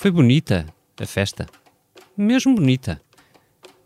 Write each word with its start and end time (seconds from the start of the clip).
Foi 0.00 0.12
bonita 0.12 0.64
a 0.96 1.04
festa. 1.04 1.44
Mesmo 2.16 2.54
bonita. 2.54 3.02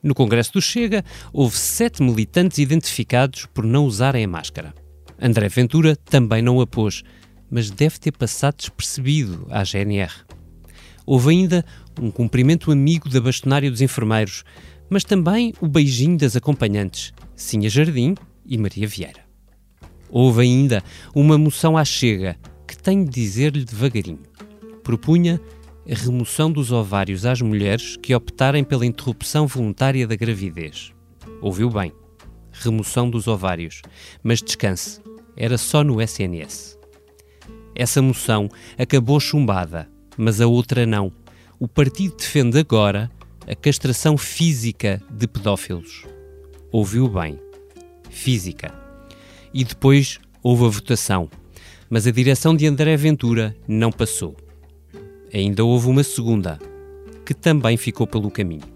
No 0.03 0.15
Congresso 0.15 0.53
do 0.53 0.61
Chega, 0.61 1.03
houve 1.33 1.57
sete 1.57 2.03
militantes 2.03 2.59
identificados 2.59 3.47
por 3.47 3.65
não 3.65 3.87
usarem 3.87 4.23
a 4.23 4.29
máscara. 4.29 4.75
André 5.19 5.49
Ventura 5.49 5.97
também 5.97 6.43
não 6.43 6.61
a 6.61 6.67
pôs, 6.67 7.03
mas 7.51 7.71
deve 7.71 7.99
ter 7.99 8.13
passado 8.13 8.57
despercebido 8.59 9.47
à 9.49 9.65
GNR. 9.65 10.13
Houve 11.07 11.31
ainda 11.31 11.65
um 11.99 12.11
cumprimento 12.11 12.71
amigo 12.71 13.09
da 13.09 13.19
bastonária 13.19 13.71
dos 13.71 13.81
enfermeiros, 13.81 14.45
mas 14.91 15.05
também 15.05 15.55
o 15.63 15.67
beijinho 15.67 16.19
das 16.19 16.37
acompanhantes, 16.37 17.15
Sinha 17.35 17.71
Jardim 17.71 18.17
e 18.45 18.59
Maria 18.59 18.87
Vieira. 18.87 19.25
Houve 20.11 20.43
ainda 20.43 20.85
uma 21.15 21.39
moção 21.39 21.75
à 21.75 21.87
Chega, 21.87 22.37
que 22.69 22.77
tenho 22.77 23.03
de 23.03 23.11
dizer-lhe 23.11 23.65
devagarinho. 23.65 24.21
Propunha 24.85 25.41
a 25.91 25.95
remoção 25.95 26.51
dos 26.51 26.71
ovários 26.71 27.27
às 27.27 27.41
mulheres 27.41 27.97
que 27.97 28.15
optarem 28.15 28.63
pela 28.63 28.87
interrupção 28.87 29.47
voluntária 29.47 30.07
da 30.07 30.15
gravidez. 30.15 30.93
Ouviu 31.41 31.69
bem. 31.69 31.93
Remoção 32.53 33.11
dos 33.11 33.27
ovários. 33.27 33.83
Mas 34.23 34.41
descanse. 34.41 35.01
Era 35.37 35.59
só 35.59 35.83
no 35.83 36.01
SNS. 36.01 36.79
Essa 37.75 38.03
moção 38.03 38.49
acabou 38.79 39.19
chumbada, 39.19 39.89
mas 40.17 40.41
a 40.41 40.47
outra 40.47 40.87
não. 40.87 41.11
O 41.59 41.67
partido 41.67 42.17
defende 42.17 42.59
agora 42.59 43.11
a 43.49 43.55
castração 43.55 44.17
física 44.17 45.03
de 45.11 45.27
pedófilos. 45.27 46.05
Ouviu 46.71 47.09
bem. 47.09 47.41
Física. 48.11 48.73
E 49.53 49.65
depois 49.65 50.21
houve 50.43 50.67
a 50.67 50.69
votação. 50.69 51.29
Mas 51.91 52.07
a 52.07 52.11
direção 52.11 52.55
de 52.55 52.67
André 52.67 52.97
Ventura 52.97 53.57
não 53.67 53.91
passou 53.91 54.37
ainda 55.33 55.65
houve 55.65 55.89
uma 55.89 56.05
segunda, 56.05 56.59
que 57.25 57.33
também 57.33 57.77
ficou 57.77 58.07
pelo 58.07 58.31
caminho. 58.31 58.71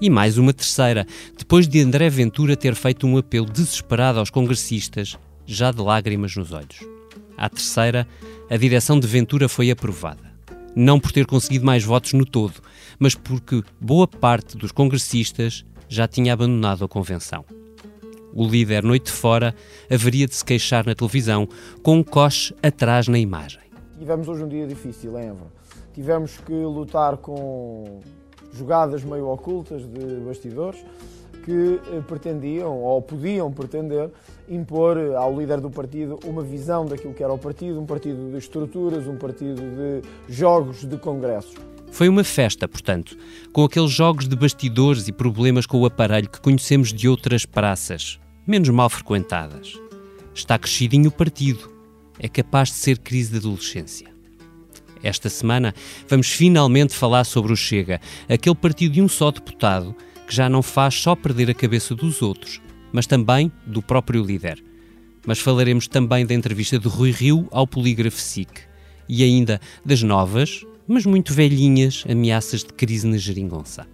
E 0.00 0.10
mais 0.10 0.36
uma 0.36 0.52
terceira, 0.52 1.06
depois 1.38 1.66
de 1.66 1.80
André 1.80 2.10
Ventura 2.10 2.54
ter 2.54 2.74
feito 2.74 3.06
um 3.06 3.16
apelo 3.16 3.46
desesperado 3.46 4.18
aos 4.18 4.28
congressistas, 4.28 5.16
já 5.46 5.70
de 5.70 5.80
lágrimas 5.80 6.36
nos 6.36 6.52
olhos. 6.52 6.84
À 7.36 7.48
terceira, 7.48 8.06
a 8.50 8.56
direção 8.56 9.00
de 9.00 9.06
Ventura 9.06 9.48
foi 9.48 9.70
aprovada. 9.70 10.26
Não 10.74 11.00
por 11.00 11.12
ter 11.12 11.24
conseguido 11.24 11.64
mais 11.64 11.82
votos 11.82 12.12
no 12.12 12.26
todo, 12.26 12.60
mas 12.98 13.14
porque 13.14 13.62
boa 13.80 14.06
parte 14.06 14.58
dos 14.58 14.72
congressistas 14.72 15.64
já 15.88 16.06
tinha 16.06 16.34
abandonado 16.34 16.84
a 16.84 16.88
convenção. 16.88 17.44
O 18.34 18.46
líder, 18.46 18.82
noite 18.82 19.10
fora, 19.10 19.54
haveria 19.90 20.26
de 20.26 20.34
se 20.34 20.44
queixar 20.44 20.84
na 20.84 20.94
televisão, 20.94 21.48
com 21.82 21.98
um 21.98 22.02
coche 22.02 22.54
atrás 22.62 23.08
na 23.08 23.18
imagem. 23.18 23.60
Tivemos 23.98 24.28
hoje 24.28 24.44
um 24.44 24.48
dia 24.48 24.66
difícil 24.66 25.18
em 25.18 25.28
Évora 25.28 25.65
tivemos 25.96 26.36
que 26.36 26.52
lutar 26.52 27.16
com 27.16 28.00
jogadas 28.52 29.02
meio 29.02 29.28
ocultas 29.28 29.82
de 29.86 30.16
bastidores 30.16 30.84
que 31.42 31.80
eh, 31.90 32.02
pretendiam 32.06 32.82
ou 32.82 33.00
podiam 33.00 33.50
pretender 33.50 34.10
impor 34.46 34.98
ao 35.16 35.34
líder 35.38 35.58
do 35.58 35.70
partido 35.70 36.18
uma 36.26 36.42
visão 36.42 36.84
daquilo 36.84 37.14
que 37.14 37.22
era 37.22 37.32
o 37.32 37.38
partido, 37.38 37.80
um 37.80 37.86
partido 37.86 38.30
de 38.30 38.36
estruturas, 38.36 39.06
um 39.06 39.16
partido 39.16 39.62
de 39.62 40.02
jogos 40.28 40.84
de 40.84 40.98
congressos. 40.98 41.54
Foi 41.90 42.10
uma 42.10 42.24
festa, 42.24 42.68
portanto, 42.68 43.16
com 43.50 43.64
aqueles 43.64 43.90
jogos 43.90 44.28
de 44.28 44.36
bastidores 44.36 45.08
e 45.08 45.12
problemas 45.12 45.64
com 45.64 45.80
o 45.80 45.86
aparelho 45.86 46.28
que 46.28 46.42
conhecemos 46.42 46.92
de 46.92 47.08
outras 47.08 47.46
praças, 47.46 48.20
menos 48.46 48.68
mal 48.68 48.90
frequentadas. 48.90 49.80
Está 50.34 50.58
crescidinho 50.58 51.08
o 51.08 51.12
partido. 51.12 51.72
É 52.18 52.28
capaz 52.28 52.68
de 52.68 52.74
ser 52.74 52.98
crise 52.98 53.30
de 53.30 53.38
adolescência. 53.38 54.15
Esta 55.02 55.28
semana 55.28 55.74
vamos 56.08 56.28
finalmente 56.28 56.94
falar 56.94 57.24
sobre 57.24 57.52
o 57.52 57.56
Chega, 57.56 58.00
aquele 58.28 58.54
partido 58.54 58.92
de 58.92 59.02
um 59.02 59.08
só 59.08 59.30
deputado 59.30 59.94
que 60.26 60.34
já 60.34 60.48
não 60.48 60.62
faz 60.62 60.94
só 60.94 61.14
perder 61.14 61.50
a 61.50 61.54
cabeça 61.54 61.94
dos 61.94 62.20
outros, 62.22 62.60
mas 62.92 63.06
também 63.06 63.50
do 63.66 63.80
próprio 63.80 64.22
líder. 64.22 64.62
Mas 65.26 65.38
falaremos 65.38 65.86
também 65.86 66.26
da 66.26 66.34
entrevista 66.34 66.78
de 66.78 66.88
Rui 66.88 67.10
Rio 67.10 67.48
ao 67.50 67.66
Polígrafo 67.66 68.20
SIC 68.20 68.48
e 69.08 69.22
ainda 69.22 69.60
das 69.84 70.02
novas, 70.02 70.64
mas 70.86 71.04
muito 71.04 71.32
velhinhas, 71.32 72.04
ameaças 72.08 72.62
de 72.62 72.72
crise 72.72 73.06
na 73.06 73.16
geringonça. 73.16 73.86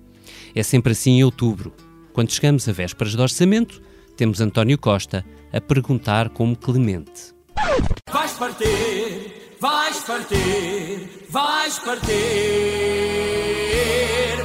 É 0.54 0.62
sempre 0.62 0.92
assim 0.92 1.12
em 1.12 1.24
outubro. 1.24 1.72
Quando 2.12 2.30
chegamos 2.30 2.68
a 2.68 2.72
vésperas 2.72 3.14
do 3.14 3.22
orçamento, 3.22 3.80
temos 4.16 4.40
António 4.40 4.78
Costa 4.78 5.24
a 5.52 5.60
perguntar 5.60 6.28
como 6.28 6.56
Clemente. 6.56 7.34
Vais 8.10 8.32
partir 8.32 9.41
Vais 9.62 10.00
partir, 10.04 11.08
vais 11.30 11.78
partir, 11.84 12.10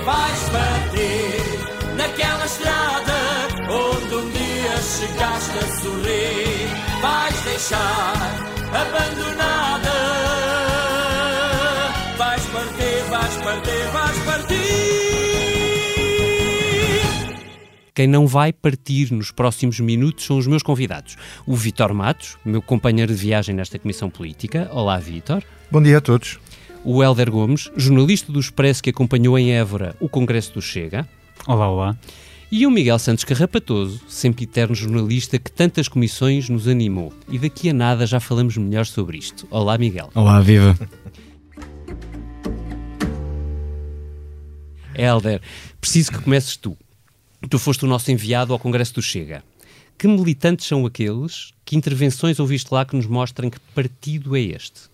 vais 0.05 0.41
partir 0.51 1.95
naquela 1.95 2.45
estrada 2.45 3.19
onde 3.67 4.13
um 4.13 4.29
dia 4.29 4.77
chegaste 4.79 5.57
a 5.57 5.67
sorrir. 5.81 6.69
Vais 7.01 7.41
deixar 7.45 8.26
Quem 17.97 18.05
não 18.05 18.27
vai 18.27 18.53
partir 18.53 19.11
nos 19.11 19.31
próximos 19.31 19.79
minutos 19.79 20.23
são 20.23 20.37
os 20.37 20.45
meus 20.45 20.61
convidados. 20.61 21.15
O 21.47 21.55
Vitor 21.55 21.95
Matos, 21.95 22.37
meu 22.45 22.61
companheiro 22.61 23.11
de 23.11 23.19
viagem 23.19 23.55
nesta 23.55 23.79
Comissão 23.79 24.07
Política. 24.07 24.69
Olá, 24.71 24.99
Vitor. 24.99 25.43
Bom 25.71 25.81
dia 25.81 25.97
a 25.97 26.01
todos. 26.01 26.37
O 26.83 27.03
Helder 27.03 27.31
Gomes, 27.31 27.71
jornalista 27.75 28.31
do 28.31 28.39
Expresso 28.39 28.83
que 28.83 28.91
acompanhou 28.91 29.35
em 29.39 29.51
Évora 29.51 29.95
o 29.99 30.07
Congresso 30.07 30.53
do 30.53 30.61
Chega. 30.61 31.09
Olá, 31.47 31.67
olá. 31.67 31.97
E 32.51 32.67
o 32.67 32.69
Miguel 32.69 32.99
Santos 32.99 33.23
Carrapatoso, 33.23 33.99
sempre 34.07 34.43
eterno 34.43 34.75
jornalista 34.75 35.39
que 35.39 35.51
tantas 35.51 35.87
comissões 35.87 36.49
nos 36.49 36.67
animou. 36.67 37.11
E 37.27 37.39
daqui 37.39 37.67
a 37.71 37.73
nada 37.73 38.05
já 38.05 38.19
falamos 38.19 38.55
melhor 38.57 38.85
sobre 38.85 39.17
isto. 39.17 39.47
Olá, 39.49 39.75
Miguel. 39.75 40.11
Olá, 40.13 40.39
viva. 40.39 40.77
Helder, 44.93 45.41
preciso 45.81 46.11
que 46.11 46.21
comeces 46.21 46.55
tu. 46.57 46.77
Tu 47.41 47.59
foste 47.59 47.85
o 47.85 47.87
nosso 47.87 48.11
enviado 48.11 48.51
ao 48.51 48.59
Congresso 48.59 48.95
do 48.95 49.01
Chega. 49.01 49.43
Que 49.97 50.07
militantes 50.07 50.65
são 50.65 50.85
aqueles? 50.85 51.53
Que 51.63 51.75
intervenções 51.75 52.39
ouviste 52.39 52.73
lá 52.73 52.83
que 52.83 52.95
nos 52.95 53.05
mostrem 53.05 53.49
que 53.49 53.59
partido 53.73 54.35
é 54.35 54.41
este? 54.41 54.89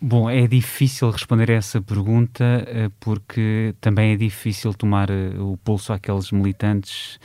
Bom, 0.00 0.28
é 0.28 0.46
difícil 0.46 1.10
responder 1.10 1.50
a 1.50 1.54
essa 1.54 1.80
pergunta 1.80 2.44
eh, 2.66 2.90
porque 3.00 3.74
também 3.80 4.12
é 4.12 4.16
difícil 4.16 4.74
tomar 4.74 5.08
eh, 5.08 5.30
o 5.38 5.56
pulso 5.56 5.92
àqueles 5.92 6.30
militantes, 6.30 7.18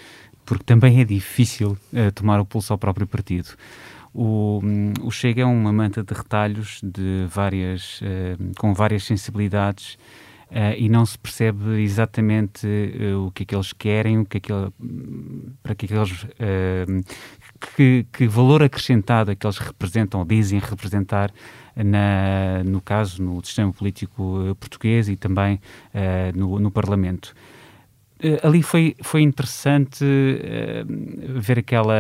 porque 0.46 0.64
também 0.64 1.02
é 1.02 1.04
difícil 1.04 1.78
eh, 1.94 2.12
tomar 2.12 2.40
o 2.40 2.46
pulso 2.46 2.72
ao 2.72 2.80
próprio 2.80 3.06
partido. 3.06 3.50
O, 4.14 4.62
hum, 4.64 4.94
o 5.02 5.12
Chega 5.12 5.42
é 5.42 5.46
uma 5.46 5.74
manta 5.74 6.02
de 6.02 6.14
retalhos 6.14 6.80
de 6.82 7.26
várias, 7.30 8.02
com 8.58 8.74
várias 8.74 9.04
sensibilidades 9.04 9.98
Uh, 10.52 10.76
e 10.78 10.90
não 10.90 11.06
se 11.06 11.18
percebe 11.18 11.82
exatamente 11.82 12.68
uh, 12.68 13.26
o 13.26 13.32
que 13.32 13.44
é 13.44 13.46
que 13.46 13.56
eles 13.56 13.72
querem, 13.72 14.20
o 14.20 14.26
que 14.26 14.36
é 14.36 14.40
que 14.42 14.52
para 15.64 15.74
que, 15.74 15.86
é 15.86 15.88
que 15.88 15.94
eles 15.94 16.24
uh, 16.24 17.04
que, 17.74 18.06
que, 18.12 18.28
valor 18.28 18.62
acrescentado 18.62 19.32
é 19.32 19.36
que 19.36 19.48
eles 19.48 19.58
representam 19.58 20.20
ou 20.20 20.26
dizem 20.26 20.60
representar 20.60 21.32
na, 21.74 22.66
no 22.66 22.82
caso 22.82 23.24
no 23.24 23.42
sistema 23.46 23.72
político 23.72 24.54
português 24.60 25.08
e 25.08 25.16
também 25.16 25.62
no, 26.36 26.60
no, 26.60 26.70
Parlamento. 26.70 27.34
ali 28.44 28.62
foi, 28.62 28.96
foi 29.02 29.22
interessante 29.22 30.04
ver 31.30 31.60
aquela, 31.60 31.96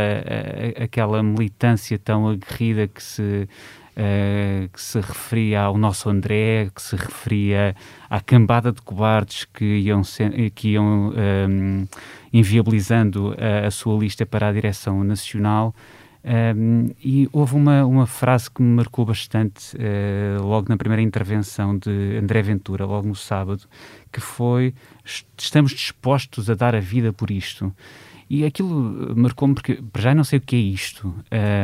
aquela 0.83 1.23
militância 1.23 1.97
tão 1.97 2.27
aguerrida 2.27 2.85
que 2.87 3.01
se 3.01 3.47
uh, 3.91 4.69
que 4.69 4.81
se 4.81 4.99
referia 4.99 5.61
ao 5.61 5.77
nosso 5.77 6.09
André, 6.09 6.69
que 6.73 6.81
se 6.81 6.95
referia 6.95 7.75
à 8.09 8.19
cambada 8.19 8.71
de 8.71 8.81
cobardes 8.81 9.45
que 9.45 9.65
iam, 9.79 10.01
que 10.53 10.69
iam 10.69 11.09
um, 11.09 11.13
ehm, 11.15 11.87
inviabilizando 12.33 13.35
a, 13.37 13.67
a, 13.67 13.71
sua 13.71 13.97
lista 13.97 14.25
para 14.25 14.47
a 14.47 14.53
direção 14.53 15.03
nacional. 15.03 15.73
Um, 16.23 16.29
ehm, 16.29 16.95
e 17.03 17.29
houve 17.31 17.55
uma, 17.55 17.85
uma 17.85 18.05
frase 18.05 18.49
que 18.49 18.61
me 18.61 18.75
marcou 18.75 19.05
bastante 19.05 19.75
uh, 19.75 20.43
logo 20.43 20.67
na 20.69 20.77
primeira 20.77 21.01
intervenção 21.01 21.77
de 21.77 22.17
André 22.21 22.41
Ventura, 22.41 22.85
logo 22.85 23.07
no 23.07 23.15
sábado, 23.15 23.63
que 24.11 24.21
foi: 24.21 24.73
Estamos 25.37 25.71
dispostos 25.71 26.49
a 26.49 26.53
dar 26.53 26.75
a 26.75 26.79
vida 26.79 27.11
por 27.11 27.31
isto. 27.31 27.73
E 28.33 28.45
aquilo 28.45 29.13
marcou-me 29.13 29.53
porque, 29.53 29.83
já, 29.99 30.15
não 30.15 30.23
sei 30.23 30.39
o 30.39 30.41
que 30.41 30.55
é 30.55 30.59
isto. 30.59 31.13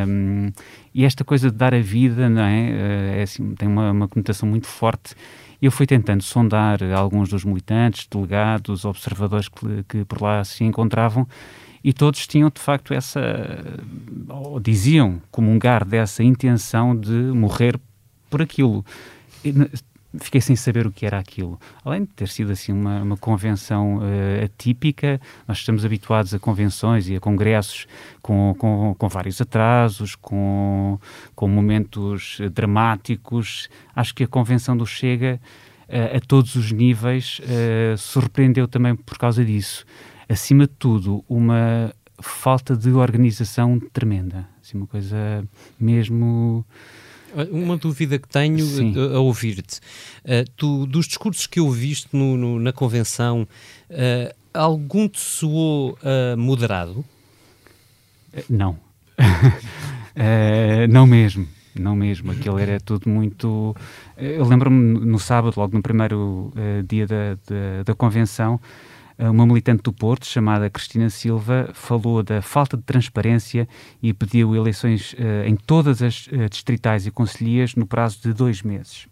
Um, 0.06 0.52
e 0.94 1.06
esta 1.06 1.24
coisa 1.24 1.50
de 1.50 1.56
dar 1.56 1.74
a 1.74 1.80
vida, 1.80 2.28
não 2.28 2.42
é? 2.42 2.70
Eh, 2.70 3.20
é 3.20 3.22
assim, 3.22 3.56
tem 3.56 3.70
uma, 3.70 3.90
uma 3.90 4.06
conotação 4.10 4.50
muito 4.50 4.68
forte. 4.68 5.16
Eu 5.62 5.72
fui 5.72 5.88
tentando 5.88 6.22
sondar 6.22 6.84
alguns 6.94 7.30
dos 7.30 7.46
militantes, 7.46 8.06
delegados, 8.12 8.84
observadores 8.84 9.48
que, 9.48 9.86
que 9.88 10.04
por 10.04 10.22
lá 10.22 10.44
se 10.44 10.66
encontravam 10.66 11.26
e 11.82 11.94
todos 11.94 12.28
tinham 12.28 12.52
de 12.54 12.60
facto 12.60 12.94
essa, 12.94 13.22
ou 14.28 14.60
diziam 14.60 15.22
comungar 15.32 15.86
dessa 15.86 16.22
intenção 16.22 16.94
de 16.94 17.14
morrer 17.14 17.80
por 18.30 18.42
aquilo. 18.42 18.84
Fiquei 20.20 20.42
sem 20.42 20.56
saber 20.56 20.88
o 20.88 20.92
que 20.92 21.06
era 21.06 21.20
aquilo. 21.20 21.60
Além 21.84 22.02
de 22.02 22.08
ter 22.08 22.28
sido 22.28 22.52
assim 22.52 22.72
uma, 22.72 23.02
uma 23.02 23.18
convenção 23.18 23.98
uh, 23.98 24.46
atípica, 24.46 25.20
nós 25.48 25.58
estamos 25.58 25.86
habituados 25.86 26.34
a 26.34 26.40
convenções 26.40 27.10
e 27.10 27.16
a 27.16 27.20
congressos 27.20 27.88
com, 28.22 28.56
com, 28.58 28.96
com 28.98 29.10
vários 29.10 29.42
atrasos, 29.42 30.16
com, 30.16 31.00
com 31.36 31.48
momentos 31.48 32.40
dramáticos. 32.54 33.70
Acho 33.96 34.16
que 34.16 34.24
a 34.24 34.28
convenção 34.28 34.76
do 34.76 34.86
Chega, 34.86 35.40
uh, 35.90 36.18
a 36.18 36.20
todos 36.20 36.56
os 36.56 36.72
níveis, 36.72 37.40
uh, 37.42 37.98
surpreendeu 37.98 38.68
também 38.68 38.96
por 38.96 39.18
causa 39.18 39.44
disso. 39.44 39.86
Acima 40.30 40.68
de 40.68 40.74
tudo, 40.74 41.24
uma 41.30 41.94
falta 42.20 42.76
de 42.76 42.92
organização 42.92 43.80
tremenda. 43.94 44.48
Assim, 44.62 44.78
uma 44.78 44.88
coisa 44.88 45.48
mesmo 45.80 46.66
uma 47.52 47.78
dúvida 47.78 48.18
que 48.18 48.28
tenho 48.28 48.66
a, 49.14 49.18
a 49.18 49.20
ouvir-te. 49.20 49.80
Uh, 50.24 50.50
tu, 50.56 50.86
dos 50.86 51.08
discursos 51.08 51.48
que 51.48 51.60
ouviste 51.60 52.10
no, 52.14 52.38
no, 52.38 52.60
na 52.60 52.72
convenção, 52.72 53.48
uh, 53.90 54.36
algum 54.54 55.08
te 55.08 55.20
soou 55.20 55.98
uh, 56.02 56.38
moderado? 56.38 57.04
Não. 58.50 58.78
não 60.90 61.08
mesmo. 61.08 61.48
Não 61.74 61.96
mesmo. 61.96 62.32
Aquilo 62.32 62.58
era 62.58 62.80
tudo 62.80 63.10
muito. 63.10 63.76
Eu 64.18 64.46
lembro-me 64.46 65.00
no 65.06 65.20
sábado, 65.20 65.54
logo 65.58 65.76
no 65.76 65.82
primeiro 65.82 66.52
dia 66.88 67.06
da, 67.06 67.36
da, 67.36 67.84
da 67.86 67.96
convenção, 67.96 68.60
uma 69.20 69.46
militante 69.46 69.82
do 69.84 69.92
Porto, 69.92 70.26
chamada 70.26 70.70
Cristina 70.70 71.10
Silva, 71.10 71.70
falou 71.74 72.22
da 72.22 72.42
falta 72.42 72.78
de 72.78 72.84
transparência 72.84 73.68
e 74.02 74.14
pediu 74.14 74.56
eleições 74.56 75.14
uh, 75.14 75.48
em 75.48 75.56
todas 75.56 76.02
as 76.02 76.28
uh, 76.28 76.48
distritais 76.50 77.08
e 77.08 77.12
conselhias 77.12 77.76
no 77.76 77.88
prazo 77.88 78.22
de 78.22 78.34
dois 78.34 78.62
meses. 78.62 79.08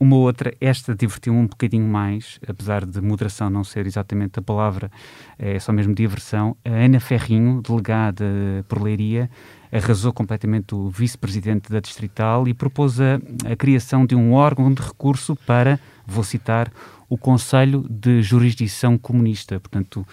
Uma 0.00 0.14
outra, 0.14 0.54
esta 0.60 0.94
divertiu-me 0.94 1.40
um 1.40 1.46
bocadinho 1.46 1.86
mais, 1.86 2.38
apesar 2.46 2.86
de 2.86 3.00
moderação 3.00 3.50
não 3.50 3.64
ser 3.64 3.84
exatamente 3.84 4.38
a 4.38 4.42
palavra, 4.42 4.92
é 5.36 5.58
só 5.58 5.72
mesmo 5.72 5.92
diversão. 5.92 6.56
A 6.64 6.70
Ana 6.70 7.00
Ferrinho, 7.00 7.60
delegada 7.60 8.24
por 8.68 8.80
Leiria, 8.80 9.28
arrasou 9.72 10.12
completamente 10.12 10.74
o 10.74 10.88
vice-presidente 10.88 11.70
da 11.70 11.80
Distrital 11.80 12.48
e 12.48 12.54
propôs 12.54 13.00
a, 13.00 13.20
a 13.50 13.56
criação 13.56 14.06
de 14.06 14.14
um 14.14 14.32
órgão 14.32 14.72
de 14.72 14.82
recurso 14.82 15.36
para, 15.36 15.78
vou 16.06 16.24
citar, 16.24 16.72
o 17.08 17.16
Conselho 17.16 17.86
de 17.88 18.22
Jurisdição 18.22 18.98
Comunista. 18.98 19.58
Portanto, 19.58 20.06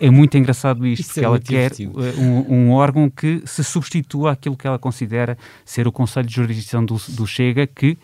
é 0.00 0.10
muito 0.10 0.38
engraçado 0.38 0.86
isto, 0.86 1.02
Isso 1.02 1.10
porque 1.10 1.20
é 1.20 1.24
ela 1.24 1.38
quer 1.38 1.72
uh, 1.72 2.20
um, 2.20 2.54
um, 2.54 2.70
órgão 2.70 3.10
que 3.10 3.42
se 3.44 3.62
substitua 3.62 4.32
àquilo 4.32 4.56
que 4.56 4.66
ela 4.66 4.78
considera 4.78 5.36
ser 5.64 5.86
o 5.86 5.92
Conselho 5.92 6.26
de 6.26 6.34
Jurisdição 6.34 6.84
do, 6.84 6.96
do 7.10 7.26
Chega, 7.26 7.66
que 7.66 7.98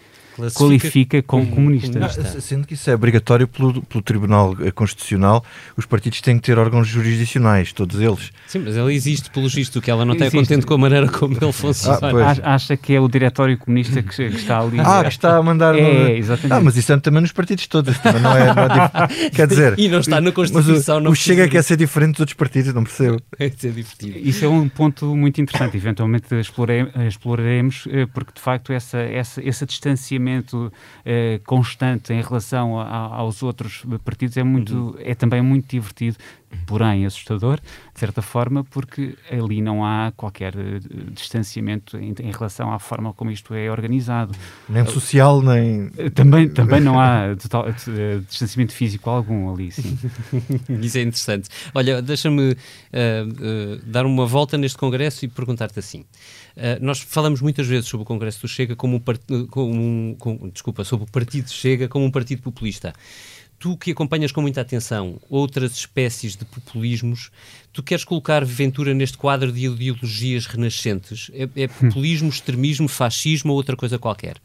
qualifica 0.55 1.23
como, 1.23 1.47
comunista. 1.47 1.99
Não, 1.99 2.09
sendo 2.41 2.67
que 2.67 2.75
isso 2.75 2.91
é 2.91 2.94
obrigatório 2.94 3.49
pelo, 3.49 3.83
pelo 3.83 4.03
Tribunal 4.03 4.55
Constitucional, 4.75 5.44
os 5.77 5.87
partidos 5.87 6.21
têm 6.21 6.37
que 6.37 6.43
ter 6.43 6.59
órgãos 6.59 6.87
jurisdicionais, 6.87 7.73
todos 7.73 8.00
eles. 8.00 8.31
Sim, 8.47 8.61
mas 8.61 8.77
ele 8.77 8.94
existe, 8.94 9.31
pelo 9.31 9.49
visto, 9.49 9.81
que 9.81 9.91
ela 9.91 10.05
não 10.05 10.15
está 10.15 10.31
contente 10.31 10.67
com 10.67 10.75
a 10.75 10.79
maneira 10.79 11.09
como 11.09 11.37
ele 11.41 11.53
funciona. 11.53 11.99
Ah, 12.03 12.55
acha 12.55 12.77
que 12.77 12.94
é 12.94 13.00
o 13.00 13.09
Diretório 13.09 13.56
Comunista 13.56 14.03
que, 14.03 14.29
que, 14.29 14.37
está 14.37 14.61
ali. 14.61 14.81
Ah, 14.81 15.03
que 15.03 15.09
está 15.09 15.37
a 15.37 15.43
mandar. 15.43 15.75
É, 15.75 16.17
exatamente. 16.17 16.53
Ah, 16.53 16.61
mas 16.61 16.77
isso 16.77 16.93
é 16.93 16.99
também 16.99 17.23
nos 17.23 17.33
partidos 17.33 17.67
todos, 17.67 17.97
não 18.05 18.37
é. 18.37 18.55
Não 18.55 18.62
é 18.62 19.31
quer 19.35 19.47
dizer. 19.47 19.79
E 19.79 19.88
não 19.88 20.00
está 20.00 20.21
na 20.21 20.33
Constituição. 20.33 21.00
Mas 21.00 21.09
o, 21.09 21.12
o 21.12 21.15
Chega 21.15 21.49
quer 21.49 21.62
ser 21.62 21.77
diferente 21.77 22.12
dos 22.12 22.21
outros 22.21 22.37
partidos, 22.37 22.75
não 22.75 22.85
percebo. 22.85 23.21
É 23.38 23.50
ser 23.50 23.71
divertido. 23.73 24.19
Isso 24.19 24.44
é 24.44 24.49
um 24.49 24.69
ponto 24.69 25.15
muito 25.15 25.41
interessante. 25.41 25.77
Eventualmente 25.77 26.27
exploraremos, 26.35 27.87
eh, 27.91 28.06
porque 28.06 28.33
de 28.35 28.41
facto 28.41 28.73
essa, 28.73 28.99
essa, 28.99 29.47
esse 29.47 29.67
distanciamento 29.67 30.25
eh, 31.05 31.40
constante 31.44 32.12
em 32.12 32.20
relação 32.20 32.78
a, 32.81 32.87
aos 32.87 33.43
outros 33.43 33.84
partidos 34.05 34.37
é 34.37 34.43
muito 34.43 34.75
uhum. 34.75 34.94
é 34.99 35.14
também 35.14 35.43
muito 35.43 35.69
divertido 35.69 36.17
porém 36.64 37.05
assustador 37.05 37.61
de 37.93 38.00
certa 38.00 38.23
forma 38.23 38.64
porque 38.64 39.17
ali 39.31 39.61
não 39.61 39.84
há 39.84 40.12
qualquer 40.17 40.55
uh, 40.55 40.81
distanciamento 41.12 41.96
em, 41.96 42.14
em, 42.20 42.31
relação 42.31 42.73
à 42.73 42.78
forma 42.78 43.12
como 43.12 43.31
isto 43.31 43.55
é 43.55 43.70
organizado. 43.70 44.34
Nem 44.69 44.84
social 44.87 45.43
nem 45.43 45.90
eh, 45.99 46.11
também 46.11 46.49
também 46.49 46.81
não 46.81 47.00
há 47.00 47.34
total, 47.37 47.69
uh, 47.69 48.20
distanciamento 48.28 48.73
físico 48.73 49.11
algum 49.11 49.52
ali 49.52 49.70
sim. 49.70 49.99
Isso 50.81 50.99
é 50.99 51.02
interessante. 51.02 51.49
Olha 51.75 52.00
deixa-me 52.00 52.56
dar 53.84 54.06
uma 54.06 54.26
volta 54.26 54.56
neste 54.56 54.78
congresso 54.78 55.25
e 55.25 55.28
perguntar-te 55.28 55.78
assim 55.78 56.05
Uh, 56.56 56.82
nós 56.82 57.00
falamos 57.00 57.43
muitas 57.43 57.67
vezes 57.67 57.88
sobre 57.88 58.03
o 58.03 58.06
Congresso 58.06 58.41
do 58.41 58.49
Chega 58.49 58.75
como 58.75 58.97
um, 58.97 59.47
como 59.47 59.73
um 59.75 60.17
como, 60.19 60.50
desculpa, 60.50 60.85
sobre 60.85 61.05
o 61.06 61.11
Partido 61.11 61.50
Chega 61.50 61.87
como 61.87 62.05
um 62.05 62.11
partido 62.11 62.41
populista. 62.43 62.94
Tu 63.58 63.76
que 63.76 63.91
acompanhas 63.91 64.32
com 64.32 64.41
muita 64.43 64.61
atenção 64.61 65.19
outras 65.31 65.73
espécies 65.73 66.37
de 66.37 66.44
populismos, 66.44 67.31
tu 67.73 67.82
queres 67.82 68.05
colocar 68.05 68.44
Ventura 68.44 68.93
neste 68.94 69.17
quadro 69.17 69.50
de 69.50 69.67
ideologias 69.67 70.47
renascentes? 70.47 71.31
É, 71.32 71.49
é 71.62 71.69
populismo, 71.69 72.29
extremismo, 72.29 72.88
fascismo 72.88 73.52
ou 73.52 73.56
outra 73.56 73.76
coisa 73.76 73.99
qualquer? 73.99 74.37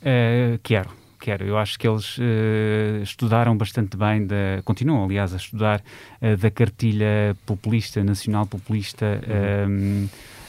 Uh, 0.00 0.58
quero 0.62 1.00
quero. 1.20 1.44
Eu 1.44 1.58
acho 1.58 1.78
que 1.78 1.86
eles 1.86 2.16
uh, 2.18 3.02
estudaram 3.02 3.56
bastante 3.56 3.96
bem, 3.96 4.26
da, 4.26 4.62
continuam, 4.64 5.04
aliás, 5.04 5.34
a 5.34 5.36
estudar 5.36 5.82
uh, 6.20 6.36
da 6.36 6.50
cartilha 6.50 7.36
populista, 7.46 8.02
nacional 8.02 8.46
populista. 8.46 9.20
Uhum. 9.66 10.06
Uh, 10.06 10.39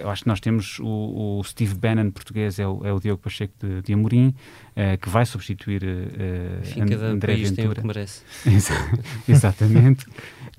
eu 0.00 0.10
acho 0.10 0.22
que 0.22 0.28
nós 0.28 0.40
temos 0.40 0.78
o, 0.80 1.38
o 1.38 1.44
Steve 1.44 1.74
Bannon 1.74 2.10
português, 2.10 2.58
é 2.58 2.66
o, 2.66 2.84
é 2.84 2.92
o 2.92 3.00
Diogo 3.00 3.22
Pacheco 3.22 3.54
de, 3.60 3.82
de 3.82 3.92
Amorim, 3.92 4.28
uh, 4.28 4.98
que 5.00 5.08
vai 5.08 5.24
substituir 5.24 5.82
uh, 5.82 6.80
And, 6.80 7.12
André 7.12 7.36
Ventura. 7.36 7.54
Tem 7.56 7.68
o 7.68 7.74
que 7.74 7.86
merece. 7.86 8.22
Exatamente. 9.28 10.06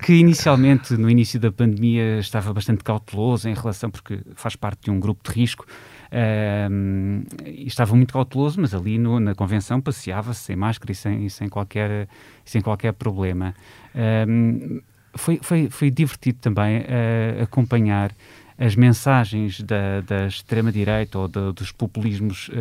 que 0.00 0.14
inicialmente, 0.14 0.94
no 0.94 1.08
início 1.08 1.38
da 1.38 1.52
pandemia, 1.52 2.18
estava 2.18 2.52
bastante 2.52 2.82
cauteloso 2.82 3.48
em 3.48 3.54
relação, 3.54 3.90
porque 3.90 4.20
faz 4.34 4.56
parte 4.56 4.84
de 4.84 4.90
um 4.90 4.98
grupo 4.98 5.30
de 5.30 5.38
risco, 5.38 5.64
uh, 6.12 7.44
estava 7.66 7.94
muito 7.94 8.12
cauteloso, 8.12 8.60
mas 8.60 8.74
ali 8.74 8.98
no, 8.98 9.20
na 9.20 9.34
convenção 9.34 9.80
passeava-se 9.80 10.40
sem 10.40 10.56
máscara 10.56 10.92
e 10.92 10.94
sem, 10.94 11.26
e 11.26 11.30
sem, 11.30 11.48
qualquer, 11.48 12.08
sem 12.44 12.60
qualquer 12.60 12.92
problema. 12.92 13.54
Uh, 13.94 14.82
foi, 15.14 15.38
foi, 15.42 15.68
foi 15.68 15.90
divertido 15.90 16.38
também 16.40 16.80
uh, 16.80 17.42
acompanhar 17.42 18.12
as 18.64 18.76
mensagens 18.76 19.60
da, 19.60 20.00
da 20.02 20.26
extrema-direita 20.28 21.18
ou 21.18 21.26
dos 21.26 21.72
populismos 21.72 22.48
uh, 22.48 22.52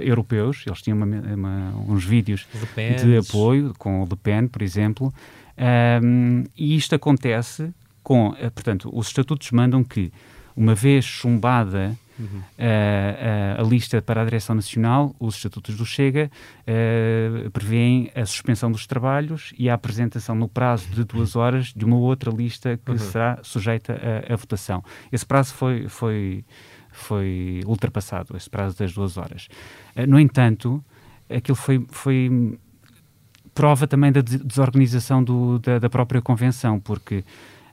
europeus, 0.00 0.64
eles 0.66 0.80
tinham 0.80 0.96
uma, 0.96 1.04
uma, 1.04 1.74
uns 1.86 2.02
vídeos 2.02 2.48
de 3.04 3.18
apoio, 3.18 3.74
com 3.78 4.02
o 4.02 4.06
Le 4.06 4.16
Pen, 4.16 4.48
por 4.48 4.62
exemplo, 4.62 5.12
um, 6.02 6.44
e 6.56 6.74
isto 6.74 6.94
acontece 6.94 7.74
com, 8.02 8.28
uh, 8.28 8.50
portanto, 8.54 8.90
os 8.90 9.08
estatutos 9.08 9.50
mandam 9.50 9.84
que, 9.84 10.10
uma 10.56 10.74
vez 10.74 11.04
chumbada 11.04 11.94
uhum. 12.20 12.38
uh, 12.38 13.60
a 13.60 13.62
lista 13.62 14.00
para 14.02 14.22
a 14.22 14.24
direção 14.24 14.54
nacional, 14.54 15.14
os 15.18 15.36
estatutos 15.36 15.76
do 15.76 15.86
Chega 15.86 16.30
uh, 16.62 17.50
prevêem 17.50 18.10
a 18.14 18.24
suspensão 18.26 18.70
dos 18.70 18.86
trabalhos 18.86 19.52
e 19.58 19.68
a 19.68 19.74
apresentação 19.74 20.34
no 20.34 20.48
prazo 20.48 20.88
de 20.90 21.04
duas 21.04 21.36
horas 21.36 21.72
de 21.74 21.84
uma 21.84 21.96
outra 21.96 22.30
lista 22.30 22.78
que 22.84 22.92
uhum. 22.92 22.98
será 22.98 23.38
sujeita 23.42 23.98
a, 24.28 24.32
a, 24.32 24.36
votação. 24.36 24.84
Esse 25.10 25.26
prazo 25.26 25.54
foi, 25.54 25.88
foi, 25.88 26.44
foi 26.92 27.62
ultrapassado, 27.66 28.36
esse 28.36 28.48
prazo 28.48 28.76
das 28.78 28.92
duas 28.92 29.16
horas. 29.16 29.48
No 30.06 30.18
entanto, 30.20 30.84
aquilo 31.28 31.56
foi, 31.56 31.84
foi 31.88 32.58
prova 33.54 33.86
também 33.86 34.12
da 34.12 34.20
desorganização 34.20 35.22
do, 35.22 35.58
da, 35.58 35.78
da 35.78 35.90
própria 35.90 36.22
convenção, 36.22 36.78
porque 36.80 37.24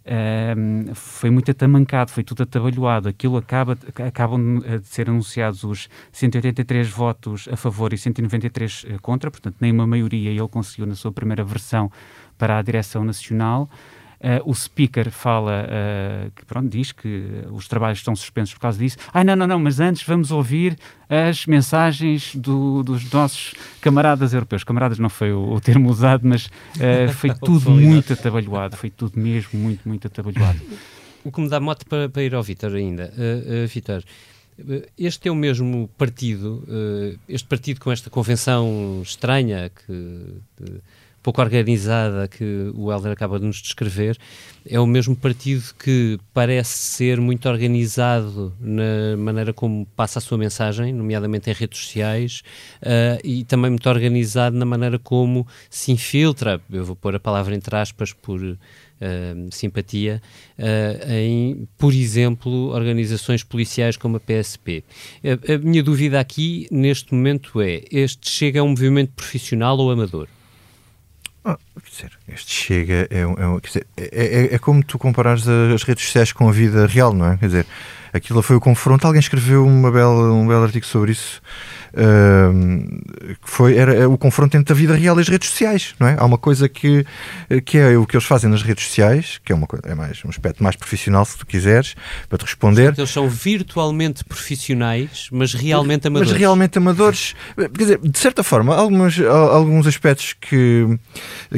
um, 0.07 0.95
foi 0.95 1.29
muito 1.29 1.51
atamancado, 1.51 2.11
foi 2.11 2.23
tudo 2.23 2.43
atabalhoado. 2.43 3.09
Aquilo 3.09 3.37
acaba, 3.37 3.77
acabam 4.05 4.59
de 4.59 4.87
ser 4.87 5.09
anunciados 5.09 5.63
os 5.63 5.89
183 6.11 6.89
votos 6.89 7.47
a 7.51 7.57
favor 7.57 7.91
e 7.91 7.97
193 7.97 8.85
eh, 8.87 8.97
contra, 9.01 9.29
portanto, 9.29 9.57
nem 9.59 9.71
uma 9.71 9.85
maioria 9.85 10.29
ele 10.29 10.47
conseguiu 10.47 10.85
na 10.85 10.95
sua 10.95 11.11
primeira 11.11 11.43
versão 11.43 11.91
para 12.37 12.57
a 12.57 12.61
direção 12.61 13.03
nacional. 13.03 13.69
Uh, 14.19 14.49
o 14.49 14.55
speaker 14.55 15.11
fala, 15.11 15.67
uh, 15.67 16.31
que 16.31 16.43
pronto, 16.43 16.67
diz 16.67 16.91
que 16.91 17.43
os 17.51 17.67
trabalhos 17.67 17.99
estão 17.99 18.15
suspensos 18.15 18.55
por 18.55 18.61
causa 18.61 18.79
disso. 18.79 18.97
Ah, 19.13 19.23
não, 19.23 19.35
não, 19.35 19.45
não, 19.45 19.59
mas 19.59 19.79
antes 19.79 20.01
vamos 20.01 20.31
ouvir 20.31 20.75
as 21.07 21.45
mensagens 21.45 22.35
do, 22.35 22.81
dos 22.81 23.11
nossos 23.11 23.53
camaradas 23.79 24.33
europeus. 24.33 24.63
Camaradas 24.63 24.97
não 24.97 25.09
foi 25.09 25.31
o, 25.31 25.53
o 25.53 25.61
termo 25.61 25.87
usado, 25.89 26.27
mas 26.27 26.47
uh, 26.77 27.13
foi 27.13 27.31
tudo 27.31 27.69
muito 27.69 28.13
atabalhoado, 28.13 28.75
foi 28.75 28.89
tudo 28.89 29.19
mesmo 29.19 29.59
muito, 29.59 29.87
muito 29.87 30.07
atabalhoado. 30.07 30.59
O 31.23 31.31
que 31.31 31.39
me 31.39 31.47
dá 31.47 31.59
mote 31.59 31.85
para, 31.85 32.09
para 32.09 32.23
ir 32.23 32.33
ao 32.33 32.41
Vítor 32.41 32.73
ainda. 32.73 33.13
Uh, 33.13 33.67
Vítor, 33.67 34.03
este 34.97 35.27
é 35.27 35.31
o 35.31 35.35
mesmo 35.35 35.87
partido, 35.95 36.67
este 37.29 37.47
partido 37.47 37.79
com 37.79 37.91
esta 37.91 38.09
convenção 38.09 39.01
estranha 39.03 39.69
que 39.69 40.41
pouco 41.21 41.41
organizada 41.41 42.27
que 42.27 42.71
o 42.73 42.91
Helder 42.91 43.11
acaba 43.11 43.39
de 43.39 43.45
nos 43.45 43.57
descrever, 43.57 44.17
é 44.69 44.79
o 44.79 44.85
mesmo 44.85 45.15
partido 45.15 45.63
que 45.77 46.19
parece 46.33 46.77
ser 46.77 47.19
muito 47.19 47.47
organizado 47.49 48.53
na 48.59 49.17
maneira 49.17 49.53
como 49.53 49.85
passa 49.95 50.19
a 50.19 50.21
sua 50.21 50.37
mensagem, 50.37 50.93
nomeadamente 50.93 51.49
em 51.49 51.53
redes 51.53 51.79
sociais, 51.79 52.43
uh, 52.81 53.19
e 53.23 53.43
também 53.43 53.71
muito 53.71 53.89
organizado 53.89 54.57
na 54.57 54.65
maneira 54.65 54.99
como 54.99 55.47
se 55.69 55.91
infiltra, 55.91 56.61
eu 56.71 56.85
vou 56.85 56.95
pôr 56.95 57.15
a 57.15 57.19
palavra 57.19 57.55
entre 57.55 57.75
aspas 57.75 58.13
por 58.13 58.41
uh, 58.41 58.57
simpatia 59.51 60.21
uh, 60.57 61.11
em, 61.11 61.67
por 61.77 61.93
exemplo, 61.93 62.69
organizações 62.69 63.43
policiais 63.43 63.97
como 63.97 64.17
a 64.17 64.19
PSP. 64.19 64.83
A, 65.23 65.53
a 65.53 65.57
minha 65.57 65.83
dúvida 65.83 66.19
aqui, 66.19 66.67
neste 66.71 67.13
momento, 67.13 67.61
é: 67.61 67.83
este 67.91 68.29
chega 68.29 68.59
a 68.59 68.63
um 68.63 68.69
movimento 68.69 69.11
profissional 69.13 69.77
ou 69.77 69.91
amador? 69.91 70.27
Ah, 71.49 71.57
dizer, 71.89 72.11
este 72.27 72.51
chega 72.53 73.07
é, 73.09 73.21
é, 73.21 73.59
dizer, 73.65 73.87
é, 73.95 74.03
é, 74.03 74.55
é, 74.55 74.59
como 74.59 74.83
tu 74.83 74.99
comparares 74.99 75.47
as 75.47 75.81
redes 75.83 76.03
sociais 76.03 76.33
com 76.33 76.49
a 76.49 76.51
vida 76.51 76.85
real, 76.85 77.13
não 77.13 77.25
é? 77.25 77.37
Quer 77.37 77.45
dizer, 77.45 77.65
aquilo 78.11 78.41
foi 78.41 78.57
o 78.57 78.59
confronto. 78.59 79.07
Alguém 79.07 79.21
escreveu 79.21 79.65
uma 79.65 79.89
bela, 79.89 80.33
um 80.33 80.45
belo 80.45 80.63
artigo 80.63 80.85
sobre 80.85 81.13
isso 81.13 81.41
que 81.93 83.49
foi, 83.49 83.77
era 83.77 84.09
o 84.09 84.17
confronto 84.17 84.55
entre 84.57 84.73
a 84.73 84.75
vida 84.75 84.95
real 84.95 85.17
e 85.17 85.21
as 85.21 85.27
redes 85.27 85.49
sociais, 85.49 85.95
não 85.99 86.07
é? 86.07 86.15
Há 86.17 86.25
uma 86.25 86.37
coisa 86.37 86.67
que, 86.69 87.05
que 87.65 87.77
é 87.77 87.97
o 87.97 88.05
que 88.05 88.15
eles 88.15 88.25
fazem 88.25 88.49
nas 88.49 88.61
redes 88.61 88.85
sociais, 88.85 89.39
que 89.43 89.51
é, 89.51 89.55
uma, 89.55 89.67
é 89.83 89.95
mais, 89.95 90.23
um 90.25 90.29
aspecto 90.29 90.63
mais 90.63 90.75
profissional, 90.75 91.25
se 91.25 91.37
tu 91.37 91.45
quiseres, 91.45 91.95
para 92.29 92.37
te 92.37 92.41
responder. 92.41 92.83
Portanto, 92.83 92.99
eles 92.99 93.11
são 93.11 93.29
virtualmente 93.29 94.23
profissionais, 94.23 95.27
mas 95.31 95.53
realmente 95.53 96.07
amadores. 96.07 96.31
Mas 96.31 96.39
realmente 96.39 96.77
amadores. 96.77 97.35
Quer 97.55 97.69
dizer, 97.69 97.99
de 98.01 98.19
certa 98.19 98.43
forma, 98.43 98.75
alguns, 98.75 99.19
alguns 99.19 99.87
aspectos 99.87 100.33
que, 100.33 100.85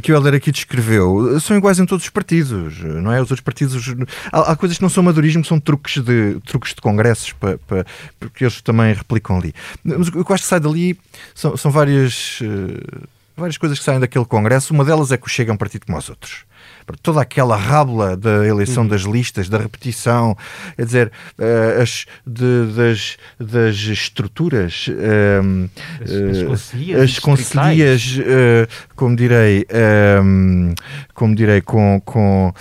que 0.02 0.12
o 0.12 0.16
Helder 0.16 0.36
aqui 0.36 0.52
descreveu 0.52 1.40
são 1.40 1.58
iguais 1.58 1.80
em 1.80 1.86
todos 1.86 2.06
os 2.06 2.10
partidos, 2.10 2.80
não 2.80 3.12
é? 3.12 3.22
Os 3.22 3.32
outros 3.32 3.42
partidos. 3.42 3.96
Há, 4.32 4.52
há 4.52 4.56
coisas 4.56 4.78
que 4.78 4.84
não 4.84 4.90
são 4.90 5.02
amadorismo, 5.02 5.44
são 5.44 5.60
truques 5.60 6.04
de, 6.04 6.40
truques 6.46 6.74
de 6.74 6.82
congressos, 6.82 7.34
para, 7.34 7.58
para, 7.60 7.86
porque 8.20 8.44
eles 8.44 8.62
também 8.62 8.94
replicam 8.94 9.38
ali. 9.38 9.54
Mas 9.84 10.08
o 10.08 10.24
que 10.30 10.34
eu 10.34 10.36
acho 10.36 10.44
que 10.44 10.50
sai 10.50 10.60
dali 10.60 11.00
são, 11.34 11.58
são 11.58 11.72
várias, 11.72 12.40
uh, 12.42 13.08
várias 13.36 13.58
coisas 13.58 13.80
que 13.80 13.84
saem 13.84 14.00
daquele 14.00 14.26
congresso. 14.26 14.74
Uma 14.74 14.86
delas 14.86 15.12
é 15.12 15.18
que 15.18 15.26
o 15.26 15.30
Chega 15.30 15.52
é 15.52 15.54
um 15.54 15.58
partido 15.58 15.86
como 15.86 15.98
os 15.98 16.10
outros 16.10 16.46
toda 16.98 17.22
aquela 17.22 17.56
rábula 17.56 18.16
da 18.16 18.46
eleição 18.46 18.84
uhum. 18.84 18.90
das 18.90 19.02
listas, 19.02 19.50
da 19.50 19.58
repetição, 19.58 20.36
quer 20.76 20.86
dizer, 20.86 21.12
uh, 21.38 21.82
as, 21.82 22.06
de, 22.26 22.66
das, 22.76 23.18
das 23.40 23.76
estruturas, 23.76 24.88
uh, 24.88 25.70
as, 27.02 27.20
conselhias, 27.20 28.18
uh, 28.18 28.68
como 28.96 29.16
direi, 29.16 29.66
como 31.14 31.36
direi, 31.36 31.62
com, 31.62 32.02
com, 32.04 32.54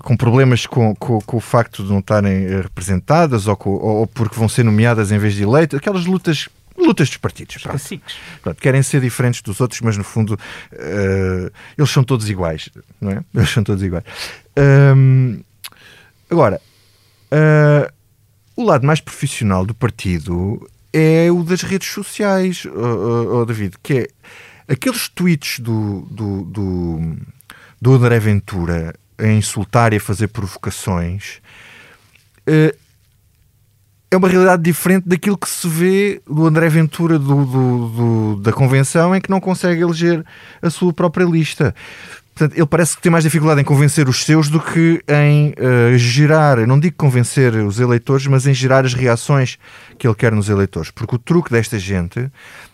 com 0.00 0.16
problemas 0.16 0.66
com, 0.66 0.94
com, 0.94 1.20
com, 1.20 1.36
o 1.36 1.40
facto 1.40 1.82
de 1.82 1.90
não 1.90 1.98
estarem 1.98 2.48
representadas 2.62 3.46
ou, 3.46 3.56
com, 3.56 3.70
ou 3.70 4.06
porque 4.06 4.38
vão 4.38 4.48
ser 4.48 4.64
nomeadas 4.64 5.12
em 5.12 5.18
vez 5.18 5.34
de 5.34 5.42
eleitas, 5.42 5.78
aquelas 5.78 6.06
lutas 6.06 6.48
lutas 6.78 7.08
dos 7.08 7.18
partidos. 7.18 7.56
Pronto. 7.62 8.00
Pronto, 8.42 8.60
querem 8.62 8.82
ser 8.82 9.00
diferentes 9.00 9.42
dos 9.42 9.60
outros, 9.60 9.80
mas 9.80 9.96
no 9.96 10.04
fundo 10.04 10.34
uh, 10.34 11.52
eles 11.76 11.90
são 11.90 12.04
todos 12.04 12.28
iguais, 12.30 12.68
não 13.00 13.10
é? 13.10 13.24
Eles 13.34 13.50
são 13.50 13.64
todos 13.64 13.82
iguais. 13.82 14.04
Um, 14.56 15.40
agora, 16.30 16.60
uh, 17.32 17.92
o 18.56 18.64
lado 18.64 18.86
mais 18.86 19.00
profissional 19.00 19.66
do 19.66 19.74
partido 19.74 20.68
é 20.92 21.30
o 21.30 21.42
das 21.42 21.62
redes 21.62 21.88
sociais, 21.88 22.64
oh, 22.66 23.40
oh, 23.40 23.44
David, 23.44 23.76
que 23.82 23.94
é 23.94 24.08
aqueles 24.72 25.08
tweets 25.08 25.60
do, 25.60 26.06
do, 26.10 26.42
do, 26.44 27.16
do 27.80 27.94
André 27.94 28.18
Ventura 28.18 28.94
a 29.18 29.26
insultar 29.26 29.92
e 29.92 29.96
a 29.96 30.00
fazer 30.00 30.28
provocações. 30.28 31.40
Uh, 32.48 32.74
é 34.10 34.16
uma 34.16 34.28
realidade 34.28 34.62
diferente 34.62 35.08
daquilo 35.08 35.36
que 35.36 35.48
se 35.48 35.68
vê 35.68 36.20
do 36.26 36.46
André 36.46 36.68
Ventura 36.68 37.18
do, 37.18 37.44
do, 37.44 37.88
do, 37.88 38.36
da 38.36 38.52
convenção, 38.52 39.14
em 39.14 39.20
que 39.20 39.30
não 39.30 39.40
consegue 39.40 39.82
eleger 39.82 40.24
a 40.62 40.70
sua 40.70 40.92
própria 40.92 41.24
lista. 41.24 41.74
Portanto, 42.34 42.56
ele 42.56 42.66
parece 42.66 42.96
que 42.96 43.02
tem 43.02 43.10
mais 43.10 43.24
dificuldade 43.24 43.60
em 43.60 43.64
convencer 43.64 44.08
os 44.08 44.24
seus 44.24 44.48
do 44.48 44.60
que 44.60 45.02
em 45.08 45.50
uh, 45.58 45.98
gerar, 45.98 46.58
não 46.66 46.78
digo 46.78 46.96
convencer 46.96 47.52
os 47.54 47.80
eleitores, 47.80 48.26
mas 48.28 48.46
em 48.46 48.54
gerar 48.54 48.84
as 48.84 48.94
reações 48.94 49.58
que 49.98 50.06
ele 50.06 50.14
quer 50.14 50.32
nos 50.32 50.48
eleitores. 50.48 50.90
Porque 50.92 51.16
o 51.16 51.18
truque 51.18 51.50
desta 51.50 51.78
gente, 51.78 52.30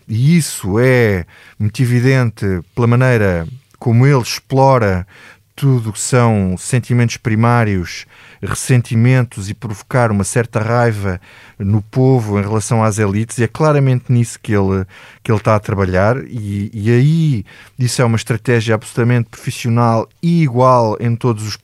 e 0.07 0.37
isso 0.37 0.79
é 0.79 1.25
muito 1.59 1.81
evidente 1.83 2.45
pela 2.75 2.87
maneira 2.87 3.49
como 3.79 4.07
ele 4.07 4.21
explora 4.21 5.07
tudo 5.56 5.92
que 5.92 6.00
são 6.00 6.56
sentimentos 6.58 7.16
primários, 7.16 8.06
ressentimentos 8.42 9.49
e 9.49 9.54
provocar 9.54 10.11
uma 10.11 10.25
certa 10.25 10.61
raiva 10.61 11.20
no 11.58 11.80
povo 11.80 12.38
em 12.38 12.42
relação 12.42 12.82
às 12.82 12.99
elites, 12.99 13.38
e 13.38 13.44
é 13.44 13.49
claramente 13.49 14.12
nisso 14.12 14.38
que 14.42 14.52
ele, 14.52 14.84
que 15.23 15.30
ele 15.30 15.38
está 15.38 15.54
a 15.54 15.61
trabalhar, 15.61 16.16
e, 16.26 16.70
e 16.73 16.90
aí 16.90 17.44
isso 17.78 18.02
é 18.02 18.04
uma 18.04 18.16
estratégia 18.16 18.75
absolutamente 18.75 19.30
profissional 19.30 20.08
e 20.23 20.42
igual 20.42 20.96
em 21.00 21.14
todos 21.14 21.46
os, 21.46 21.58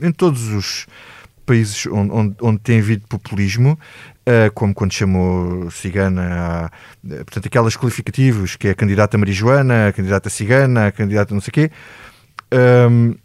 em 0.00 0.12
todos 0.12 0.48
os 0.48 0.86
países 1.44 1.86
onde, 1.86 2.12
onde, 2.12 2.36
onde 2.40 2.58
tem 2.60 2.78
havido 2.78 3.06
populismo, 3.08 3.78
Uh, 4.22 4.52
como 4.54 4.72
quando 4.72 4.92
chamou 4.92 5.68
cigana, 5.68 6.70
a, 6.70 6.70
portanto, 7.24 7.46
aquelas 7.46 7.76
qualificativos 7.76 8.54
que 8.54 8.68
é 8.68 8.70
a 8.70 8.74
candidata 8.76 9.18
marijuana, 9.18 9.88
a 9.88 9.92
candidata 9.92 10.30
cigana, 10.30 10.86
a 10.86 10.92
candidata 10.92 11.34
não 11.34 11.40
sei 11.40 11.50
o 11.50 11.52
quê. 11.52 11.70
Um, 12.52 13.16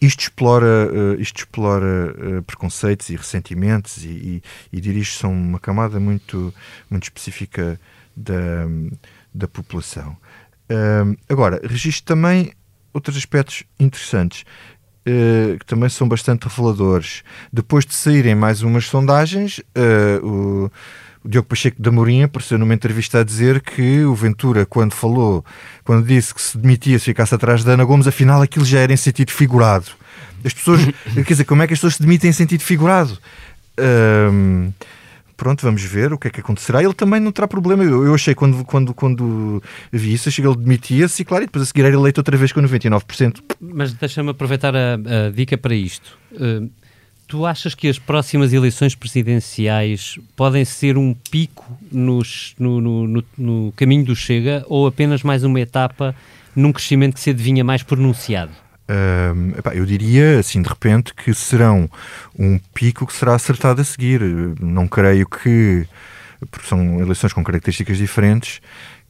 isto 0.00 0.20
explora, 0.20 0.90
uh, 0.92 1.20
isto 1.20 1.38
explora 1.38 2.14
uh, 2.38 2.42
preconceitos 2.42 3.08
e 3.10 3.16
ressentimentos 3.16 4.04
e, 4.04 4.08
e, 4.08 4.42
e 4.72 4.80
dirige-se 4.80 5.24
a 5.24 5.28
uma 5.28 5.58
camada 5.58 6.00
muito, 6.00 6.52
muito 6.90 7.04
específica 7.04 7.80
da, 8.16 8.66
da 9.32 9.48
população. 9.48 10.16
Uh, 10.70 11.16
agora, 11.28 11.60
registro 11.64 12.04
também 12.04 12.52
outros 12.92 13.16
aspectos 13.16 13.62
interessantes 13.78 14.44
uh, 15.06 15.58
que 15.58 15.66
também 15.66 15.88
são 15.88 16.08
bastante 16.08 16.48
reveladores. 16.48 17.22
Depois 17.52 17.86
de 17.86 17.94
saírem 17.94 18.34
mais 18.34 18.62
umas 18.62 18.86
sondagens, 18.86 19.60
o 20.22 20.70
o 21.26 21.28
Diogo 21.28 21.48
Pacheco 21.48 21.82
da 21.82 21.90
Mourinho 21.90 22.24
apareceu 22.24 22.56
numa 22.56 22.72
entrevista 22.72 23.20
a 23.20 23.24
dizer 23.24 23.60
que 23.60 24.04
o 24.04 24.14
Ventura, 24.14 24.64
quando 24.64 24.92
falou, 24.92 25.44
quando 25.84 26.06
disse 26.06 26.32
que 26.32 26.40
se 26.40 26.56
demitia 26.56 26.98
se 27.00 27.06
ficasse 27.06 27.34
atrás 27.34 27.64
da 27.64 27.72
Ana 27.72 27.84
Gomes, 27.84 28.06
afinal 28.06 28.40
aquilo 28.40 28.64
já 28.64 28.78
era 28.78 28.92
em 28.92 28.96
sentido 28.96 29.32
figurado. 29.32 29.86
As 30.44 30.54
pessoas, 30.54 30.80
quer 31.14 31.22
dizer, 31.22 31.44
como 31.44 31.62
é 31.62 31.66
que 31.66 31.72
as 31.72 31.80
pessoas 31.80 31.96
se 31.96 32.02
demitem 32.02 32.30
em 32.30 32.32
sentido 32.32 32.60
figurado? 32.62 33.18
Um, 33.76 34.72
pronto, 35.36 35.62
vamos 35.62 35.82
ver 35.82 36.12
o 36.12 36.18
que 36.18 36.28
é 36.28 36.30
que 36.30 36.40
acontecerá. 36.40 36.80
Ele 36.80 36.94
também 36.94 37.18
não 37.18 37.32
terá 37.32 37.48
problema. 37.48 37.82
Eu, 37.82 38.06
eu 38.06 38.14
achei 38.14 38.34
quando, 38.34 38.64
quando, 38.64 38.94
quando 38.94 39.60
vi 39.90 40.14
isso, 40.14 40.28
achei 40.28 40.44
que 40.44 40.48
ele 40.48 40.56
demitia-se 40.56 41.22
e, 41.22 41.24
claro, 41.24 41.42
e 41.42 41.46
depois 41.46 41.64
a 41.64 41.66
seguir 41.66 41.86
era 41.86 41.94
eleito 41.94 42.20
outra 42.20 42.36
vez 42.36 42.52
com 42.52 42.62
99%. 42.62 43.42
Mas 43.60 43.92
deixa-me 43.94 44.30
aproveitar 44.30 44.76
a, 44.76 44.94
a, 44.94 45.30
dica 45.30 45.58
para 45.58 45.74
isto. 45.74 46.16
Uh, 46.32 46.70
Tu 47.26 47.44
achas 47.44 47.74
que 47.74 47.88
as 47.88 47.98
próximas 47.98 48.52
eleições 48.52 48.94
presidenciais 48.94 50.18
podem 50.36 50.64
ser 50.64 50.96
um 50.96 51.12
pico 51.12 51.76
nos, 51.90 52.54
no, 52.58 52.80
no, 52.80 53.06
no, 53.08 53.24
no, 53.36 53.72
caminho 53.72 54.04
do 54.04 54.14
Chega 54.14 54.64
ou 54.68 54.86
apenas 54.86 55.24
mais 55.24 55.42
uma 55.42 55.60
etapa 55.60 56.14
num 56.54 56.72
crescimento 56.72 57.14
que 57.14 57.20
se 57.20 57.30
adivinha 57.30 57.64
mais 57.64 57.82
pronunciado? 57.82 58.52
Eu 59.74 59.84
diria, 59.84 60.38
assim, 60.38 60.62
de 60.62 60.68
repente, 60.68 61.12
que 61.12 61.34
serão 61.34 61.90
um 62.38 62.58
pico 62.72 63.04
que 63.06 63.12
será 63.12 63.34
acertado 63.34 63.80
a 63.80 63.84
seguir. 63.84 64.20
Não 64.60 64.86
creio 64.86 65.28
que, 65.28 65.84
porque 66.50 66.68
são 66.68 67.00
eleições 67.00 67.32
com 67.32 67.42
características 67.42 67.98
diferentes, 67.98 68.60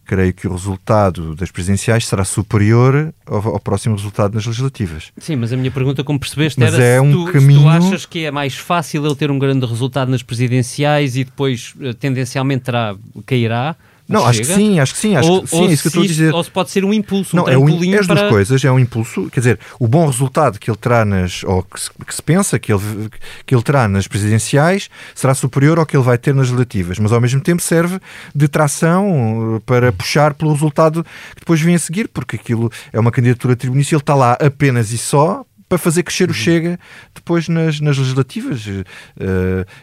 creio 0.07 0.33
que 0.33 0.47
o 0.47 0.53
resultado 0.53 1.35
das 1.35 1.51
presidenciais 1.51 2.07
será 2.07 2.25
superior 2.25 3.13
ao, 3.27 3.55
ao, 3.55 3.61
próximo 3.61 3.97
resultado 3.97 4.35
nas 4.35 4.47
legislativas. 4.47 5.13
Sim, 5.19 5.37
mas 5.37 5.53
a 5.53 5.57
minha 5.57 5.71
pergunta, 5.71 6.05
como 6.05 6.19
percebeste, 6.19 6.61
mas 6.61 6.73
era 6.75 6.83
é 6.83 7.01
um 7.01 7.11
tu, 7.11 7.33
caminho... 7.33 7.59
se 7.59 7.65
tu 7.65 7.69
achas 7.69 8.07
que 8.07 8.25
é 8.25 8.31
mais 8.31 8.57
fácil 8.57 9.05
ele 9.05 9.17
ter 9.17 9.31
um 9.31 9.39
grande 9.39 9.67
resultado 9.67 10.11
nas 10.11 10.23
presidenciais 10.23 11.17
e 11.17 11.25
depois 11.25 11.75
eh, 11.81 11.93
tendencialmente 11.93 12.65
terá, 12.65 12.95
cairá, 13.27 13.77
não, 14.09 14.25
acho 14.25 14.41
que 14.41 14.47
sim, 14.47 14.79
acho 14.79 14.95
que 14.95 15.01
sim, 15.01 15.17
acho 15.17 15.31
ou, 15.31 15.43
que 15.43 15.49
sim, 15.49 15.67
é 15.67 15.73
isso 15.73 15.83
que 15.83 15.89
eu 15.89 15.91
estou 15.91 16.03
a 16.05 16.07
dizer. 16.07 16.35
Ou 16.35 16.45
se 16.45 16.51
pode 16.51 16.71
ser 16.71 16.85
um 16.85 16.93
impulso, 16.93 17.37
um 17.37 17.41
não, 17.41 17.49
é, 17.49 17.59
um, 17.59 17.69
é 17.69 17.99
as 17.99 18.07
duas 18.07 18.23
coisas, 18.29 18.65
é 18.65 18.71
um 18.71 18.79
impulso, 18.79 19.29
quer 19.31 19.41
dizer, 19.41 19.59
o 19.81 19.89
bom 19.89 20.07
resultado 20.07 20.59
que 20.59 20.71
ele 20.71 20.77
terá 20.77 21.05
nas, 21.05 21.43
ou 21.43 21.63
que 21.63 21.81
se, 21.81 21.91
que 22.07 22.15
se, 22.15 22.23
pensa 22.23 22.59
que 22.59 22.73
ele, 22.73 23.11
que 23.45 23.55
ele 23.55 23.63
terá 23.63 23.89
nas 23.89 24.07
presidenciais 24.07 24.89
será 25.15 25.35
superior 25.35 25.79
ao 25.79 25.87
que 25.87 25.97
ele 25.97 26.05
vai 26.05 26.17
ter 26.17 26.35
nas 26.35 26.49
legislativas, 26.49 26.99
mas 26.99 27.13
ao 27.13 27.21
mesmo 27.21 27.41
tempo 27.41 27.61
serve 27.61 27.99
de 28.35 28.47
tração 28.47 29.57
uh, 29.57 29.61
para 29.61 29.91
puxar 29.93 30.35
pelo 30.35 30.53
resultado 30.53 31.05
que 31.35 31.41
depois 31.41 31.61
vem 31.61 31.75
a 31.75 31.79
seguir, 31.79 32.09
porque 32.09 32.37
aquilo 32.37 32.71
é 32.93 33.01
uma 33.01 33.11
candidatura 33.11 33.57
tribunícia, 33.57 33.97
ele 33.97 34.03
está 34.03 34.15
lá 34.15 34.33
apenas 34.35 34.93
e 34.93 34.99
só 34.99 35.45
para 35.69 35.79
fazer 35.79 36.03
crescer 36.03 36.31
o 36.31 36.35
Chega 36.35 36.79
depois 37.15 37.49
nas, 37.49 37.81
nas 37.81 37.99
legislativas. 37.99 38.67
Uh, 38.67 38.85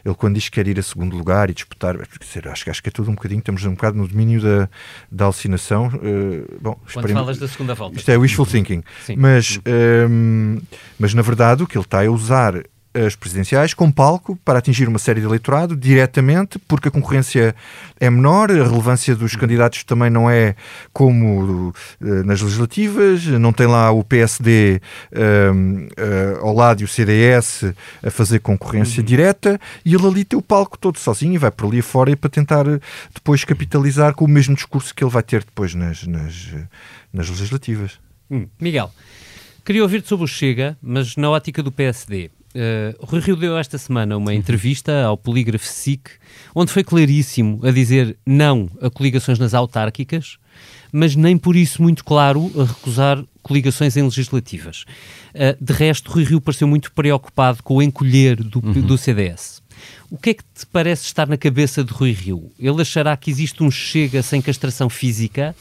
ele, 0.04 0.16
quando 0.16 0.36
diz 0.36 0.46
que 0.50 0.52
quer 0.52 0.68
ir 0.68 0.80
a 0.80 0.84
segundo 0.84 1.16
lugar 1.16 1.50
e 1.50 1.54
disputar, 1.54 1.96
acho, 2.52 2.70
acho 2.70 2.84
que 2.84 2.90
é 2.90 2.92
tudo 2.92 3.12
um 3.12 3.16
bocadinho, 3.16 3.40
estamos 3.40 3.64
um 3.66 3.72
bocado 3.72 3.98
no 3.98 4.08
domínio 4.08 4.42
da, 4.42 4.70
da 5.12 5.26
alucinação. 5.26 5.88
Uh, 5.88 6.60
bom, 6.62 6.80
quando 6.92 7.10
falas 7.10 7.38
da 7.38 7.48
segunda 7.48 7.74
volta. 7.76 7.98
Isto 7.98 8.12
é 8.12 8.18
wishful 8.18 8.46
thinking. 8.46 8.84
Sim. 9.06 9.16
Mas, 9.18 9.60
um, 10.10 10.60
mas, 10.98 11.14
na 11.14 11.22
verdade, 11.22 11.64
o 11.64 11.68
que 11.68 11.78
ele 11.78 11.86
está 11.86 12.04
a 12.04 12.10
usar 12.10 12.64
as 12.94 13.16
presidenciais 13.16 13.74
com 13.74 13.92
palco 13.92 14.38
para 14.46 14.60
atingir 14.60 14.88
uma 14.88 15.00
série 15.00 15.20
de 15.20 15.26
eleitorado 15.26 15.76
diretamente, 15.76 16.60
porque 16.60 16.88
a 16.88 16.92
concorrência 16.92 17.56
é 18.00 18.10
menor, 18.10 18.52
a 18.52 18.64
relevância 18.64 19.16
dos 19.16 19.36
candidatos 19.36 19.84
também 19.84 20.10
não 20.10 20.30
é 20.30 20.56
como 20.92 21.70
uh, 21.70 21.74
nas 22.26 22.42
legislativas, 22.42 23.26
não 23.26 23.52
tem 23.52 23.66
lá 23.66 23.92
o 23.92 24.04
PSD 24.04 24.80
uh, 25.12 26.42
uh, 26.42 26.46
ao 26.46 26.54
lado 26.54 26.82
e 26.82 26.84
o 26.84 26.88
CDS 26.88 27.66
a 28.04 28.12
fazer 28.12 28.40
concorrência 28.40 29.02
uhum. 29.02 29.06
direta, 29.06 29.60
e 29.84 29.96
ele 29.96 30.06
ali 30.06 30.24
tem 30.24 30.38
o 30.38 30.42
palco 30.42 30.78
todo 30.78 31.00
sozinho 31.00 31.34
e 31.34 31.38
vai 31.38 31.50
por 31.50 31.68
ali 31.68 31.82
fora 31.82 32.16
para 32.16 32.30
tentar 32.30 32.66
depois 33.14 33.44
capitalizar 33.44 34.14
com 34.14 34.26
o 34.26 34.28
mesmo 34.28 34.56
discurso 34.56 34.94
que 34.94 35.04
ele 35.04 35.12
vai 35.12 35.24
ter 35.24 35.44
depois 35.44 35.74
nas, 35.74 36.06
nas, 36.06 36.50
nas 37.12 37.30
legislativas. 37.30 38.00
Hum. 38.30 38.48
Miguel, 38.60 38.92
queria 39.66 39.82
ouvir-te 39.82 40.08
sobre 40.08 40.26
o 40.26 40.28
Chega, 40.28 40.78
mas 40.82 41.16
na 41.16 41.30
ótica 41.30 41.64
do 41.64 41.72
PSD. 41.72 42.30
Uh, 42.56 43.06
Rui 43.06 43.20
Rio 43.20 43.36
deu 43.36 43.58
esta 43.58 43.78
semana 43.78 44.16
uma 44.16 44.34
entrevista 44.34 45.04
ao 45.06 45.18
Polígrafo 45.18 45.66
SIC, 45.66 46.10
onde 46.54 46.72
foi 46.72 46.84
claríssimo 46.84 47.60
a 47.64 47.72
dizer 47.72 48.16
não 48.26 48.70
a 48.80 48.90
coligações 48.92 49.40
nas 49.40 49.56
autárquicas, 49.56 50.38
mas 50.92 51.16
nem 51.16 51.36
por 51.36 51.56
isso 51.56 51.82
muito 51.82 52.06
claro 52.06 52.52
a 52.56 52.66
recusar 52.66 53.24
coligações 53.42 53.98
em 53.98 54.04
legislativas. 54.04 54.86
Uh, 55.34 55.64
de 55.64 55.74
resto, 55.74 56.12
Rui 56.12 56.24
Rio 56.24 56.40
pareceu 56.40 56.68
muito 56.68 56.92
preocupado 56.92 57.64
com 57.64 57.78
o 57.78 57.82
encolher 57.82 58.36
do, 58.36 58.62
uhum. 58.64 58.82
do 58.82 58.98
CDS. 58.98 59.63
O 60.14 60.18
que 60.20 60.30
é 60.30 60.34
que 60.36 60.44
te 60.44 60.64
parece 60.72 61.06
estar 61.06 61.28
na 61.28 61.38
cabeça 61.38 61.84
de 61.84 61.92
Rui 61.92 62.12
Rio? 62.12 62.52
Ele 62.60 62.80
achará 62.80 63.18
que 63.18 63.32
existe 63.32 63.64
um 63.64 63.72
chega 63.72 64.22
sem 64.22 64.44
castração 64.44 64.88
física 64.88 65.56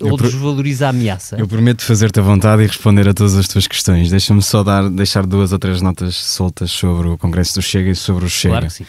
ou 0.00 0.16
desvaloriza 0.16 0.86
a 0.86 0.88
ameaça? 0.88 1.36
Eu 1.36 1.46
prometo 1.46 1.82
fazer-te 1.82 2.18
a 2.18 2.22
vontade 2.22 2.62
e 2.62 2.66
responder 2.66 3.06
a 3.06 3.12
todas 3.12 3.36
as 3.36 3.46
tuas 3.46 3.66
questões. 3.66 4.08
Deixa-me 4.08 4.40
só 4.40 4.64
dar, 4.64 4.88
deixar 4.88 5.26
duas 5.26 5.52
ou 5.52 5.58
três 5.58 5.82
notas 5.82 6.14
soltas 6.16 6.70
sobre 6.70 7.08
o 7.08 7.18
Congresso 7.18 7.56
do 7.56 7.60
Chega 7.60 7.90
e 7.90 7.94
sobre 7.94 8.24
o 8.24 8.30
Chega. 8.30 8.54
Claro 8.54 8.66
que 8.68 8.72
sim. 8.72 8.86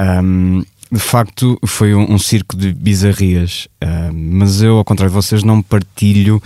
Um, 0.00 0.62
de 0.92 1.00
facto, 1.00 1.58
foi 1.66 1.92
um, 1.92 2.12
um 2.12 2.18
circo 2.18 2.56
de 2.56 2.72
bizarrias, 2.72 3.66
um, 3.82 4.12
mas 4.38 4.62
eu, 4.62 4.76
ao 4.76 4.84
contrário 4.84 5.10
de 5.10 5.16
vocês, 5.16 5.42
não 5.42 5.60
partilho 5.60 6.40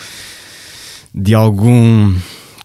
de 1.14 1.34
algum 1.34 2.14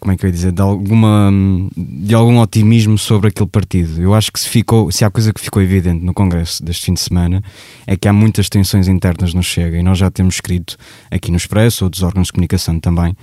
como 0.06 0.14
é 0.14 0.18
que 0.18 0.24
eu 0.24 0.28
ia 0.28 0.32
dizer, 0.32 0.52
de, 0.52 0.62
alguma, 0.62 1.32
de 1.76 2.14
algum 2.14 2.40
otimismo 2.40 2.96
sobre 2.96 3.30
aquele 3.30 3.50
partido. 3.50 4.00
Eu 4.00 4.14
acho 4.14 4.32
que 4.32 4.40
se, 4.40 4.48
ficou, 4.48 4.92
se 4.92 5.04
há 5.04 5.10
coisa 5.10 5.34
que 5.34 5.42
ficou 5.42 5.64
evidente 5.64 6.06
no 6.06 6.14
Congresso 6.14 6.64
deste 6.64 6.86
fim 6.86 6.94
de 6.94 7.00
semana 7.00 7.44
é 7.88 7.98
que 7.98 8.08
há 8.08 8.14
muitas 8.14 8.48
tensões 8.48 8.88
internas 8.88 9.34
no 9.34 9.42
Chega 9.42 9.80
e 9.80 9.82
nós 9.82 9.98
já 9.98 10.12
temos 10.12 10.36
escrito 10.36 10.78
aqui 11.10 11.32
no 11.32 11.38
Expresso, 11.38 11.86
outros 11.86 12.04
órgãos 12.04 12.28
de 12.28 12.34
comunicação 12.34 12.80
também. 12.80 13.14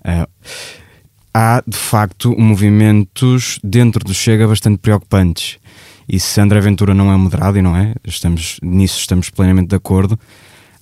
Uh, 0.00 0.28
há 1.32 1.62
de 1.64 1.76
facto 1.76 2.36
movimentos 2.36 3.60
dentro 3.62 4.04
do 4.04 4.12
Chega 4.12 4.48
bastante 4.48 4.78
preocupantes. 4.78 5.60
E 6.08 6.18
se 6.18 6.40
André 6.40 6.60
Ventura 6.60 6.92
não 6.92 7.12
é 7.12 7.16
moderado, 7.16 7.56
e 7.56 7.62
não 7.62 7.76
é, 7.76 7.94
estamos, 8.04 8.58
nisso 8.60 8.98
estamos 8.98 9.30
plenamente 9.30 9.68
de 9.68 9.76
acordo, 9.76 10.18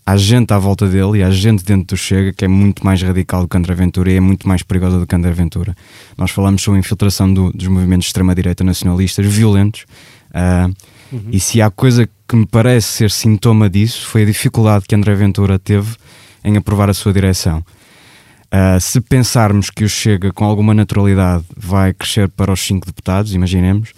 há 0.04 0.16
gente 0.16 0.52
à 0.52 0.58
volta 0.58 0.86
dele 0.86 1.18
e 1.18 1.22
há 1.22 1.30
gente 1.30 1.64
dentro 1.64 1.94
do 1.94 1.96
Chega 1.96 2.32
que 2.32 2.44
é 2.44 2.48
muito 2.48 2.84
mais 2.84 3.00
radical 3.02 3.42
do 3.42 3.48
que 3.48 3.56
André 3.56 3.74
Ventura 3.74 4.10
e 4.10 4.16
é 4.16 4.20
muito 4.20 4.48
mais 4.48 4.62
perigosa 4.62 4.98
do 4.98 5.06
que 5.06 5.14
André 5.14 5.32
Ventura. 5.32 5.74
Nós 6.16 6.30
falamos 6.30 6.62
sobre 6.62 6.78
a 6.78 6.80
infiltração 6.80 7.32
do, 7.32 7.52
dos 7.52 7.66
movimentos 7.68 8.04
de 8.04 8.08
extrema-direita 8.08 8.64
nacionalistas 8.64 9.26
violentos 9.26 9.84
uh, 10.30 10.74
uhum. 11.12 11.28
e 11.30 11.38
se 11.38 11.62
há 11.62 11.70
coisa 11.70 12.08
que 12.26 12.36
me 12.36 12.46
parece 12.46 12.88
ser 12.88 13.10
sintoma 13.10 13.68
disso 13.68 14.06
foi 14.06 14.22
a 14.22 14.26
dificuldade 14.26 14.84
que 14.86 14.94
André 14.94 15.14
Ventura 15.14 15.58
teve 15.58 15.96
em 16.44 16.56
aprovar 16.56 16.88
a 16.88 16.94
sua 16.94 17.12
direção. 17.12 17.64
Uh, 18.52 18.80
se 18.80 19.00
pensarmos 19.00 19.70
que 19.70 19.84
o 19.84 19.88
Chega 19.88 20.32
com 20.32 20.44
alguma 20.44 20.74
naturalidade 20.74 21.44
vai 21.56 21.94
crescer 21.94 22.28
para 22.28 22.52
os 22.52 22.60
cinco 22.60 22.84
deputados, 22.84 23.32
imaginemos, 23.32 23.92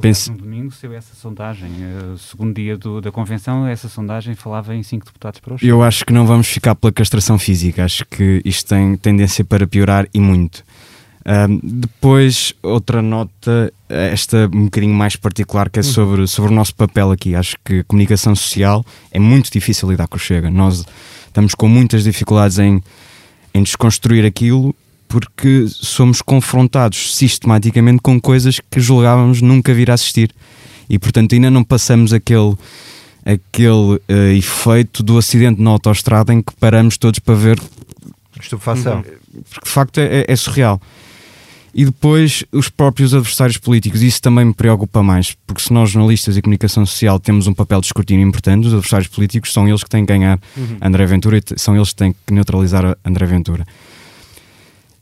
Pense... 0.00 0.30
No 0.30 0.38
domingo 0.38 0.72
saiu 0.72 0.94
essa 0.94 1.14
sondagem. 1.14 1.70
Uh, 1.70 2.18
segundo 2.18 2.54
dia 2.54 2.76
do, 2.76 3.00
da 3.00 3.10
convenção, 3.10 3.66
essa 3.66 3.88
sondagem 3.88 4.34
falava 4.34 4.74
em 4.74 4.82
5 4.82 5.06
deputados 5.06 5.40
para 5.40 5.54
o 5.54 5.58
Eu 5.62 5.82
acho 5.82 6.04
que 6.04 6.12
não 6.12 6.26
vamos 6.26 6.48
ficar 6.48 6.74
pela 6.74 6.92
castração 6.92 7.38
física. 7.38 7.84
Acho 7.84 8.04
que 8.06 8.40
isto 8.44 8.68
tem 8.68 8.96
tendência 8.96 9.44
para 9.44 9.66
piorar 9.66 10.06
e 10.12 10.20
muito. 10.20 10.64
depois, 11.62 12.54
outra 12.62 13.02
nota, 13.02 13.72
esta 13.88 14.48
um 14.52 14.64
bocadinho 14.64 14.94
mais 14.94 15.16
particular, 15.16 15.68
que 15.70 15.78
é 15.78 15.80
hum. 15.80 15.84
sobre, 15.84 16.26
sobre 16.26 16.50
o 16.50 16.54
nosso 16.54 16.74
papel 16.74 17.10
aqui. 17.10 17.34
Acho 17.34 17.56
que 17.64 17.84
comunicação 17.84 18.34
social 18.34 18.84
é 19.10 19.18
muito 19.18 19.50
difícil 19.50 19.90
lidar 19.90 20.08
com 20.08 20.16
o 20.16 20.20
Chega. 20.20 20.50
Nós 20.50 20.84
estamos 21.26 21.54
com 21.54 21.68
muitas 21.68 22.04
dificuldades 22.04 22.58
em, 22.58 22.82
em 23.54 23.62
desconstruir 23.62 24.24
aquilo 24.24 24.74
porque 25.10 25.66
somos 25.66 26.22
confrontados 26.22 27.16
sistematicamente 27.16 27.98
com 28.00 28.20
coisas 28.20 28.60
que 28.70 28.78
julgávamos 28.78 29.42
nunca 29.42 29.74
vir 29.74 29.90
a 29.90 29.94
assistir. 29.94 30.30
E 30.88 31.00
portanto 31.00 31.34
ainda 31.34 31.50
não 31.50 31.64
passamos 31.64 32.12
aquele, 32.12 32.54
aquele 33.24 33.96
uh, 33.96 34.32
efeito 34.38 35.02
do 35.02 35.18
acidente 35.18 35.60
na 35.60 35.70
autoestrada 35.70 36.32
em 36.32 36.40
que 36.40 36.54
paramos 36.60 36.96
todos 36.96 37.18
para 37.18 37.34
ver. 37.34 37.60
Estupefação. 38.40 39.02
Porque 39.02 39.66
de 39.66 39.70
facto 39.70 39.98
é, 39.98 40.24
é 40.28 40.36
surreal. 40.36 40.80
E 41.74 41.84
depois 41.84 42.44
os 42.52 42.68
próprios 42.68 43.12
adversários 43.12 43.58
políticos, 43.58 44.02
isso 44.02 44.22
também 44.22 44.44
me 44.44 44.54
preocupa 44.54 45.02
mais, 45.02 45.36
porque 45.44 45.62
se 45.62 45.72
nós, 45.72 45.90
jornalistas 45.90 46.36
e 46.36 46.42
comunicação 46.42 46.86
social, 46.86 47.18
temos 47.18 47.46
um 47.46 47.54
papel 47.54 47.80
de 47.80 47.86
escrutínio 47.86 48.26
importante, 48.26 48.66
os 48.66 48.72
adversários 48.72 49.08
políticos 49.08 49.52
são 49.52 49.68
eles 49.68 49.82
que 49.82 49.90
têm 49.90 50.04
que 50.04 50.12
ganhar 50.12 50.38
uhum. 50.56 50.78
André 50.80 51.06
Ventura 51.06 51.38
e 51.38 51.42
são 51.56 51.76
eles 51.76 51.90
que 51.90 51.96
têm 51.96 52.14
que 52.26 52.32
neutralizar 52.32 52.96
André 53.04 53.26
Ventura. 53.26 53.64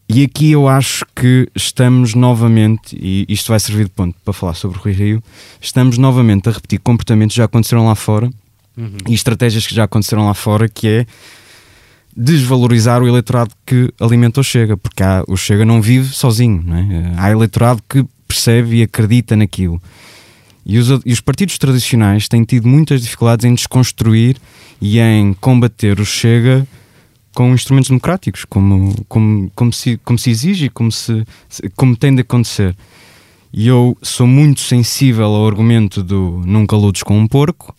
E 0.09 0.25
aqui 0.25 0.53
eu 0.53 0.66
acho 0.66 1.05
que 1.14 1.47
estamos 1.55 2.14
novamente, 2.14 2.97
e 2.99 3.27
isto 3.29 3.49
vai 3.49 3.61
servir 3.61 3.85
de 3.85 3.90
ponto 3.90 4.16
para 4.25 4.33
falar 4.33 4.55
sobre 4.55 4.79
o 4.79 4.81
Rui 4.81 4.92
Rio, 4.92 5.23
estamos 5.61 5.99
novamente 5.99 6.49
a 6.49 6.53
repetir 6.53 6.81
comportamentos 6.81 7.35
que 7.35 7.38
já 7.38 7.44
aconteceram 7.44 7.85
lá 7.85 7.94
fora 7.94 8.31
uhum. 8.75 8.97
e 9.07 9.12
estratégias 9.12 9.66
que 9.66 9.75
já 9.75 9.85
aconteceram 9.85 10.25
lá 10.25 10.33
fora, 10.33 10.66
que 10.66 10.88
é 10.88 11.07
desvalorizar 12.16 13.03
o 13.03 13.07
eleitorado 13.07 13.51
que 13.66 13.92
alimenta 14.01 14.40
o 14.40 14.44
Chega, 14.44 14.79
porque 14.79 15.03
há, 15.03 15.23
o 15.29 15.37
Chega 15.37 15.66
não 15.66 15.83
vive 15.83 16.14
sozinho, 16.14 16.62
não 16.64 16.77
é? 16.77 17.12
há 17.18 17.31
eleitorado 17.31 17.83
que 17.87 18.03
percebe 18.27 18.79
e 18.79 18.83
acredita 18.83 19.37
naquilo. 19.37 19.81
E 20.64 20.79
os, 20.79 20.88
e 21.05 21.12
os 21.12 21.21
partidos 21.21 21.59
tradicionais 21.59 22.29
têm 22.29 22.44
tido 22.44 22.66
muitas 22.66 23.03
dificuldades 23.03 23.44
em 23.44 23.55
desconstruir 23.55 24.37
e 24.81 24.99
em 24.99 25.35
combater 25.35 26.01
o 26.01 26.05
Chega 26.05 26.66
com 27.38 27.55
instrumentos 27.55 27.88
democráticos, 27.88 28.44
como, 28.44 28.92
como, 29.09 29.48
como, 29.55 29.72
se, 29.72 29.96
como 29.98 30.18
se 30.18 30.29
exige, 30.29 30.68
como, 30.68 30.90
se, 30.90 31.24
como 31.77 31.96
tem 31.96 32.12
de 32.12 32.22
acontecer. 32.22 32.74
E 33.53 33.68
eu 33.68 33.96
sou 34.03 34.27
muito 34.27 34.61
sensível 34.61 35.27
ao 35.27 35.46
argumento 35.46 36.03
do 36.03 36.42
nunca 36.44 36.74
ludes 36.74 37.05
com 37.05 37.16
um 37.16 37.29
porco, 37.29 37.72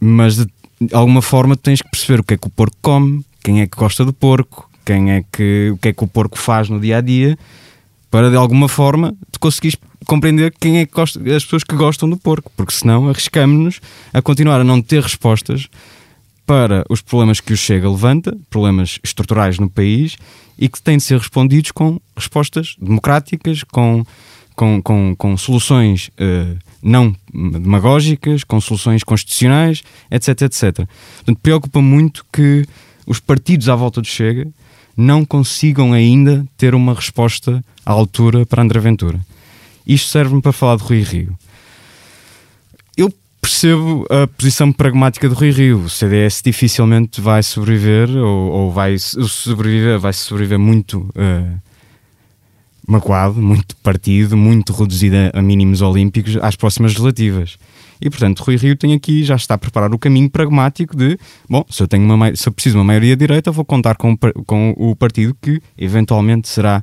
mas 0.00 0.36
de, 0.36 0.46
alguma 0.94 1.20
forma 1.20 1.58
tens 1.58 1.82
que 1.82 1.90
perceber 1.90 2.20
o 2.20 2.24
que 2.24 2.32
é 2.32 2.36
que 2.38 2.46
o 2.46 2.50
porco 2.50 2.74
come, 2.80 3.22
quem 3.42 3.60
é 3.60 3.66
que 3.66 3.76
gosta 3.76 4.02
do 4.02 4.14
porco, 4.14 4.66
quem 4.82 5.10
é 5.10 5.22
que, 5.30 5.68
o 5.74 5.76
que 5.76 5.88
é 5.88 5.92
que 5.92 6.02
o 6.02 6.08
porco 6.08 6.38
faz 6.38 6.70
no 6.70 6.80
dia 6.80 6.96
a 6.96 7.00
dia, 7.02 7.38
para 8.10 8.30
de 8.30 8.36
alguma 8.36 8.66
forma 8.66 9.14
tu 9.30 9.38
conseguires 9.40 9.76
compreender 10.06 10.54
quem 10.58 10.78
é 10.78 10.86
que 10.86 10.94
gosta, 10.94 11.20
as 11.20 11.44
pessoas 11.44 11.64
que 11.64 11.76
gostam 11.76 12.08
do 12.08 12.16
porco, 12.16 12.50
porque 12.56 12.72
senão 12.72 13.10
arriscamos-nos 13.10 13.78
a 14.10 14.22
continuar 14.22 14.58
a 14.58 14.64
não 14.64 14.80
ter 14.80 15.02
respostas 15.02 15.68
para 16.46 16.84
os 16.88 17.00
problemas 17.00 17.40
que 17.40 17.52
o 17.52 17.56
Chega 17.56 17.88
levanta, 17.88 18.36
problemas 18.50 18.98
estruturais 19.02 19.58
no 19.58 19.68
país, 19.68 20.16
e 20.58 20.68
que 20.68 20.80
têm 20.80 20.98
de 20.98 21.02
ser 21.02 21.18
respondidos 21.18 21.70
com 21.72 22.00
respostas 22.16 22.76
democráticas, 22.80 23.64
com, 23.64 24.04
com, 24.54 24.80
com, 24.82 25.14
com 25.16 25.36
soluções 25.36 26.08
uh, 26.08 26.58
não 26.82 27.14
demagógicas, 27.32 28.44
com 28.44 28.60
soluções 28.60 29.02
constitucionais, 29.02 29.82
etc, 30.10 30.42
etc. 30.42 30.86
Portanto, 31.16 31.38
preocupa 31.42 31.80
muito 31.80 32.24
que 32.32 32.64
os 33.06 33.18
partidos 33.18 33.68
à 33.68 33.74
volta 33.74 34.00
do 34.00 34.06
Chega 34.06 34.46
não 34.96 35.24
consigam 35.24 35.92
ainda 35.92 36.46
ter 36.56 36.74
uma 36.74 36.94
resposta 36.94 37.64
à 37.84 37.92
altura 37.92 38.46
para 38.46 38.62
André 38.62 38.78
Ventura. 38.80 39.20
Isto 39.86 40.08
serve-me 40.08 40.40
para 40.40 40.52
falar 40.52 40.76
de 40.76 40.84
Rui 40.84 41.02
Rio 41.02 41.36
percebo 43.44 44.06
a 44.08 44.26
posição 44.26 44.72
pragmática 44.72 45.28
do 45.28 45.34
Rui 45.34 45.50
Rio. 45.50 45.80
O 45.80 45.90
CDS 45.90 46.40
dificilmente 46.42 47.20
vai 47.20 47.42
sobreviver, 47.42 48.08
ou, 48.16 48.50
ou 48.50 48.72
vai 48.72 48.96
sobreviver, 48.98 49.98
vai 49.98 50.14
sobreviver 50.14 50.58
muito 50.58 51.00
uh, 51.10 51.60
magoado, 52.88 53.42
muito 53.42 53.76
partido, 53.76 54.34
muito 54.34 54.72
reduzido 54.72 55.16
a 55.34 55.42
mínimos 55.42 55.82
olímpicos 55.82 56.38
às 56.38 56.56
próximas 56.56 56.92
legislativas. 56.92 57.58
E 58.00 58.08
portanto, 58.08 58.40
Rui 58.40 58.56
Rio 58.56 58.76
tem 58.76 58.94
aqui, 58.94 59.22
já 59.22 59.36
está 59.36 59.54
a 59.54 59.58
preparar 59.58 59.92
o 59.92 59.98
caminho 59.98 60.30
pragmático 60.30 60.96
de, 60.96 61.18
bom, 61.46 61.66
se 61.68 61.82
eu, 61.82 61.86
tenho 61.86 62.02
uma, 62.10 62.34
se 62.34 62.48
eu 62.48 62.52
preciso 62.52 62.76
de 62.76 62.78
uma 62.78 62.84
maioria 62.84 63.14
direita, 63.14 63.52
vou 63.52 63.64
contar 63.64 63.96
com, 63.96 64.16
com 64.46 64.74
o 64.78 64.96
partido 64.96 65.36
que 65.40 65.60
eventualmente 65.76 66.48
será 66.48 66.82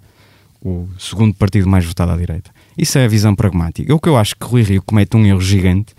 o 0.64 0.88
segundo 1.00 1.34
partido 1.34 1.68
mais 1.68 1.84
votado 1.84 2.12
à 2.12 2.18
direita. 2.18 2.52
Isso 2.78 3.00
é 3.00 3.06
a 3.06 3.08
visão 3.08 3.34
pragmática. 3.36 3.94
O 3.96 4.00
que 4.00 4.08
eu 4.08 4.16
acho 4.16 4.36
que 4.36 4.46
Rui 4.46 4.62
Rio 4.62 4.84
comete 4.84 5.18
um 5.18 5.26
erro 5.26 5.42
gigante 5.42 5.96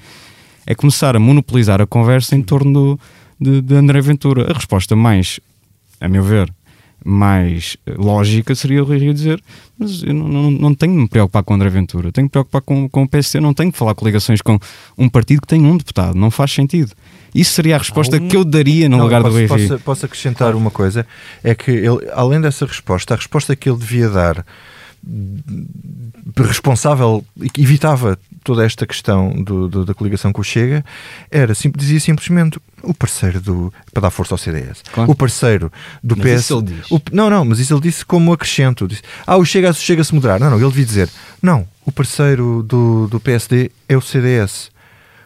é 0.66 0.75
começar 0.75 1.16
a 1.16 1.20
monopolizar 1.20 1.81
a 1.81 1.87
conversa 1.87 2.37
em 2.37 2.42
torno 2.42 2.72
do, 2.72 3.01
de, 3.40 3.61
de 3.61 3.75
André 3.75 4.01
Ventura. 4.01 4.51
A 4.51 4.55
resposta 4.55 4.94
mais, 4.96 5.40
a 6.01 6.09
meu 6.09 6.22
ver, 6.22 6.53
mais 7.05 7.77
lógica 7.87 8.55
seria 8.55 8.83
o 8.83 8.87
Rui 8.87 8.98
Rio 8.98 9.14
dizer 9.14 9.42
mas 9.83 10.03
eu 10.03 10.14
não, 10.14 10.29
não, 10.29 10.51
não 10.51 10.75
tenho 10.75 10.92
de 10.92 10.98
me 11.01 11.09
preocupar 11.09 11.42
com 11.42 11.55
André 11.55 11.68
Ventura, 11.68 12.12
tenho 12.12 12.25
de 12.25 12.29
me 12.29 12.31
preocupar 12.31 12.62
com, 12.62 12.88
com 12.88 13.03
o 13.03 13.09
PSC, 13.09 13.40
não 13.40 13.53
tenho 13.53 13.72
de 13.72 13.77
falar 13.77 13.94
com 13.94 14.07
ligações 14.07 14.40
com 14.40 14.59
um 14.96 15.09
partido 15.09 15.40
que 15.40 15.48
tem 15.48 15.64
um 15.64 15.77
deputado, 15.77 16.14
não 16.14 16.31
faz 16.31 16.53
sentido. 16.53 16.92
Isso 17.35 17.53
seria 17.53 17.77
a 17.77 17.79
resposta 17.79 18.16
um... 18.16 18.29
que 18.29 18.37
eu 18.37 18.44
daria 18.44 18.88
no 18.88 18.98
não, 18.98 19.05
lugar 19.05 19.22
posso, 19.22 19.33
do 19.35 19.46
Rui 19.46 19.59
Rio. 19.59 19.79
Posso, 19.81 20.07
acrescentar 20.07 20.55
uma 20.55 20.70
coisa, 20.70 21.07
é 21.42 21.55
que 21.55 21.70
ele, 21.70 22.09
além 22.12 22.40
dessa 22.40 22.64
resposta, 22.64 23.14
a 23.14 23.16
resposta 23.16 23.57
que 23.57 23.68
ele 23.68 23.79
devia 23.79 24.09
dar 24.09 24.46
responsável, 26.37 27.25
evitava 27.59 28.16
toda 28.42 28.64
esta 28.64 28.87
questão 28.87 29.31
do, 29.31 29.68
do, 29.68 29.85
da 29.85 29.94
coligação 29.94 30.33
com 30.33 30.40
o 30.40 30.44
Chega, 30.44 30.85
era, 31.31 31.55
sim, 31.55 31.70
dizia 31.74 32.00
simplesmente 32.00 32.59
o 32.83 32.92
parceiro 32.92 33.40
do. 33.40 33.72
para 33.92 34.02
dar 34.02 34.11
força 34.11 34.35
ao 34.35 34.38
CDS. 34.38 34.83
Claro. 34.92 35.11
O 35.11 35.14
parceiro 35.14 35.72
do 36.02 36.16
mas 36.16 36.26
PS. 36.26 36.40
Isso 36.40 36.59
ele 36.59 36.62
diz. 36.62 36.90
O, 36.90 37.00
não, 37.12 37.31
não, 37.31 37.44
mas 37.44 37.59
isso 37.59 37.72
ele 37.72 37.81
disse 37.81 38.05
como 38.05 38.33
acrescento. 38.33 38.87
Disse, 38.88 39.02
ah, 39.26 39.37
o 39.37 39.44
Chega, 39.44 39.72
chega 39.72 40.02
a 40.02 40.05
se 40.05 40.14
moderar. 40.14 40.40
Não, 40.40 40.50
não, 40.50 40.59
ele 40.59 40.68
devia 40.68 40.85
dizer: 40.85 41.09
não, 41.40 41.66
o 41.85 41.92
parceiro 41.92 42.62
do, 42.62 43.07
do 43.09 43.20
PSD 43.20 43.70
é 43.88 43.96
o 43.96 44.00
CDS, 44.00 44.70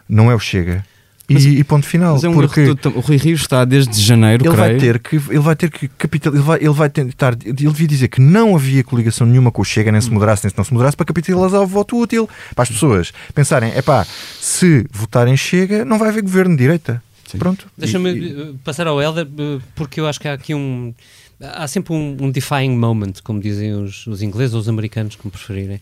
não 0.07 0.31
é 0.31 0.35
o 0.35 0.39
Chega. 0.39 0.85
Mas, 1.29 1.43
e, 1.43 1.57
e, 1.57 1.63
ponto 1.63 1.85
final. 1.85 2.13
Mas 2.13 2.23
é 2.23 2.29
um 2.29 2.33
porque 2.33 2.61
o 2.95 2.99
Rui 3.01 3.17
Rio 3.17 3.35
está 3.35 3.65
desde 3.65 4.01
janeiro, 4.01 4.45
ele 4.45 4.55
creio. 4.55 4.69
vai 4.69 4.79
ter 4.79 4.99
que 4.99 5.15
ele 5.15 5.39
vai 5.39 5.55
ter 5.55 5.69
que 5.69 5.87
capital 5.89 6.33
ele 6.33 6.41
vai, 6.41 6.57
ele 6.57 6.69
vai 6.69 6.89
tentar 6.89 7.37
ele 7.43 7.53
devia 7.53 7.87
dizer 7.87 8.07
que 8.07 8.21
não 8.21 8.55
havia 8.55 8.81
coligação 8.83 9.27
nenhuma 9.27 9.51
com 9.51 9.61
o 9.61 9.65
Chega 9.65 9.91
nem 9.91 9.99
se 9.99 10.09
moderasse 10.09 10.45
nem 10.45 10.51
se 10.51 10.57
não 10.57 10.63
se 10.63 10.71
moderasse 10.71 10.95
para 10.95 11.05
capitalizar 11.05 11.61
o 11.61 11.67
voto 11.67 11.97
útil 11.97 12.29
para 12.55 12.63
as 12.63 12.69
pessoas 12.69 13.11
pensarem 13.33 13.73
é 13.75 13.81
pá 13.81 14.05
se 14.39 14.85
votarem 14.89 15.35
Chega 15.35 15.83
não 15.83 15.99
vai 15.99 16.09
haver 16.09 16.23
governo 16.23 16.55
de 16.55 16.63
direita 16.63 17.03
Sim. 17.25 17.37
pronto 17.39 17.67
deixa-me 17.77 18.11
e... 18.11 18.53
passar 18.63 18.87
ao 18.87 19.01
Helder 19.01 19.27
porque 19.75 19.99
eu 19.99 20.07
acho 20.07 20.21
que 20.21 20.29
há 20.29 20.33
aqui 20.33 20.55
um 20.55 20.93
há 21.41 21.67
sempre 21.67 21.93
um, 21.93 22.15
um 22.21 22.31
defying 22.31 22.77
moment 22.77 23.15
como 23.21 23.41
dizem 23.41 23.73
os, 23.73 24.07
os 24.07 24.21
ingleses 24.21 24.53
ou 24.53 24.61
os 24.61 24.69
americanos 24.69 25.17
como 25.17 25.29
preferirem 25.29 25.81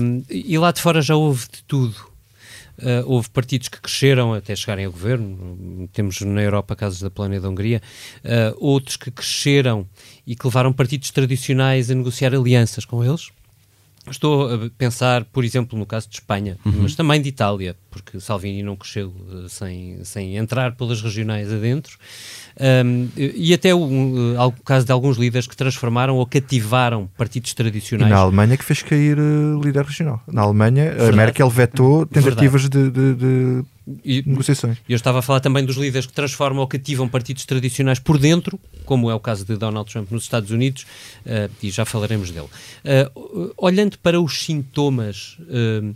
um, 0.00 0.22
e 0.30 0.56
lá 0.56 0.72
de 0.72 0.80
fora 0.80 1.02
já 1.02 1.14
houve 1.14 1.42
de 1.42 1.62
tudo 1.66 2.15
Uh, 2.78 3.02
houve 3.06 3.30
partidos 3.30 3.68
que 3.68 3.80
cresceram 3.80 4.34
até 4.34 4.54
chegarem 4.54 4.84
ao 4.84 4.92
governo, 4.92 5.88
temos 5.92 6.20
na 6.20 6.42
Europa 6.42 6.76
casos 6.76 7.00
da 7.00 7.10
Polónia 7.10 7.38
e 7.38 7.40
da 7.40 7.48
Hungria, 7.48 7.80
uh, 8.24 8.56
outros 8.58 8.96
que 8.96 9.10
cresceram 9.10 9.86
e 10.26 10.36
que 10.36 10.46
levaram 10.46 10.72
partidos 10.72 11.10
tradicionais 11.10 11.90
a 11.90 11.94
negociar 11.94 12.34
alianças 12.34 12.84
com 12.84 13.02
eles. 13.02 13.30
Estou 14.10 14.52
a 14.52 14.70
pensar, 14.76 15.24
por 15.24 15.44
exemplo, 15.44 15.78
no 15.78 15.84
caso 15.84 16.08
de 16.08 16.14
Espanha, 16.14 16.56
uhum. 16.64 16.82
mas 16.82 16.94
também 16.94 17.20
de 17.20 17.28
Itália, 17.28 17.76
porque 17.90 18.20
Salvini 18.20 18.62
não 18.62 18.76
cresceu 18.76 19.08
uh, 19.08 19.48
sem, 19.48 20.02
sem 20.04 20.36
entrar 20.36 20.76
pelas 20.76 21.02
regionais 21.02 21.52
adentro. 21.52 21.98
Um, 22.58 23.08
e 23.16 23.52
até 23.52 23.74
o, 23.74 23.80
o, 23.80 24.52
caso 24.64 24.86
de 24.86 24.92
alguns 24.92 25.16
líderes 25.16 25.46
que 25.46 25.56
transformaram 25.56 26.16
ou 26.16 26.26
cativaram 26.26 27.08
partidos 27.16 27.52
tradicionais. 27.52 28.10
E 28.10 28.14
na 28.14 28.20
Alemanha 28.20 28.56
que 28.56 28.64
fez 28.64 28.82
cair 28.82 29.18
uh, 29.18 29.60
líder 29.62 29.84
regional. 29.84 30.22
Na 30.26 30.42
Alemanha, 30.42 30.84
Verdade. 30.84 31.10
a 31.10 31.16
Merkel 31.16 31.50
vetou 31.50 32.06
tentativas 32.06 32.68
de, 32.68 32.90
de, 32.90 33.14
de 33.14 33.64
e, 34.04 34.22
negociações. 34.26 34.78
Eu 34.88 34.96
estava 34.96 35.20
a 35.20 35.22
falar 35.22 35.40
também 35.40 35.64
dos 35.64 35.76
líderes 35.76 36.06
que 36.06 36.12
transformam 36.12 36.60
ou 36.60 36.66
cativam 36.66 37.08
partidos 37.08 37.44
tradicionais 37.44 37.98
por 37.98 38.18
dentro, 38.18 38.58
como 38.84 39.10
é 39.10 39.14
o 39.14 39.20
caso 39.20 39.44
de 39.44 39.56
Donald 39.56 39.90
Trump 39.90 40.10
nos 40.10 40.24
Estados 40.24 40.50
Unidos, 40.50 40.86
uh, 41.24 41.50
e 41.62 41.70
já 41.70 41.84
falaremos 41.84 42.30
dele. 42.30 42.46
Uh, 42.46 43.52
olhando 43.56 43.98
para 43.98 44.20
os 44.20 44.42
sintomas, 44.44 45.36
uh, 45.40 45.94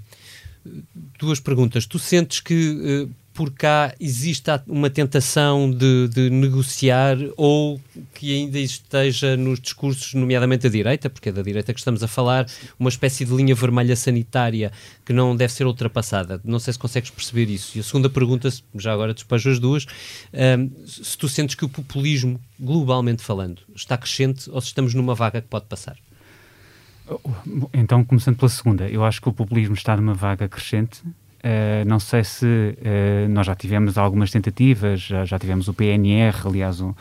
duas 1.19 1.41
perguntas. 1.41 1.87
Tu 1.87 1.99
sentes 1.99 2.41
que 2.41 3.09
por 3.41 3.51
cá 3.53 3.95
existe 3.99 4.51
uma 4.67 4.91
tentação 4.91 5.71
de, 5.71 6.09
de, 6.09 6.29
negociar 6.29 7.17
ou 7.39 7.81
que 8.13 8.35
ainda 8.35 8.59
esteja 8.59 9.35
nos 9.35 9.59
discursos, 9.59 10.13
nomeadamente 10.13 10.65
da 10.65 10.69
direita, 10.69 11.09
porque 11.09 11.31
é 11.31 11.33
da 11.33 11.41
direita 11.41 11.73
que 11.73 11.79
estamos 11.79 12.03
a 12.03 12.07
falar, 12.07 12.45
uma 12.79 12.91
espécie 12.91 13.25
de 13.25 13.35
linha 13.35 13.55
vermelha 13.55 13.97
sanitária 13.97 14.71
que 15.07 15.15
não 15.15 15.35
deve 15.35 15.55
ser 15.55 15.67
ultrapassada. 15.67 16.39
Não 16.45 16.59
sei 16.59 16.75
se 16.75 16.79
consegues 16.79 17.09
perceber 17.09 17.49
isso. 17.49 17.79
E 17.79 17.81
a 17.81 17.83
segunda 17.83 18.11
pergunta, 18.11 18.51
já 18.75 18.93
agora 18.93 19.15
despejo 19.15 19.49
as 19.49 19.59
duas, 19.59 19.87
um, 20.35 20.87
se 20.87 21.17
tu 21.17 21.27
sentes 21.27 21.55
que 21.55 21.65
o 21.65 21.69
populismo, 21.71 22.39
globalmente 22.59 23.23
falando, 23.23 23.63
está 23.75 23.97
crescente 23.97 24.51
ou 24.51 24.61
se 24.61 24.67
estamos 24.67 24.93
numa 24.93 25.15
vaga 25.15 25.41
que 25.41 25.49
pode 25.49 25.65
passar? 25.65 25.97
Então, 27.73 28.05
começando 28.05 28.37
pela 28.37 28.51
segunda, 28.51 28.87
eu 28.87 29.03
acho 29.03 29.19
que 29.23 29.31
o 29.31 29.33
populismo 29.33 29.75
está 29.75 29.97
numa 29.97 30.13
vaga 30.13 30.47
crescente 30.47 31.03
Uh, 31.43 31.89
não 31.89 31.99
sei 31.99 32.23
se 32.23 32.45
uh, 32.47 33.29
nós 33.31 33.47
já 33.47 33.55
tivemos 33.55 33.97
algumas 33.97 34.31
tentativas, 34.31 35.01
já, 35.01 35.25
já 35.25 35.39
tivemos 35.39 35.69
o 35.69 35.75
PNR, 35.75 36.37
aliás, 36.45 36.83
um, 36.83 36.91
uh, 36.91 36.95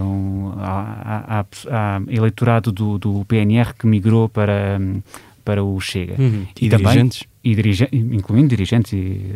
um, 0.00 0.52
há, 0.56 1.40
há, 1.40 1.40
há, 1.40 2.00
eleitorado 2.08 2.72
do, 2.72 2.98
do, 2.98 3.22
PNR 3.26 3.74
que 3.74 3.86
migrou 3.86 4.30
para, 4.30 4.78
um, 4.80 5.02
para 5.44 5.62
o 5.62 5.78
Chega. 5.80 6.14
Uhum. 6.18 6.46
E, 6.60 6.66
e 6.66 6.68
dirigentes? 6.68 7.30
e 7.42 7.54
dirige, 7.54 7.88
incluindo 7.90 8.48
dirigentes, 8.48 8.92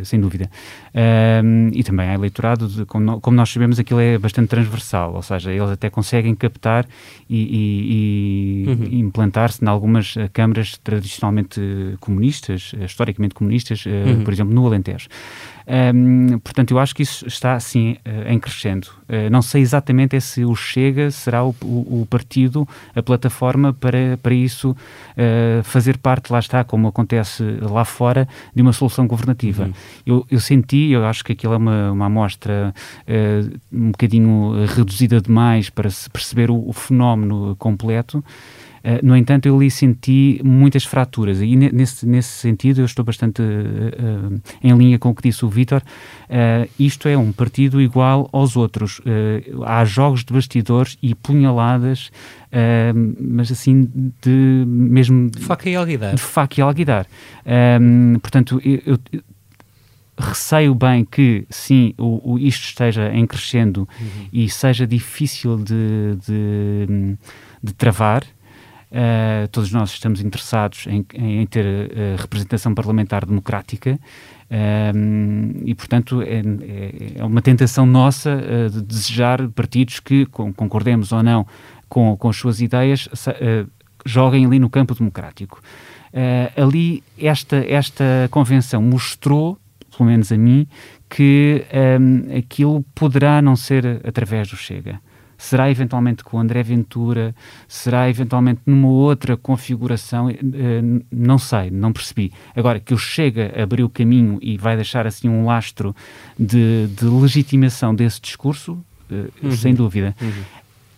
sem 0.07 0.21
dúvida. 0.21 0.51
Um, 1.43 1.71
e 1.73 1.83
também 1.83 2.07
há 2.07 2.15
eleitorado, 2.15 2.69
de, 2.69 2.85
como, 2.85 3.19
como, 3.21 3.37
nós 3.37 3.51
sabemos, 3.51 3.79
aquilo 3.79 4.01
é 4.01 4.19
bastante 4.19 4.49
transversal, 4.49 5.15
ou 5.15 5.23
seja, 5.23 5.51
eles 5.51 5.71
até 5.71 5.89
conseguem 5.89 6.35
captar 6.35 6.87
e, 7.29 8.65
e, 8.67 8.69
uhum. 8.69 8.99
implantar-se 8.99 9.65
em 9.65 9.69
algumas 9.69 10.17
eh, 10.17 10.29
câmaras 10.31 10.77
tradicionalmente 10.85 11.61
comunistas, 11.99 12.73
eh, 12.79 12.85
historicamente 12.85 13.35
comunistas, 13.35 13.87
uhum. 13.87 14.23
por 14.23 14.33
exemplo, 14.35 14.55
no 14.55 14.67
Alentejo. 14.67 15.09
Um, 15.67 16.39
portanto, 16.41 16.73
eu 16.73 16.79
acho 16.79 16.95
que 16.95 17.03
isso 17.03 17.27
está 17.27 17.55
assim 17.55 17.97
em 18.27 18.39
crescendo. 18.39 18.89
Uh, 19.09 19.31
não 19.31 19.43
sei 19.43 19.63
exatamente 19.63 20.17
é 20.17 20.21
se 20.21 20.45
o 20.45 20.55
Chega 20.55 21.11
será 21.11 21.45
o, 21.45 21.55
o, 21.63 22.03
o 22.03 22.07
partido, 22.09 22.69
a 22.95 23.03
plataforma 23.03 23.73
para, 23.73 24.19
para 24.23 24.35
isso 24.35 24.71
uh, 24.71 25.63
fazer 25.63 25.99
parte, 25.99 26.31
lá 26.33 26.39
está, 26.39 26.65
como 26.65 26.89
acontece 26.89 27.43
lá 27.63 27.85
fora, 27.85 28.29
de 28.55 28.63
uma 28.63 28.73
solução 28.73 29.07
governativa. 29.07 29.65
Uhum. 29.65 29.73
Eu, 30.07 30.27
eu, 30.31 30.41
senti, 30.41 30.91
eu 30.91 31.05
acho 31.07 31.25
que 31.25 31.33
aquilo 31.33 31.55
é 31.55 31.57
uma, 31.57 31.93
uma 31.93 32.07
amostra 32.07 32.75
uh, 33.09 33.59
um 33.73 33.91
bocadinho 33.91 34.67
reduzida 34.67 35.21
demais 35.21 35.71
para 35.71 35.89
se 35.91 36.09
perceber 36.11 36.51
o, 36.51 36.69
o 36.69 36.73
fenómeno 36.73 37.57
completo. 37.57 38.25
Uh, 38.85 39.01
no 39.03 39.17
entanto, 39.17 39.47
eu 39.47 39.57
ali 39.57 39.71
senti 39.71 40.39
muitas 40.45 40.85
fraturas 40.85 41.41
e 41.41 41.57
nesse, 41.57 42.07
nesse 42.07 42.29
sentido 42.29 42.83
eu 42.83 42.85
estou 42.85 43.03
bastante 43.03 43.41
uh, 43.41 44.35
uh, 44.35 44.41
em 44.63 44.77
linha 44.77 44.99
com 44.99 45.09
o 45.09 45.15
que 45.15 45.23
disse 45.23 45.43
o 45.43 45.49
Vítor. 45.49 45.83
isto 46.79 47.09
é 47.09 47.17
um 47.17 47.33
partido 47.33 47.81
igual 47.81 48.29
aos 48.33 48.57
outros. 48.57 49.01
há 49.65 49.85
jogos 49.85 50.25
de 50.25 50.33
bastidores 50.33 50.99
e 51.03 51.15
punhaladas, 51.15 52.11
mas 53.19 53.51
assim, 53.51 53.89
de 54.21 54.65
mesmo. 54.67 55.31
De 55.31 55.39
faca 55.39 55.71
e 55.71 55.77
alguidar. 55.77 56.15
De 56.15 56.21
faca 56.21 56.61
e 56.61 56.63
alguidar. 56.63 57.07
portanto, 58.21 58.61
eu, 58.65 58.99
eu 59.13 59.23
receio 60.19 60.75
bem 60.75 61.05
que 61.05 61.47
sim, 61.51 61.95
o, 61.99 62.33
o, 62.35 62.39
isto 62.39 62.65
esteja 62.65 63.13
em 63.13 63.27
crescendo 63.27 63.89
uhum. 64.01 64.29
e 64.33 64.49
seja 64.49 64.87
difícil 64.87 65.57
de, 65.57 66.17
de, 66.27 67.17
de 67.63 67.75
travar. 67.75 68.25
Uh, 68.95 69.49
todos 69.49 69.73
nós 69.73 69.91
estamos 69.91 70.21
interessados 70.21 70.87
em, 70.87 71.05
em 71.15 71.45
ter 71.47 71.65
uh, 71.67 72.17
representação 72.17 72.73
parlamentar 72.73 73.27
democrática 73.27 73.99
uh, 73.99 75.63
e, 75.65 75.75
portanto, 75.75 76.23
é, 76.23 76.37
é, 76.37 77.19
é, 77.19 77.25
uma 77.25 77.43
tentação 77.43 77.87
nossa 77.87 78.41
de 78.71 78.81
desejar 78.83 79.49
partidos 79.49 79.99
que, 79.99 80.27
com, 80.27 80.53
concordemos 80.53 81.11
ou 81.11 81.25
não 81.25 81.45
com, 81.89 82.17
com 82.17 82.29
as 82.29 82.37
suas 82.37 82.61
ideias, 82.61 83.09
joguem 84.07 84.47
ali 84.47 84.61
no 84.61 84.71
campo 84.71 84.95
democrático. 84.95 85.61
ali, 86.57 87.03
esta, 87.19 87.57
esta 87.57 88.05
convenção 88.31 88.83
mostrou, 88.83 89.59
pelo 89.97 90.09
menos 90.09 90.33
a 90.33 90.37
mim, 90.37 90.67
que 91.09 91.65
um, 92.01 92.37
aquilo 92.37 92.85
poderá 92.95 93.41
não 93.41 93.55
ser 93.55 94.01
através 94.05 94.49
do 94.49 94.57
Chega 94.57 95.01
Será 95.45 95.71
eventualmente 95.71 96.25
com 96.25 96.39
o 96.39 96.41
André 96.41 96.63
Ventura? 96.63 97.35
Será 97.69 98.09
eventualmente 98.09 98.63
numa 98.65 98.89
outra 98.89 99.37
configuração? 99.37 100.31
Eh, 100.31 100.39
não 101.13 101.37
sei, 101.37 101.71
não 101.71 101.93
percebi. 101.93 102.33
Agora, 102.57 102.81
que 102.81 102.95
o 102.95 102.97
Chega 102.97 103.53
abriu 103.63 103.85
o 103.85 103.91
caminho 103.91 104.39
e 104.41 104.57
vai 104.57 104.75
deixar 104.75 105.07
assim 105.07 105.29
um 105.29 105.45
lastro 105.45 105.95
de, 106.39 106.87
de 106.87 107.05
legitimação 107.05 107.95
desse 107.95 108.23
discurso, 108.23 108.83
eh, 109.11 109.27
uhum. 109.43 109.53
sem 109.53 109.75
dúvida. 109.75 110.17
Uhum. 110.19 110.33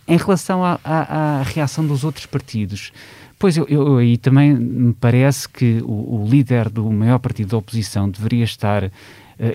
Em 0.07 0.15
relação 0.15 0.63
à, 0.63 0.79
à, 0.81 1.39
à, 1.39 1.43
reação 1.43 1.85
dos 1.85 2.05
outros 2.05 2.25
partidos, 2.25 2.93
pois 3.37 3.57
eu, 3.57 3.65
eu, 3.67 3.97
aí 3.97 4.15
também 4.15 4.53
me 4.53 4.93
parece 4.93 5.49
que 5.49 5.81
o, 5.83 6.23
o 6.23 6.25
líder 6.25 6.69
do 6.69 6.89
maior 6.89 7.19
partido 7.19 7.49
da 7.49 7.57
oposição 7.57 8.09
deveria 8.09 8.45
estar 8.45 8.85
uh, 8.85 8.91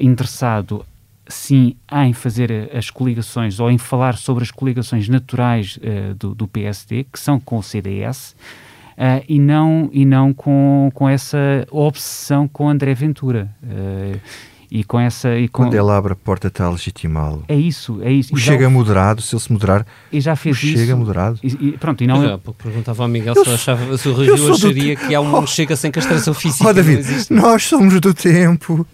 interessado 0.03 0.85
sim 1.33 1.77
em 1.93 2.13
fazer 2.13 2.71
as 2.75 2.91
coligações 2.91 3.59
ou 3.61 3.71
em 3.71 3.79
falar 3.79 4.17
sobre 4.17 4.45
as 4.45 4.51
coligações 4.51 5.09
naturais 5.09 5.79
uh, 5.79 6.15
do, 6.15 6.35
do, 6.35 6.47
PSD, 6.47 7.05
que 7.05 7.19
são 7.19 7.41
com 7.41 7.59
o 7.59 7.63
CDS. 7.63 8.37
uh, 8.93 9.25
e 9.29 9.39
não, 9.39 9.89
e 9.93 10.05
não 10.05 10.33
com, 10.33 10.91
com 10.95 11.09
essa 11.09 11.67
obsessão 11.71 12.47
com 12.47 12.69
André 12.69 12.95
Ventura. 12.95 13.51
Uh, 13.63 14.21
e 14.75 14.83
com 14.83 14.99
essa. 14.99 15.37
E 15.37 15.49
com... 15.49 15.65
Quando 15.65 15.75
ele 15.75 15.91
abre 15.91 16.15
a 16.15 16.17
porta, 16.17 16.49
está 16.49 16.65
a 16.65 16.71
legitimá-lo. 16.71 17.45
É 17.47 17.55
isso, 17.55 18.01
é 18.03 18.11
isso. 18.11 18.35
O 18.35 18.39
Chega 18.39 18.71
moderado, 18.71 19.21
se 19.21 19.35
ele 19.35 19.43
se 19.43 19.53
moderar. 19.53 19.87
E 20.11 20.19
já 20.19 20.35
fez 20.35 20.57
o 20.57 20.67
isso. 20.67 20.79
Chega 20.79 20.97
moderado. 20.97 21.39
E, 21.43 21.49
e, 21.49 21.73
pronto, 21.73 22.03
e 22.03 22.07
não. 22.07 22.25
Eu 22.25 22.39
perguntava 22.39 23.03
ao 23.03 23.09
Miguel 23.09 23.35
eu 23.37 23.45
se, 23.45 23.51
achava, 23.51 23.99
se 23.99 24.09
o 24.09 24.15
Rio 24.15 24.51
acharia 24.51 24.97
que 24.97 25.15
há 25.15 25.21
um 25.21 25.35
oh, 25.35 25.47
Chega 25.47 25.77
sem 25.77 25.91
castração 25.91 26.33
física. 26.33 26.67
Oh, 26.67 26.73
David, 26.73 27.07
nós 27.29 27.65
somos 27.65 28.01
do 28.01 28.15
tempo 28.15 28.87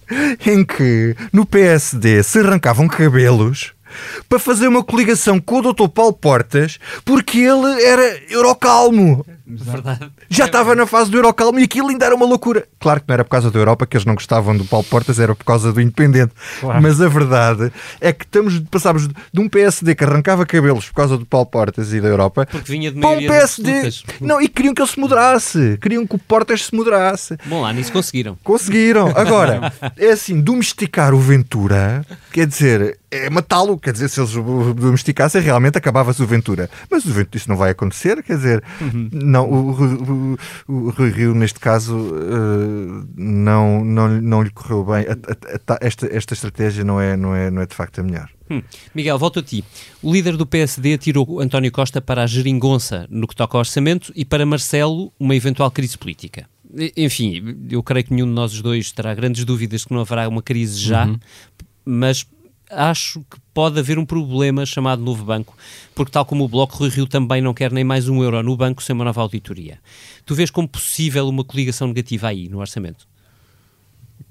em 0.45 0.65
que 0.65 1.15
no 1.33 1.47
PSD 1.47 2.25
se 2.25 2.41
arrancavam 2.41 2.89
cabelos 2.89 3.73
para 4.29 4.41
fazer 4.41 4.67
uma 4.67 4.83
coligação 4.83 5.39
com 5.39 5.61
o 5.61 5.73
Dr. 5.73 5.89
Paulo 5.89 6.13
Portas 6.13 6.79
porque 7.05 7.39
ele 7.39 7.85
era 7.85 8.21
eurocalmo. 8.29 9.25
Verdade. 9.49 10.11
Já 10.29 10.47
estava 10.47 10.75
na 10.75 10.87
fase 10.87 11.11
do 11.11 11.17
Eurocalmo 11.17 11.59
e 11.59 11.65
aquilo 11.65 11.89
ainda 11.89 12.05
era 12.05 12.15
uma 12.15 12.27
loucura. 12.27 12.67
Claro 12.79 13.01
que 13.01 13.09
não 13.09 13.15
era 13.15 13.25
por 13.25 13.31
causa 13.31 13.51
da 13.51 13.59
Europa 13.59 13.87
que 13.87 13.97
eles 13.97 14.05
não 14.05 14.15
gostavam 14.15 14.57
do 14.57 14.65
Paulo 14.65 14.85
Portas, 14.85 15.19
era 15.19 15.35
por 15.35 15.45
causa 15.45 15.73
do 15.73 15.81
Independente. 15.81 16.33
Claro. 16.61 16.83
Mas 16.83 17.01
a 17.01 17.09
verdade 17.09 17.73
é 18.01 18.13
que 18.13 18.25
estamos, 18.25 18.59
passámos 18.71 19.09
de 19.09 19.41
um 19.41 19.49
PSD 19.49 19.95
que 19.95 20.05
arrancava 20.05 20.45
cabelos 20.45 20.87
por 20.89 20.95
causa 20.95 21.17
do 21.17 21.25
Paulo 21.25 21.47
Portas 21.47 21.93
e 21.93 22.01
da 22.01 22.09
Europa 22.09 22.47
Porque 22.51 22.71
vinha 22.71 22.91
de 22.91 23.01
para 23.01 23.11
um 23.11 23.19
PSD. 23.19 23.91
Não, 24.21 24.41
e 24.41 24.49
queriam 24.49 24.75
que 24.75 24.83
ele 24.83 24.91
se 24.91 25.01
moderasse. 25.01 25.79
Queriam 25.81 26.07
que 26.07 26.17
o 26.17 26.19
Portas 26.19 26.67
se 26.67 26.75
moderasse. 26.75 27.37
Bom, 27.47 27.63
lá 27.63 27.73
nisso 27.73 27.93
conseguiram. 27.93 28.37
Conseguiram. 28.45 29.09
Agora, 29.17 29.73
é 29.97 30.11
assim, 30.11 30.41
domesticar 30.41 31.15
o 31.15 31.19
Ventura, 31.19 32.05
quer 32.33 32.47
dizer, 32.47 32.99
é 33.11 33.31
matá-lo. 33.31 33.79
Quer 33.79 33.93
dizer, 33.93 34.09
se 34.09 34.21
eles 34.21 34.35
o 34.35 34.75
domesticassem, 34.75 35.41
realmente 35.41 35.79
acabava-se 35.79 36.23
o 36.23 36.27
Ventura. 36.27 36.69
Mas 36.91 37.05
o 37.05 37.13
Ventura, 37.13 37.37
isso 37.37 37.49
não 37.49 37.57
vai 37.57 37.71
acontecer, 37.71 38.23
quer 38.23 38.37
dizer, 38.37 38.63
uhum. 38.81 39.09
não 39.13 39.38
não, 39.39 39.51
o, 39.51 40.37
o, 40.69 40.73
o 40.73 40.91
Rui 40.91 41.11
Rio, 41.11 41.35
neste 41.35 41.61
caso, 41.61 41.97
uh, 41.97 43.09
não, 43.17 43.85
não, 43.85 44.09
não 44.09 44.43
lhe 44.43 44.51
correu 44.51 44.85
bem. 44.85 45.07
A, 45.07 45.13
a, 45.13 45.75
a, 45.75 45.79
esta, 45.81 46.07
esta 46.07 46.35
estratégia 46.35 46.85
não 46.85 47.01
é, 47.01 47.17
não, 47.17 47.35
é, 47.35 47.51
não 47.51 47.63
é 47.63 47.67
de 47.67 47.75
facto 47.75 48.01
a 48.01 48.03
melhor. 48.03 48.29
Hum. 48.51 48.63
Miguel, 48.95 49.19
volto 49.19 49.41
a 49.41 49.43
ti. 49.43 49.65
O 50.03 50.13
líder 50.13 50.37
do 50.37 50.47
PSD 50.47 50.99
tirou 50.99 51.41
António 51.41 51.71
Costa 51.71 52.01
para 52.01 52.23
a 52.23 52.27
geringonça 52.27 53.07
no 53.11 53.27
que 53.29 53.37
toca 53.37 53.57
ao 53.57 53.61
orçamento 53.61 54.13
e 54.17 54.25
para 54.25 54.47
Marcelo 54.47 55.13
uma 55.19 55.37
eventual 55.37 55.71
crise 55.71 55.97
política. 55.97 56.49
Enfim, 56.97 57.57
eu 57.71 57.83
creio 57.83 58.05
que 58.05 58.13
nenhum 58.13 58.27
de 58.27 58.33
nós 58.33 58.61
dois 58.61 58.93
terá 58.93 59.15
grandes 59.15 59.45
dúvidas 59.45 59.85
que 59.85 59.93
não 59.93 60.01
haverá 60.01 60.29
uma 60.29 60.43
crise 60.43 60.79
já, 60.79 61.07
uhum. 61.07 61.19
mas 61.85 62.27
acho 62.71 63.21
que 63.31 63.39
pode 63.53 63.79
haver 63.79 63.99
um 63.99 64.05
problema 64.05 64.65
chamado 64.65 65.03
novo 65.03 65.25
banco, 65.25 65.57
porque 65.95 66.13
tal 66.13 66.25
como 66.25 66.45
o 66.45 66.49
Bloco, 66.49 66.77
Rui 66.77 66.89
Rio 66.89 67.07
também 67.07 67.41
não 67.41 67.55
quer 67.55 67.73
nem 67.73 67.85
mais 67.85 68.09
um 68.09 68.23
euro 68.23 68.43
no 68.43 68.57
banco 68.57 68.83
sem 68.83 68.95
uma 68.95 69.05
nova 69.05 69.21
auditoria. 69.21 69.79
Tu 70.25 70.35
vês 70.35 70.51
como 70.51 70.69
possível 70.69 71.29
uma 71.29 71.45
coligação 71.45 71.89
negativa 71.89 72.29
aí 72.29 72.49
no 72.49 72.59
orçamento? 72.59 73.07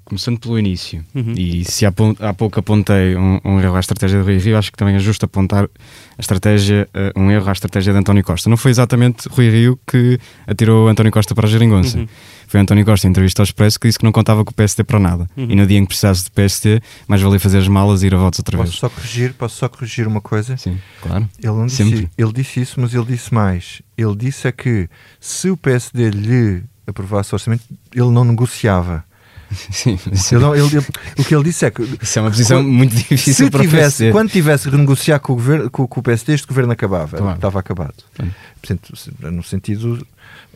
Começando 0.08 0.39
pelo 0.39 0.58
início, 0.58 1.04
uhum. 1.13 1.34
e 1.36 1.65
se 1.65 1.86
há, 1.86 1.91
há, 2.22 2.34
pouco 2.34 2.58
apontei 2.58 3.17
um, 3.17 3.41
um, 3.43 3.60
erro 3.60 3.76
à 3.76 3.80
estratégia 3.82 4.17
de 4.17 4.24
Rui 4.24 4.38
Rio, 4.38 4.58
acho 4.58 4.72
que 4.72 4.78
também 4.78 4.96
é 4.96 5.00
justo 5.00 5.26
apontar 5.26 5.65
a 5.65 6.22
estratégia, 6.22 6.88
uh, 6.96 7.20
um 7.20 7.30
erro 7.30 7.50
à 7.50 7.52
estratégia 7.52 7.91
de 7.91 8.00
António 8.00 8.24
Costa. 8.24 8.50
Não 8.50 8.56
foi 8.56 8.72
exatamente 8.72 9.28
Rui 9.28 9.50
Rio 9.50 9.78
que 9.86 10.17
atirou 10.48 10.88
António 10.88 11.12
Costa 11.12 11.36
para 11.36 11.46
a 11.46 11.50
geringonça. 11.50 11.98
Uhum. 11.98 12.08
Foi 12.48 12.62
António 12.62 12.86
Costa, 12.86 13.06
em 13.06 13.10
entrevista 13.10 13.41
ao 13.41 13.43
Expresso, 13.43 13.78
que 13.78 13.89
disse 13.89 14.00
que 14.00 14.06
não 14.06 14.13
contava 14.13 14.46
com 14.46 14.52
o 14.52 14.54
PSD 14.54 14.86
para 14.86 14.98
nada. 14.98 15.30
Uhum. 15.36 15.48
E 15.50 15.56
no 15.58 15.67
dia 15.67 15.78
em 15.78 15.82
que 15.82 15.89
precisasse 15.89 16.24
de 16.24 16.32
PSD, 16.32 16.80
mais 17.06 17.22
valia 17.22 17.41
fazer 17.41 17.58
as 17.58 17.67
malas 17.67 18.02
e 18.02 18.08
ir 18.08 18.15
a 18.15 18.17
votos 18.17 18.39
outra 18.39 18.58
posso 18.58 18.70
vez. 18.70 18.80
Só 18.80 18.89
corrigir, 18.89 19.34
posso 19.34 19.58
só 19.58 19.67
corrigir 19.67 20.08
uma 20.08 20.22
coisa? 20.22 20.56
Sim, 20.56 20.78
claro. 21.02 21.30
Ele, 21.38 21.52
não 21.52 21.65
disse, 21.65 22.10
ele 22.17 22.32
disse 22.32 22.62
isso, 22.62 22.80
mas 22.80 22.93
ele 22.93 23.04
disse 23.04 23.34
mais. 23.34 23.82
Ele 23.98 24.15
disse 24.15 24.48
é 24.48 24.54
que 24.54 24.88
se 25.20 25.50
o 25.50 25.58
PSD 25.58 26.10
lhe 26.12 26.63
aprovasse 26.88 27.34
o 27.34 27.36
orçamento, 27.36 27.63
ele 27.93 28.10
não 28.10 28.24
negociava. 28.24 29.04
Sim, 29.71 29.97
ele 30.31 30.45
ele, 30.45 30.77
ele, 30.77 30.86
o 31.17 31.23
que 31.23 31.33
ele 31.36 31.43
disse 31.43 31.65
é 31.65 31.71
que. 31.71 31.81
Isso 32.01 32.19
é 32.19 32.21
uma 32.21 32.31
posição 32.31 32.57
quando, 32.63 32.71
muito 32.71 32.95
difícil 32.95 33.45
se 33.45 33.49
para 33.49 33.62
tivesse, 33.62 34.12
Quando 34.12 34.29
tivesse 34.29 34.69
renegociar 34.69 35.19
com 35.19 35.33
o, 35.33 35.36
governo, 35.36 35.69
com, 35.69 35.88
com 35.88 35.99
o 35.99 36.03
PSD, 36.03 36.33
este 36.33 36.47
governo 36.47 36.71
acabava. 36.73 37.17
Claro. 37.17 37.36
Estava 37.36 37.60
acabado. 37.60 37.95
Claro. 38.15 38.31
Portanto, 38.62 38.93
no 39.21 39.43
sentido 39.43 40.05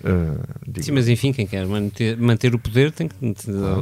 Uh, 0.03 0.81
sim, 0.81 0.91
mas 0.91 1.07
enfim, 1.07 1.31
quem 1.31 1.45
quer 1.45 1.65
manter, 1.67 2.17
manter 2.17 2.55
o 2.55 2.59
poder 2.59 2.91
tem 2.91 3.07
que 3.07 3.15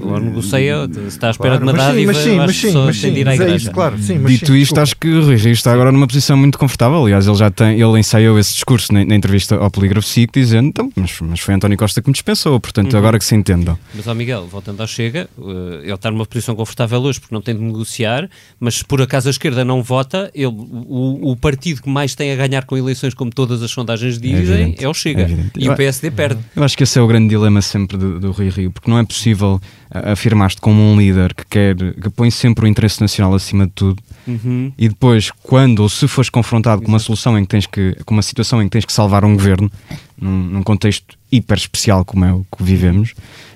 ou 0.04 0.19
negocia, 0.19 0.86
se 0.91 0.99
está 1.08 1.28
à 1.28 1.32
espera 1.32 1.58
claro, 1.58 1.65
de 1.65 1.71
uma 1.71 1.73
dádiva, 1.73 2.12
mas 2.12 2.17
sim, 2.21 2.36
mas 2.36 2.56
sim, 2.56 2.73
mas 2.73 2.97
sim, 2.97 3.23
mas 3.23 3.39
é 3.39 3.56
isso, 3.56 3.71
claro, 3.71 3.97
sim, 3.97 4.21
Dito 4.25 4.47
sim, 4.47 4.58
isto, 4.58 4.78
acho 4.80 4.97
que 4.97 5.08
o 5.08 5.23
Rui 5.23 5.38
Rio 5.38 5.54
está 5.54 5.71
agora 5.71 5.93
numa 5.93 6.06
posição 6.06 6.36
muito 6.36 6.58
confortável. 6.58 7.06
Aliás, 7.06 7.25
ele 7.25 7.38
já 7.38 7.49
tem, 7.49 7.80
ele 7.80 7.99
ensaiou 7.99 8.38
esse 8.38 8.54
discurso 8.54 8.93
na, 8.93 9.06
na 9.06 9.15
entrevista 9.15 9.56
ao 9.56 9.71
Polígrafo 9.71 10.06
SIC, 10.06 10.34
dizendo, 10.34 10.67
então, 10.67 10.91
mas, 10.93 11.17
mas, 11.21 11.39
foi 11.39 11.54
António 11.54 11.78
Costa 11.78 12.02
que 12.02 12.10
me 12.10 12.13
dispensou, 12.13 12.60
portanto, 12.60 12.91
uhum. 12.91 12.99
agora 12.99 13.17
que 13.17 13.23
se 13.23 13.36
entendam. 13.36 13.80
Mas, 13.95 14.06
ó 14.06 14.13
Miguel, 14.13 14.45
voltando 14.45 14.82
ao 14.82 14.88
Chega, 14.88 15.30
uh, 15.38 15.80
ele 15.82 15.93
está 15.93 16.12
numa 16.12 16.25
posição 16.25 16.54
confortável 16.54 16.99
hoje 17.02 17.21
porque 17.21 17.34
não 17.34 17.41
tem 17.41 17.56
de 17.56 17.62
negociar, 17.62 18.30
mas 18.60 18.75
se 18.75 18.86
por 18.86 19.02
acaso 19.02 19.30
a 19.30 19.32
esquerda 19.32 19.63
não 19.63 19.82
vota, 19.82 20.30
ele, 20.36 20.47
o, 20.47 21.32
o 21.32 21.36
partido 21.38 21.82
que 21.82 21.89
mais 21.89 22.13
tem 22.13 22.34
a 22.34 22.36
ganhar 22.36 22.65
com 22.65 22.75
eleições, 22.75 23.13
como 23.13 23.32
todas 23.32 23.63
as 23.63 23.71
sondagens 23.71 24.17
é 24.17 24.19
dizem, 24.19 24.75
é, 24.78 24.84
é 24.84 24.89
o 24.89 24.93
Chega. 24.93 25.23
É 25.23 25.49
e 25.58 25.69
o 25.69 25.75
PSD 25.79 26.11
perde. 26.11 26.41
Eu 26.53 26.61
acho 26.61 26.75
que 26.75 26.83
esse 26.83 26.99
é 26.99 27.01
o 27.01 27.07
grande 27.07 27.29
dilema 27.29 27.61
sempre 27.61 27.95
do, 27.97 28.19
do 28.19 28.31
Rui 28.31 28.49
Rio, 28.49 28.69
porque 28.69 28.91
não 28.91 28.99
é 28.99 29.05
possível 29.05 29.61
afirmar-te 29.89 30.59
como 30.59 30.81
um 30.81 30.97
líder 30.97 31.33
que 31.33 31.45
quer, 31.49 31.75
que 31.75 32.09
põe 32.09 32.29
sempre 32.29 32.65
o 32.65 32.67
interesse 32.67 32.99
nacional 32.99 33.33
acima 33.33 33.65
de 33.65 33.71
tudo, 33.71 34.03
uhum. 34.27 34.73
e 34.77 34.89
depois, 34.89 35.31
quando 35.41 35.79
ou 35.79 35.87
se 35.87 36.05
fores 36.07 36.29
confrontado 36.29 36.81
Exato. 36.81 36.85
com 36.85 36.91
uma 36.91 36.99
solução 36.99 37.39
em 37.39 37.43
que 37.43 37.47
tens 37.47 37.65
que, 37.65 37.95
com 38.05 38.13
uma 38.13 38.21
situação 38.21 38.61
em 38.61 38.65
que 38.65 38.71
tens 38.71 38.83
que 38.83 38.91
salvar 38.91 39.23
um 39.23 39.33
governo, 39.33 39.71
num, 40.19 40.43
num 40.43 40.63
contexto 40.63 41.17
hiper 41.31 41.57
especial 41.57 42.03
como 42.03 42.25
é 42.25 42.33
o 42.33 42.45
que 42.55 42.61
vivemos, 42.61 43.13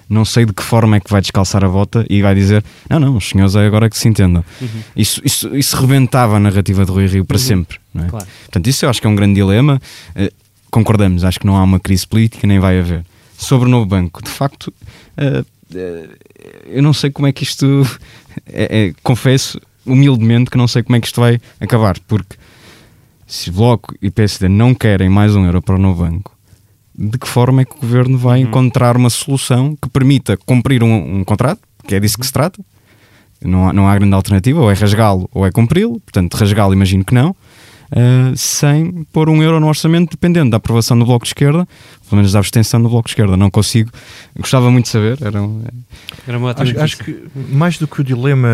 não 0.10 0.24
sei 0.24 0.46
de 0.46 0.54
que 0.54 0.64
forma 0.64 0.96
é 0.98 1.00
que 1.02 1.10
vai 1.10 1.20
descalçar 1.20 1.64
a 1.66 1.68
bota 1.68 2.06
e 2.10 2.22
vai 2.22 2.36
dizer: 2.36 2.64
não, 2.90 3.00
não, 3.00 3.18
os 3.18 3.28
senhores 3.28 3.56
é 3.56 3.66
agora 3.66 3.90
que 3.90 3.98
se 3.98 4.08
entendam. 4.08 4.44
Uhum. 4.62 4.68
Isso, 4.96 5.22
isso, 5.26 5.56
isso 5.56 5.76
rebentava 5.76 6.38
a 6.38 6.40
narrativa 6.40 6.86
de 6.86 6.92
Rui 6.92 7.08
Rio 7.08 7.26
para 7.26 7.36
uhum. 7.36 7.44
sempre. 7.44 7.80
Não 7.94 8.06
é? 8.06 8.10
Claro. 8.10 8.28
Portanto, 8.44 8.68
isso 8.68 8.86
eu 8.86 8.90
acho 8.90 9.02
que 9.02 9.08
é 9.08 9.10
um 9.10 9.16
grande 9.16 9.36
dilema. 9.36 9.82
Concordamos, 10.74 11.24
acho 11.24 11.40
que 11.40 11.46
não 11.46 11.56
há 11.56 11.62
uma 11.62 11.80
crise 11.80 12.08
política, 12.08 12.48
nem 12.48 12.58
vai 12.58 12.80
haver. 12.80 13.06
Sobre 13.38 13.68
o 13.68 13.72
novo 13.72 13.86
banco, 13.86 14.24
de 14.24 14.30
facto, 14.30 14.74
uh, 15.20 15.42
uh, 15.42 16.10
eu 16.66 16.82
não 16.82 16.92
sei 16.94 17.12
como 17.12 17.28
é 17.28 17.32
que 17.32 17.44
isto. 17.44 17.66
É, 18.48 18.88
é, 18.88 18.94
confesso 19.04 19.62
humildemente 19.86 20.50
que 20.50 20.58
não 20.58 20.68
sei 20.68 20.82
como 20.82 20.96
é 20.96 21.00
que 21.00 21.06
isto 21.06 21.22
vai 21.22 21.40
acabar, 21.60 22.00
porque 22.08 22.36
se 23.28 23.52
Bloco 23.52 23.94
e 24.02 24.10
PSD 24.10 24.50
não 24.50 24.74
querem 24.74 25.08
mais 25.08 25.36
um 25.36 25.46
euro 25.46 25.62
para 25.62 25.76
o 25.76 25.78
novo 25.78 26.04
banco, 26.04 26.36
de 26.98 27.16
que 27.20 27.28
forma 27.28 27.62
é 27.62 27.66
que 27.66 27.76
o 27.76 27.80
governo 27.80 28.18
vai 28.18 28.42
uhum. 28.42 28.48
encontrar 28.48 28.98
uma 28.98 29.12
solução 29.12 29.78
que 29.80 29.88
permita 29.88 30.36
cumprir 30.36 30.82
um, 30.82 31.20
um 31.20 31.24
contrato, 31.24 31.62
que 31.88 31.94
é 31.94 32.00
disso 32.00 32.18
que 32.18 32.26
se 32.26 32.34
trata? 32.34 32.60
Não 33.40 33.70
há, 33.70 33.74
não 33.74 33.88
há 33.88 33.96
grande 33.96 34.16
alternativa, 34.16 34.60
ou 34.60 34.72
é 34.72 34.74
rasgá-lo 34.74 35.30
ou 35.32 35.46
é 35.46 35.52
cumpri-lo, 35.52 36.00
portanto, 36.00 36.34
rasgá-lo 36.34 36.74
imagino 36.74 37.06
que 37.06 37.14
não 37.14 37.36
uh, 37.94 38.36
sem 38.36 39.06
pôr 39.12 39.30
um 39.30 39.42
euro 39.42 39.60
no 39.60 39.68
orçamento, 39.68 40.12
dependendo 40.12 40.52
da 40.52 40.58
aprovação 40.58 40.98
do 40.98 41.06
Bloco 41.06 41.26
de 41.26 41.30
Esquerda, 41.30 41.68
pelo 42.14 42.18
menos 42.18 42.32
da 42.32 42.40
abstenção 42.40 42.80
do 42.80 42.90
Bloco 42.90 43.08
de 43.08 43.12
Esquerda. 43.12 43.36
Não 43.36 43.50
consigo, 43.50 43.90
gostava 44.38 44.70
muito 44.70 44.86
de 44.86 44.92
saber. 44.92 45.18
Era, 45.20 45.42
um, 45.42 45.64
era 46.28 46.38
uma 46.38 46.52
acho, 46.52 46.80
acho, 46.80 46.98
que 47.00 47.24
mais 47.50 47.80
do 47.80 47.88
que 47.88 48.02
o 48.02 48.04
dilema 48.04 48.50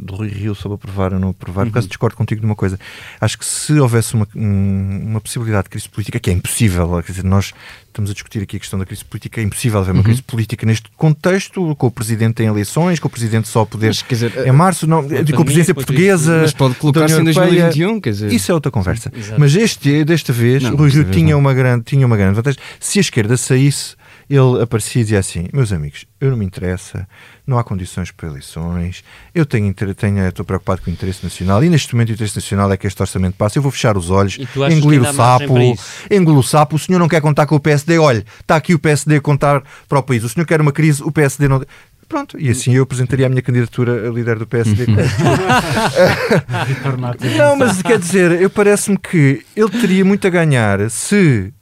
do 0.00 0.14
Rui 0.14 0.28
Rio 0.28 0.54
sobre 0.54 0.76
aprovar 0.76 1.12
ou 1.12 1.20
não 1.20 1.28
aprovar, 1.28 1.64
uhum. 1.64 1.68
por 1.68 1.74
causa 1.74 1.88
discordo 1.88 2.16
contigo 2.16 2.40
de 2.40 2.46
uma 2.46 2.56
coisa. 2.56 2.80
Acho 3.20 3.38
que 3.38 3.44
se 3.44 3.78
houvesse 3.78 4.14
uma, 4.14 4.26
uma 4.34 5.20
possibilidade 5.20 5.64
de 5.64 5.70
crise 5.70 5.88
política, 5.90 6.18
que 6.18 6.30
é 6.30 6.32
impossível, 6.32 7.02
quer 7.02 7.12
dizer, 7.12 7.24
nós 7.24 7.52
estamos 7.94 8.10
a 8.10 8.12
discutir 8.12 8.42
aqui 8.42 8.56
a 8.56 8.60
questão 8.60 8.78
da 8.78 8.84
crise 8.84 9.04
política, 9.04 9.40
é 9.40 9.44
impossível 9.44 9.78
haver 9.78 9.92
uma 9.92 9.98
uhum. 9.98 10.04
crise 10.04 10.22
política 10.22 10.66
neste 10.66 10.90
contexto, 10.96 11.76
com 11.76 11.86
o 11.86 11.90
Presidente 11.90 12.42
em 12.42 12.46
eleições, 12.46 12.98
com 12.98 13.06
o 13.06 13.10
Presidente 13.10 13.46
só 13.46 13.60
a 13.60 13.66
poder 13.66 13.88
mas, 13.88 14.04
dizer, 14.08 14.46
em 14.46 14.52
março, 14.52 14.86
não, 14.86 15.02
com 15.02 15.42
a 15.42 15.44
presidência 15.44 15.74
portuguesa. 15.74 16.40
Mas 16.42 16.52
pode 16.52 16.74
colocar-se 16.74 17.20
em 17.20 17.24
2021, 17.24 18.00
quer 18.00 18.10
dizer. 18.10 18.32
Isso 18.32 18.50
é 18.50 18.54
outra 18.54 18.72
conversa. 18.72 19.12
Exato. 19.16 19.40
Mas 19.40 19.54
este, 19.54 20.04
desta 20.04 20.32
vez, 20.32 20.64
não, 20.64 20.72
o 20.72 20.76
Rui 20.76 20.90
Rio 20.90 21.04
tinha, 21.04 21.36
uma 21.36 21.54
grande, 21.54 21.84
tinha 21.84 22.04
uma 22.04 22.16
grande 22.16 22.34
vantagem. 22.34 22.53
Se 22.80 22.98
a 22.98 23.02
esquerda 23.02 23.36
saísse, 23.36 23.96
ele 24.28 24.62
aparecia 24.62 25.02
e 25.02 25.04
dizia 25.04 25.18
assim: 25.18 25.48
Meus 25.52 25.72
amigos, 25.72 26.06
eu 26.20 26.30
não 26.30 26.36
me 26.36 26.44
interessa, 26.44 27.06
não 27.46 27.58
há 27.58 27.64
condições 27.64 28.10
para 28.10 28.28
eleições, 28.28 29.04
eu 29.34 29.44
tenho, 29.44 29.72
tenho, 29.74 30.26
estou 30.26 30.44
preocupado 30.44 30.82
com 30.82 30.90
o 30.90 30.92
interesse 30.92 31.22
nacional 31.22 31.62
e 31.62 31.68
neste 31.68 31.94
momento 31.94 32.10
o 32.10 32.12
interesse 32.12 32.36
nacional 32.36 32.72
é 32.72 32.76
que 32.76 32.86
este 32.86 33.00
orçamento 33.00 33.36
passe. 33.36 33.58
Eu 33.58 33.62
vou 33.62 33.70
fechar 33.70 33.96
os 33.96 34.10
olhos, 34.10 34.38
engolir 34.70 35.02
o 35.02 35.12
sapo, 35.12 35.58
engolir 36.10 36.38
o 36.38 36.42
sapo. 36.42 36.76
O 36.76 36.78
senhor 36.78 36.98
não 36.98 37.08
quer 37.08 37.20
contar 37.20 37.46
com 37.46 37.56
o 37.56 37.60
PSD, 37.60 37.98
olha, 37.98 38.24
está 38.40 38.56
aqui 38.56 38.74
o 38.74 38.78
PSD 38.78 39.16
a 39.16 39.20
contar 39.20 39.62
para 39.88 39.98
o 39.98 40.02
país. 40.02 40.24
O 40.24 40.28
senhor 40.28 40.46
quer 40.46 40.60
uma 40.60 40.72
crise, 40.72 41.02
o 41.02 41.12
PSD 41.12 41.48
não. 41.48 41.62
Pronto, 42.06 42.38
e 42.38 42.50
assim 42.50 42.74
eu 42.74 42.82
apresentaria 42.82 43.24
a 43.26 43.28
minha 43.30 43.40
candidatura 43.40 44.08
a 44.08 44.12
líder 44.12 44.38
do 44.38 44.46
PSD. 44.46 44.86
não, 47.36 47.56
mas 47.56 47.80
quer 47.82 47.98
dizer, 47.98 48.42
eu 48.42 48.50
parece-me 48.50 48.98
que 48.98 49.42
ele 49.56 49.70
teria 49.70 50.04
muito 50.04 50.26
a 50.26 50.30
ganhar 50.30 50.90
se 50.90 51.52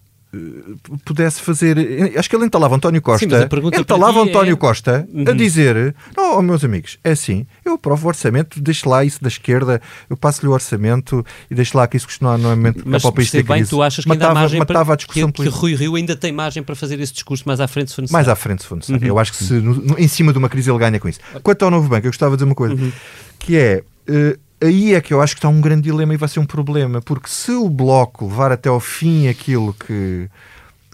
pudesse 1.04 1.40
fazer. 1.40 1.76
Acho 2.18 2.28
que 2.28 2.36
ele 2.36 2.44
entalava 2.46 2.74
António 2.74 3.02
Costa. 3.02 3.28
Sim, 3.28 3.34
a 3.34 3.80
entalava 3.80 4.22
ti 4.24 4.30
António 4.30 4.52
é- 4.54 4.56
Costa 4.56 5.06
a 5.26 5.30
Uhum. 5.30 5.36
dizer: 5.36 5.94
Não, 6.16 6.38
oh, 6.38 6.42
meus 6.42 6.64
amigos, 6.64 6.98
é 7.04 7.10
assim, 7.12 7.46
eu 7.64 7.74
aprovo 7.74 8.06
o 8.06 8.08
orçamento, 8.08 8.60
deixo 8.60 8.88
lá 8.88 9.04
isso 9.04 9.22
da 9.22 9.28
esquerda, 9.28 9.80
eu 10.08 10.16
passo-lhe 10.16 10.48
o 10.48 10.52
orçamento 10.52 11.24
e 11.50 11.54
deixo 11.54 11.76
lá 11.76 11.86
que 11.86 11.96
isso 11.96 12.06
custou 12.06 12.28
normalmente 12.30 12.80
é 12.80 12.82
Mas 12.84 13.02
para 13.02 13.08
o 13.10 13.12
país 13.12 13.30
ter 13.30 13.42
bem, 13.42 13.58
crise. 13.58 13.70
tu 13.70 13.82
achas 13.82 14.04
que 14.04 14.08
matava, 14.08 14.34
margem 14.34 14.58
matava 14.58 14.84
para 14.84 14.92
a 14.94 14.96
discussão 14.96 15.26
que, 15.26 15.32
que 15.32 15.36
política. 15.36 15.60
Rui 15.60 15.74
Rio 15.74 15.94
ainda 15.96 16.16
tem 16.16 16.32
margem 16.32 16.62
para 16.62 16.74
fazer 16.74 16.98
esse 17.00 17.12
discurso 17.12 17.44
mais 17.46 17.60
à 17.60 17.68
frente 17.68 17.90
se 17.90 17.96
for 17.96 18.02
necessário. 18.02 18.26
Mais 18.26 18.32
à 18.32 18.36
frente, 18.36 18.62
se 18.62 18.68
for 18.68 18.76
necessário. 18.76 19.02
Uhum. 19.02 19.08
Eu 19.08 19.18
acho 19.18 19.32
que 19.32 19.44
se, 19.44 19.52
no- 19.54 19.98
em 19.98 20.08
cima 20.08 20.32
de 20.32 20.38
uma 20.38 20.48
crise 20.48 20.70
ele 20.70 20.78
ganha 20.78 20.98
com 20.98 21.08
isso. 21.08 21.20
Quanto 21.42 21.62
ao 21.64 21.70
novo 21.70 21.88
banco, 21.88 22.06
eu 22.06 22.10
gostava 22.10 22.32
de 22.32 22.36
dizer 22.38 22.48
uma 22.48 22.54
coisa, 22.54 22.74
Uhum. 22.74 22.92
que 23.38 23.56
é. 23.56 23.82
eh, 24.08 24.36
aí 24.62 24.94
é 24.94 25.00
que 25.00 25.12
eu 25.12 25.20
acho 25.20 25.34
que 25.34 25.38
está 25.38 25.48
um 25.48 25.60
grande 25.60 25.82
dilema 25.82 26.14
e 26.14 26.16
vai 26.16 26.28
ser 26.28 26.40
um 26.40 26.46
problema, 26.46 27.02
porque 27.02 27.28
se 27.28 27.50
o 27.52 27.68
Bloco 27.68 28.26
levar 28.26 28.52
até 28.52 28.68
ao 28.68 28.80
fim 28.80 29.28
aquilo 29.28 29.74
que, 29.74 30.28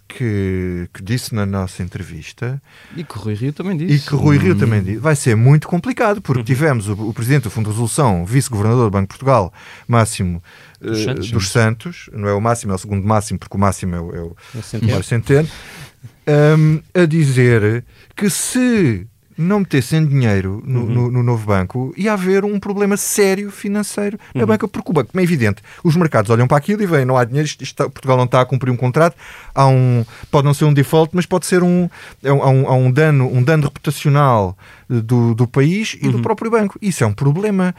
que, 0.09 0.89
que 0.95 1.03
disse 1.03 1.35
na 1.35 1.45
nossa 1.47 1.83
entrevista, 1.83 2.61
E 2.97 3.05
que 3.05 3.17
o 3.17 3.21
Rui 3.21 3.35
Rio 3.35 3.53
também 3.53 3.77
e 3.89 3.99
disse. 3.99 4.07
que 4.09 4.15
Rui 4.15 4.39
Rio 4.39 4.55
Hum, 4.55 4.59
também 4.59 4.83
disse, 4.83 4.99
vai 4.99 5.15
ser 5.17 5.37
muito 5.37 5.69
complicado, 5.69 6.21
porque 6.23 6.43
tivemos 6.43 6.89
o, 6.89 6.93
o 6.95 7.13
Presidente 7.15 7.45
do 7.45 7.51
Fundo 7.51 7.67
de 7.67 7.71
Resolução, 7.73 8.25
Vice-Governador 8.25 8.85
do 8.87 8.91
Banco 8.91 9.05
de 9.05 9.09
Portugal, 9.09 9.53
Máximo 9.87 10.43
eh, 10.81 10.87
Dos 10.87 11.03
Santos. 11.05 11.31
dos 11.31 11.51
Santos, 11.51 12.09
não 12.13 12.29
é 12.29 12.33
o 12.35 12.41
Máximo, 12.41 12.73
é 12.73 12.75
o 12.75 12.79
segundo 12.79 13.07
Máximo, 13.07 13.39
porque 13.39 13.57
o 13.57 13.61
Máximo 13.61 13.95
é 13.97 14.01
o, 14.01 14.15
é 14.15 14.21
o, 14.23 14.37
É 14.55 14.63
Centeno. 14.63 14.91
Mário 14.91 15.05
Centeno, 15.05 15.49
hum, 16.59 16.81
a 16.95 17.05
dizer 17.07 17.85
que 18.17 18.31
se 18.31 19.07
não 19.39 19.61
metessem 19.61 20.05
dinheiro 20.05 20.61
no, 20.67 20.81
Uhum. 20.81 20.87
no- 20.87 21.11
no 21.13 21.23
novo 21.23 21.47
banco, 21.47 21.95
ia 21.97 22.13
haver 22.13 22.45
um 22.45 22.59
problema 22.59 22.97
sério 22.97 23.51
financeiro 23.53 24.19
na 24.35 24.41
Uhum. 24.41 24.47
banca, 24.49 24.67
porque 24.67 24.91
o 24.91 24.93
banco, 24.93 25.11
como 25.13 25.21
é 25.21 25.25
evidente, 25.25 25.63
os 25.85 25.95
mercados 25.95 26.29
olham 26.31 26.49
para 26.49 26.57
aquilo 26.57 26.83
e 26.83 26.87
veem, 26.87 27.05
não 27.05 27.17
há 27.17 27.25
dinheiro, 27.25 27.47
isto 27.47 27.63
está- 27.63 27.89
Portugal 27.89 28.17
não 28.17 28.25
está 28.25 28.41
a 28.41 28.45
cumprir 28.45 28.71
um 28.73 28.77
contrato, 28.77 29.17
há 29.55 29.67
um, 29.69 30.05
pode 30.31 30.45
não 30.45 30.53
ser 30.53 30.65
um 30.65 30.73
default, 30.75 31.15
mas 31.15 31.25
pode 31.25 31.47
ser 31.47 31.63
um, 31.63 31.89
é 32.23 32.29
há 32.31 32.33
um, 32.35 32.67
há 32.69 32.75
um 32.75 32.91
dano, 32.91 33.33
um 33.33 33.43
dano 33.43 33.63
reputacional 33.65 34.59
do, 34.89 35.35
do 35.35 35.47
país 35.47 35.97
e 36.01 36.09
do 36.09 36.17
Uhum. 36.17 36.23
próprio 36.23 36.51
banco. 36.51 36.77
Isso 36.83 37.05
é 37.05 37.07
um 37.07 37.13
problema. 37.13 37.75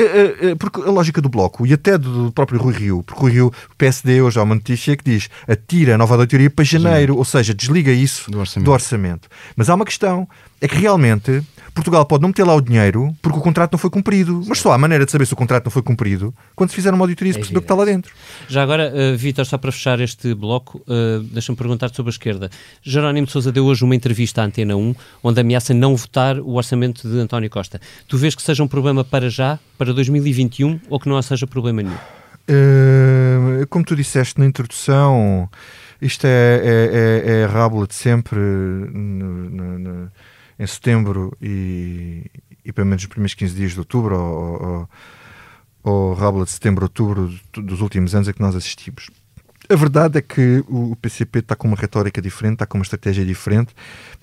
Eh, 0.00 0.36
eh, 0.40 0.50
eh, 0.50 0.54
Porque 0.54 0.80
a 0.80 0.90
lógica 0.90 1.20
do 1.20 1.28
Bloco 1.28 1.66
e 1.66 1.72
até 1.72 1.98
do 1.98 2.32
próprio 2.32 2.60
Rui 2.60 2.72
Rio, 2.74 3.02
porque 3.02 3.20
Rui 3.20 3.32
Rio, 3.32 3.46
o 3.48 3.76
PSD, 3.76 4.22
hoje 4.22 4.38
há 4.38 4.42
uma 4.42 4.54
notícia 4.54 4.96
que 4.96 5.04
diz 5.04 5.28
atira 5.46 5.94
a 5.94 5.98
nova 5.98 6.14
auditoria 6.14 6.48
para 6.48 6.64
janeiro, 6.64 7.16
ou 7.16 7.24
seja, 7.24 7.52
desliga 7.52 7.90
isso 7.92 8.30
Do 8.30 8.38
orçamento. 8.40 8.64
do 8.66 8.72
orçamento. 8.72 9.28
Mas 9.56 9.68
há 9.68 9.74
uma 9.74 9.84
questão, 9.84 10.26
é 10.60 10.66
que 10.68 10.76
realmente 10.76 11.42
Portugal 11.74 12.04
pode 12.04 12.22
não 12.22 12.28
meter 12.28 12.44
lá 12.44 12.54
o 12.54 12.60
dinheiro 12.60 13.14
porque 13.22 13.38
o 13.38 13.42
contrato 13.42 13.72
não 13.72 13.78
foi 13.78 13.90
cumprido. 13.90 14.42
Mas 14.46 14.58
só 14.58 14.72
há 14.72 14.78
maneira 14.78 15.04
de 15.04 15.10
saber 15.10 15.26
se 15.26 15.32
o 15.32 15.36
contrato 15.36 15.64
não 15.64 15.70
foi 15.70 15.82
cumprido 15.82 16.34
quando 16.54 16.70
se 16.70 16.76
fizer 16.76 16.92
uma 16.92 17.02
auditoria 17.04 17.30
e 17.30 17.34
se 17.34 17.38
É 17.38 17.40
perceber 17.40 17.58
o 17.58 17.60
que 17.62 17.64
está 17.64 17.74
lá 17.74 17.84
dentro. 17.84 18.12
Já 18.48 18.62
agora, 18.62 18.92
uh, 18.92 19.16
Vítor, 19.16 19.44
só 19.46 19.56
para 19.58 19.70
fechar 19.72 20.00
este 20.00 20.34
bloco, 20.34 20.78
uh, 20.88 21.20
deixa-me 21.32 21.56
perguntar 21.56 21.88
sobre 21.94 22.10
a 22.10 22.12
esquerda. 22.12 22.50
Jerónimo 22.82 23.26
de 23.26 23.32
Sousa 23.32 23.50
deu 23.52 23.64
hoje 23.66 23.84
uma 23.84 23.94
entrevista 23.94 24.42
à 24.42 24.44
Antena 24.44 24.76
1, 24.76 24.94
onde 25.22 25.40
ameaça 25.40 25.72
não 25.74 25.94
votar 25.96 26.38
o 26.38 26.54
orçamento 26.54 27.08
de 27.08 27.18
António 27.18 27.48
Costa. 27.50 27.80
Tu 28.08 28.16
vês 28.18 28.34
que 28.34 28.42
seja 28.42 28.62
um 28.62 28.68
problema 28.68 29.04
para 29.04 29.28
já, 29.30 29.58
para 29.78 29.92
2021, 29.94 30.80
ou 30.88 30.98
que 31.00 31.08
não 31.08 31.20
seja 31.22 31.46
problema 31.46 31.82
nenhum? 31.82 31.96
Uh, 32.48 33.66
como 33.68 33.84
tu 33.84 33.94
disseste 33.94 34.38
na 34.40 34.46
introdução, 34.46 35.48
isto 36.02 36.26
é, 36.26 36.28
é, 36.62 36.90
é, 37.28 37.40
é 37.40 37.44
a 37.44 37.46
rábula 37.48 37.86
de 37.86 37.94
sempre 37.94 38.38
no- 38.38 39.50
no- 39.50 39.78
no- 39.78 40.08
em 40.60 40.66
setembro 40.66 41.36
e, 41.40 42.30
e 42.64 42.72
pelo 42.72 42.86
menos 42.86 43.02
os 43.02 43.08
primeiros 43.08 43.34
15 43.34 43.54
dias 43.54 43.72
de 43.72 43.78
outubro, 43.78 44.14
ou, 44.16 44.62
ou, 44.62 44.88
ou 45.82 46.14
rábula 46.14 46.44
de 46.44 46.50
setembro, 46.50 46.84
outubro 46.84 47.32
do- 47.52 47.62
dos 47.62 47.80
últimos 47.80 48.14
anos 48.14 48.28
a 48.28 48.32
que 48.32 48.40
nós 48.42 48.54
assistimos. 48.54 49.08
A 49.68 49.74
verdade 49.74 50.18
é 50.18 50.22
que 50.22 50.62
o 50.68 50.94
PCP 50.96 51.38
está 51.38 51.56
com 51.56 51.66
uma 51.68 51.76
retórica 51.76 52.20
diferente, 52.20 52.54
está 52.54 52.66
com 52.66 52.76
uma 52.76 52.82
estratégia 52.82 53.24
diferente 53.24 53.74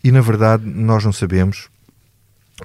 e, 0.03 0.11
na 0.11 0.21
verdade, 0.21 0.63
nós 0.65 1.03
não 1.03 1.11
sabemos 1.11 1.69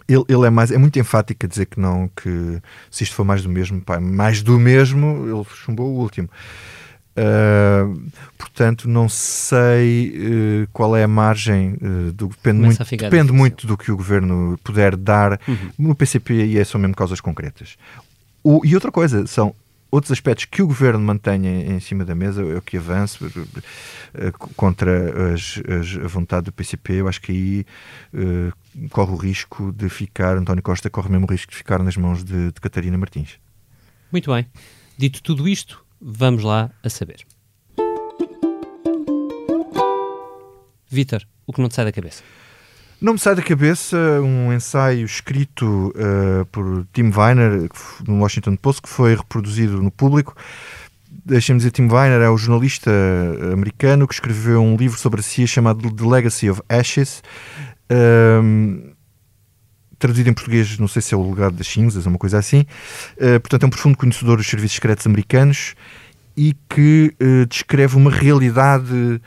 ele, 0.09 0.25
ele 0.29 0.47
é 0.47 0.51
mais 0.51 0.71
é 0.71 0.79
muito 0.79 0.99
enfático 0.99 1.45
a 1.45 1.49
dizer 1.49 1.67
que 1.67 1.79
não, 1.79 2.09
que 2.09 2.61
se 2.91 3.05
isto 3.05 3.15
for 3.15 3.25
mais 3.25 3.43
do 3.43 3.49
mesmo, 3.49 3.81
pá, 3.81 4.01
mais 4.01 4.43
do 4.43 4.59
mesmo, 4.59 5.27
ele 5.27 5.45
chumbou 5.55 5.87
o 5.95 5.99
último. 6.01 6.29
Portanto, 8.63 8.89
não 8.89 9.09
sei 9.09 10.63
eh, 10.65 10.69
qual 10.73 10.97
é 10.97 11.03
a 11.03 11.09
margem, 11.09 11.75
eh, 11.83 12.13
do, 12.13 12.29
depende, 12.29 12.61
Começa 12.61 12.85
muito, 12.85 12.97
depende 13.11 13.33
muito 13.33 13.67
do 13.67 13.77
que 13.77 13.91
o 13.91 13.97
governo 13.97 14.57
puder 14.63 14.97
dar. 14.97 15.41
No 15.77 15.97
PCP, 15.97 16.47
e 16.47 16.59
é 16.59 16.65
são 16.65 16.81
mesmo 16.81 16.95
causas 16.95 17.21
concretas. 17.21 17.77
O- 18.45 18.61
e 18.65 18.73
outra 18.77 18.93
coisa, 18.93 19.27
são 19.27 19.53
outros 19.91 20.13
aspectos 20.13 20.45
que 20.45 20.63
o 20.63 20.67
governo 20.69 21.01
mantenha 21.01 21.75
em 21.75 21.81
cima 21.81 22.05
da 22.05 22.15
mesa, 22.15 22.41
é 22.43 22.57
o 22.57 22.63
que 22.63 22.77
avance 22.77 23.19
eh, 24.15 24.31
contra 24.55 25.35
as, 25.35 25.61
as- 25.69 26.05
a 26.05 26.07
vontade 26.07 26.45
do 26.45 26.53
PCP. 26.53 26.93
Eu 27.01 27.09
acho 27.09 27.21
que 27.21 27.33
aí 27.33 27.67
eh, 28.15 28.53
corre 28.91 29.11
o 29.11 29.17
risco 29.17 29.73
de 29.73 29.89
ficar, 29.89 30.37
António 30.37 30.63
Costa 30.63 30.89
corre 30.89 31.09
mesmo 31.11 31.27
o 31.27 31.31
risco 31.31 31.51
de 31.51 31.57
ficar 31.59 31.83
nas 31.83 31.97
mãos 31.97 32.23
de, 32.23 32.53
de 32.53 32.61
Catarina 32.61 32.97
Martins. 32.97 33.41
Muito 34.13 34.33
bem. 34.33 34.47
Dito 34.97 35.21
tudo 35.21 35.49
isto, 35.49 35.85
vamos 36.01 36.45
lá 36.45 36.71
a 36.81 36.89
saber. 36.89 37.25
Vítor, 40.93 41.23
o 41.47 41.53
que 41.53 41.61
não 41.61 41.69
te 41.69 41.75
sai 41.75 41.87
da 41.87 41.93
cabeça? 41.93 42.23
Não 43.01 43.15
me 43.15 43.19
sai 43.19 43.35
da 43.35 43.43
cabeça 43.43 43.97
um 44.23 44.53
ensaio 44.53 45.05
escrito 45.05 45.93
eh, 45.97 46.45
por 46.53 46.87
Tim 46.93 47.11
Weiner 47.11 47.69
no 48.07 48.21
Washington 48.21 48.55
Post 48.57 48.83
que 48.83 48.89
foi 48.89 49.17
reproduzido 49.17 49.83
no 49.83 49.91
público. 49.91 50.37
Deixem-me 51.25 51.59
dizer, 51.59 51.73
Tim 51.73 51.89
Weiner 51.89 52.21
é 52.21 52.29
o 52.29 52.37
jornalista 52.37 52.91
eh, 52.91 53.53
americano 53.53 54.07
que 54.07 54.15
escreveu 54.15 54.63
um 54.63 54.77
livro 54.77 54.99
sobre 54.99 55.21
a 55.21 55.23
CIA 55.23 55.47
chamado 55.47 55.91
The 55.91 56.05
Legacy 56.05 56.51
of 56.51 56.63
Ashes. 56.69 57.23
Ehm, 57.89 58.93
traduzido 59.99 60.29
em 60.31 60.33
português, 60.33 60.79
não 60.79 60.89
sei 60.89 61.01
se 61.01 61.15
é 61.15 61.17
o 61.17 61.31
legado 61.31 61.57
das 61.57 61.67
cinzas, 61.67 62.07
uma 62.07 62.19
coisa 62.19 62.39
assim. 62.39 62.67
Eh, 63.17 63.39
portanto, 63.39 63.63
é 63.63 63.67
um 63.67 63.71
profundo 63.71 63.97
conhecedor 63.97 64.37
dos 64.37 64.47
serviços 64.47 64.75
secretos 64.75 65.07
americanos 65.07 65.75
e 66.37 66.55
que 66.69 67.15
eh, 67.19 67.47
descreve 67.49 67.97
uma 67.97 68.11
realidade 68.11 69.21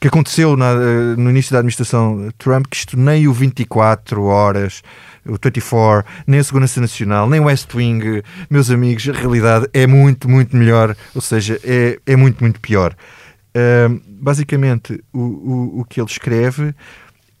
que 0.00 0.08
aconteceu 0.08 0.56
na- 0.56 0.72
eh, 0.72 1.16
no 1.16 1.30
início 1.30 1.52
da 1.52 1.58
administração 1.58 2.28
Trump, 2.38 2.66
que 2.68 2.76
isto 2.76 2.98
nem 2.98 3.28
o 3.28 3.32
24 3.32 4.24
horas, 4.24 4.82
o 5.24 5.32
24, 5.32 6.04
nem 6.26 6.40
a 6.40 6.44
Segurança 6.44 6.80
Nacional, 6.80 7.28
nem 7.28 7.40
o 7.40 7.44
West 7.44 7.72
Wing, 7.74 8.22
meus 8.50 8.70
amigos, 8.70 9.08
a 9.08 9.12
realidade 9.12 9.68
é 9.72 9.86
muito, 9.86 10.28
muito 10.28 10.56
melhor, 10.56 10.96
ou 11.14 11.20
seja, 11.20 11.58
é, 11.64 11.98
é 12.06 12.16
muito, 12.16 12.42
muito 12.42 12.60
pior. 12.60 12.94
Ahm, 13.54 14.00
basicamente, 14.06 15.02
o, 15.12 15.20
o, 15.20 15.80
o 15.80 15.84
que 15.84 16.00
ele 16.00 16.08
escreve 16.10 16.74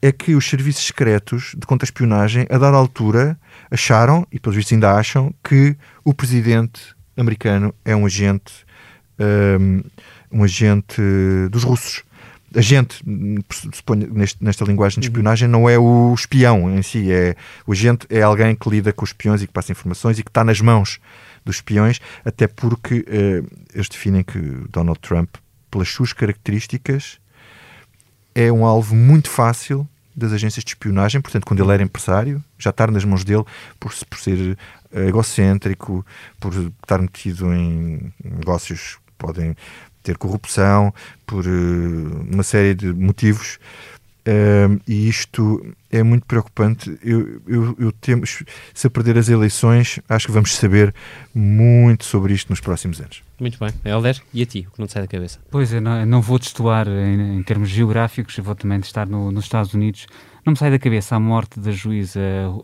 é 0.00 0.10
que 0.12 0.34
os 0.34 0.48
serviços 0.48 0.86
secretos 0.86 1.54
de 1.56 1.66
contra-espionagem, 1.66 2.46
a 2.50 2.58
dada 2.58 2.76
altura, 2.76 3.38
acharam, 3.70 4.26
e 4.32 4.38
pelos 4.38 4.56
vistos 4.56 4.72
ainda 4.72 4.92
acham, 4.92 5.32
que 5.42 5.76
o 6.04 6.12
presidente 6.12 6.80
americano 7.16 7.74
é 7.84 7.94
um 7.96 8.04
agente, 8.06 8.52
ahm, 9.18 9.80
um 10.32 10.44
agente 10.44 11.00
dos 11.50 11.64
russos. 11.64 12.02
Agente, 12.54 13.02
suponho, 13.72 14.12
neste, 14.12 14.44
nesta 14.44 14.64
linguagem 14.64 15.00
de 15.00 15.06
espionagem, 15.06 15.48
não 15.48 15.68
é 15.68 15.78
o 15.78 16.12
espião 16.14 16.70
em 16.70 16.82
si, 16.82 17.10
é 17.10 17.34
o 17.66 17.72
agente 17.72 18.06
é 18.10 18.20
alguém 18.20 18.54
que 18.54 18.68
lida 18.68 18.92
com 18.92 19.04
os 19.04 19.10
espiões 19.10 19.42
e 19.42 19.46
que 19.46 19.52
passa 19.52 19.72
informações 19.72 20.18
e 20.18 20.22
que 20.22 20.28
está 20.28 20.44
nas 20.44 20.60
mãos 20.60 21.00
dos 21.44 21.56
espiões, 21.56 21.98
até 22.24 22.46
porque 22.46 23.04
eh, 23.08 23.42
eles 23.74 23.88
definem 23.88 24.22
que 24.22 24.38
Donald 24.68 25.00
Trump, 25.00 25.36
pelas 25.70 25.88
suas 25.88 26.12
características, 26.12 27.18
é 28.34 28.52
um 28.52 28.64
alvo 28.64 28.94
muito 28.94 29.30
fácil 29.30 29.88
das 30.14 30.32
agências 30.32 30.62
de 30.62 30.70
espionagem, 30.70 31.20
portanto, 31.20 31.46
quando 31.46 31.62
ele 31.62 31.72
era 31.72 31.82
empresário, 31.82 32.42
já 32.58 32.70
estar 32.70 32.90
nas 32.90 33.04
mãos 33.04 33.24
dele 33.24 33.44
por, 33.80 33.94
por 34.10 34.18
ser 34.18 34.58
eh, 34.92 35.08
egocêntrico, 35.08 36.04
por 36.38 36.52
estar 36.54 37.00
metido 37.00 37.52
em 37.52 38.12
negócios 38.22 38.98
que 39.06 39.12
podem 39.16 39.56
ter 40.02 40.16
corrupção, 40.18 40.92
por 41.26 41.46
eh, 41.46 42.32
uma 42.32 42.42
série 42.42 42.74
de 42.74 42.92
motivos. 42.92 43.58
Um, 44.24 44.78
e 44.86 45.08
isto 45.08 45.74
é 45.90 46.02
muito 46.02 46.24
preocupante. 46.26 46.96
Eu, 47.02 47.42
eu, 47.46 47.76
eu 47.76 47.92
temo, 47.92 48.24
se 48.24 48.86
eu 48.86 48.90
perder 48.90 49.18
as 49.18 49.28
eleições, 49.28 49.98
acho 50.08 50.26
que 50.26 50.32
vamos 50.32 50.54
saber 50.54 50.94
muito 51.34 52.04
sobre 52.04 52.32
isto 52.32 52.48
nos 52.50 52.60
próximos 52.60 53.00
anos. 53.00 53.22
Muito 53.40 53.58
bem. 53.58 53.70
Helder, 53.84 54.22
e 54.32 54.42
a 54.42 54.46
ti, 54.46 54.64
o 54.68 54.72
que 54.72 54.78
não 54.78 54.86
te 54.86 54.92
sai 54.92 55.02
da 55.02 55.08
cabeça? 55.08 55.40
Pois, 55.50 55.72
eu 55.72 55.80
não, 55.80 55.98
eu 55.98 56.06
não 56.06 56.22
vou 56.22 56.38
destoar 56.38 56.86
em, 56.86 57.38
em 57.38 57.42
termos 57.42 57.68
geográficos, 57.68 58.36
vou 58.38 58.54
também 58.54 58.78
estar 58.78 59.06
no, 59.06 59.32
nos 59.32 59.44
Estados 59.44 59.74
Unidos. 59.74 60.06
Não 60.46 60.52
me 60.52 60.56
sai 60.56 60.70
da 60.70 60.78
cabeça 60.78 61.16
a 61.16 61.20
morte 61.20 61.58
da 61.58 61.72
juíza 61.72 62.20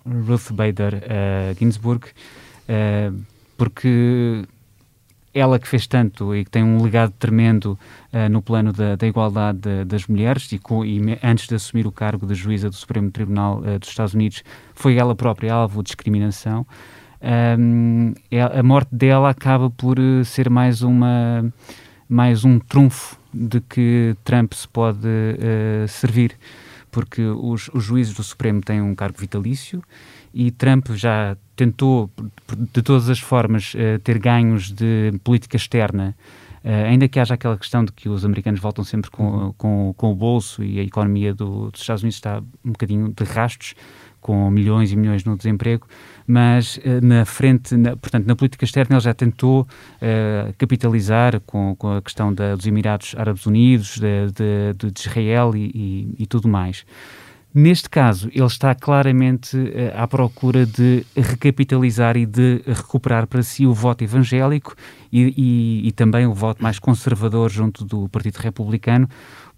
Ruth 0.07 0.53
Bader 0.53 1.03
eh, 1.03 1.57
Ginsburg, 1.59 2.07
eh, 2.69 3.11
porque 3.57 4.45
ela 5.39 5.59
que 5.59 5.69
fez 5.69 5.87
tanto 5.87 6.35
e 6.35 6.45
que 6.45 6.51
tem 6.51 6.63
um 6.65 6.83
legado 6.83 7.13
tremendo 7.19 7.79
eh, 8.13 8.29
no 8.29 8.43
plano 8.43 8.73
da, 8.73 8.97
da 8.97 9.07
igualdade 9.07 9.59
de- 9.59 9.85
das 9.85 10.07
mulheres 10.07 10.51
e, 10.53 10.59
com- 10.59 10.85
e 10.85 11.01
antes 11.23 11.47
de 11.49 11.55
assumir 11.55 11.87
o 11.87 11.93
cargo 11.93 12.27
de 12.27 12.35
juíza 12.35 12.69
do 12.69 12.75
Supremo 12.77 13.11
Tribunal 13.11 13.63
eh, 13.65 13.79
dos 13.79 13.89
Estados 13.89 14.15
Unidos 14.15 14.43
foi 14.75 14.97
ela 14.97 15.15
própria 15.15 15.53
alvo 15.55 15.83
de 15.83 15.89
discriminação. 15.89 16.67
Um, 17.21 18.15
é- 18.31 18.41
a 18.61 18.63
morte 18.63 18.95
dela 18.95 19.31
acaba 19.31 19.69
por 19.71 19.99
eh, 19.99 20.23
ser 20.25 20.49
mais 20.49 20.83
uma 20.83 21.53
mais 22.09 22.45
um 22.45 22.59
trunfo 22.59 23.19
de 23.35 23.61
que 23.61 24.17
Trump 24.25 24.55
se 24.55 24.67
pode 24.67 25.07
uh, 25.07 25.87
servir, 25.87 26.33
porque 26.91 27.21
os, 27.23 27.69
os 27.75 27.85
juízes 27.85 28.15
do 28.15 28.23
Supremo 28.23 28.63
têm 28.63 28.81
um 28.81 28.95
cargo 28.95 29.19
vitalício 29.19 29.83
e 30.33 30.51
Trump 30.51 30.89
já 30.93 31.37
tentou, 31.59 32.09
de 32.73 32.81
todas 32.83 33.11
as 33.11 33.19
formas, 33.19 33.75
uh, 33.75 33.99
ter 34.05 34.19
ganhos 34.19 34.71
de 34.71 35.13
política 35.25 35.57
externa. 35.57 36.17
Uh, 36.65 36.87
ainda 36.87 37.09
que 37.09 37.19
haja 37.19 37.35
aquela 37.35 37.59
questão 37.59 37.85
de 37.85 37.93
que 37.93 38.09
os 38.09 38.25
americanos 38.25 38.61
voltam 38.61 38.85
sempre 38.85 39.11
com, 39.11 39.53
com, 39.59 39.93
com 39.97 40.13
o 40.13 40.15
bolso 40.15 40.63
e 40.63 40.79
a 40.79 40.83
economia 40.83 41.35
do, 41.35 41.71
dos 41.71 41.81
Estados 41.81 42.03
Unidos 42.03 42.17
está 42.17 42.43
um 42.65 42.73
bocadinho 42.73 43.13
de 43.17 43.25
rastos, 43.25 43.75
com 44.21 44.51
milhões 44.51 44.93
e 44.93 44.97
milhões 44.97 45.25
no 45.25 45.37
desemprego, 45.37 45.87
mas 46.27 46.79
eh, 46.85 47.01
na 47.01 47.25
frente, 47.25 47.77
na, 47.77 47.97
portanto, 47.97 48.27
na 48.27 48.35
política 48.35 48.65
externa 48.65 48.97
ele 48.97 49.01
já 49.01 49.15
tentou 49.15 49.63
uh, 49.63 50.53
capitalizar 50.59 51.41
com, 51.47 51.75
com, 51.77 51.97
a 51.97 52.03
questão 52.03 52.35
da, 52.35 52.55
dos 52.55 52.67
Emirados 52.67 53.15
Árabes 53.17 53.47
Unidos, 53.47 53.99
de, 53.99 54.33
de, 54.33 54.93
de 54.93 55.01
Israel 55.01 55.55
e, 55.55 55.71
e, 55.73 56.15
e, 56.25 56.27
tudo 56.27 56.49
mais. 56.49 56.85
Neste 57.55 57.89
caso, 57.89 58.29
ele 58.33 58.45
está 58.45 58.75
claramente 58.75 59.57
uh, 59.57 59.97
à 59.97 60.07
procura 60.07 60.67
de 60.67 61.05
recapitalizar 61.17 62.17
e 62.17 62.27
de 62.27 62.63
recuperar 62.67 63.27
para 63.27 63.43
si 63.43 63.67
o 63.67 63.73
voto 63.73 64.05
evangélico 64.05 64.75
e, 65.11 65.33
e, 65.37 65.89
e 65.89 65.93
também 65.93 66.27
o 66.27 66.35
voto 66.35 66.63
mais 66.63 66.79
conservador 66.79 67.51
junto 67.51 67.85
do 67.87 68.07
Partido 68.11 68.37
Republicano, 68.37 69.09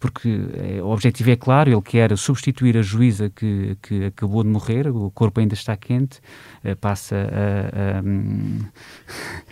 porque 0.00 0.28
é, 0.54 0.82
o 0.82 0.86
objetivo 0.86 1.30
é 1.30 1.36
claro, 1.36 1.70
ele 1.70 1.82
quer 1.82 2.16
substituir 2.16 2.76
a 2.78 2.82
juíza 2.82 3.28
que, 3.28 3.76
que 3.82 4.06
acabou 4.06 4.42
de 4.42 4.48
morrer, 4.48 4.88
o 4.88 5.10
corpo 5.10 5.40
ainda 5.40 5.52
está 5.52 5.76
quente, 5.76 6.20
eh, 6.64 6.74
passa 6.74 7.16
a, 7.16 7.98
a, 7.98 8.02
hum, 8.02 8.60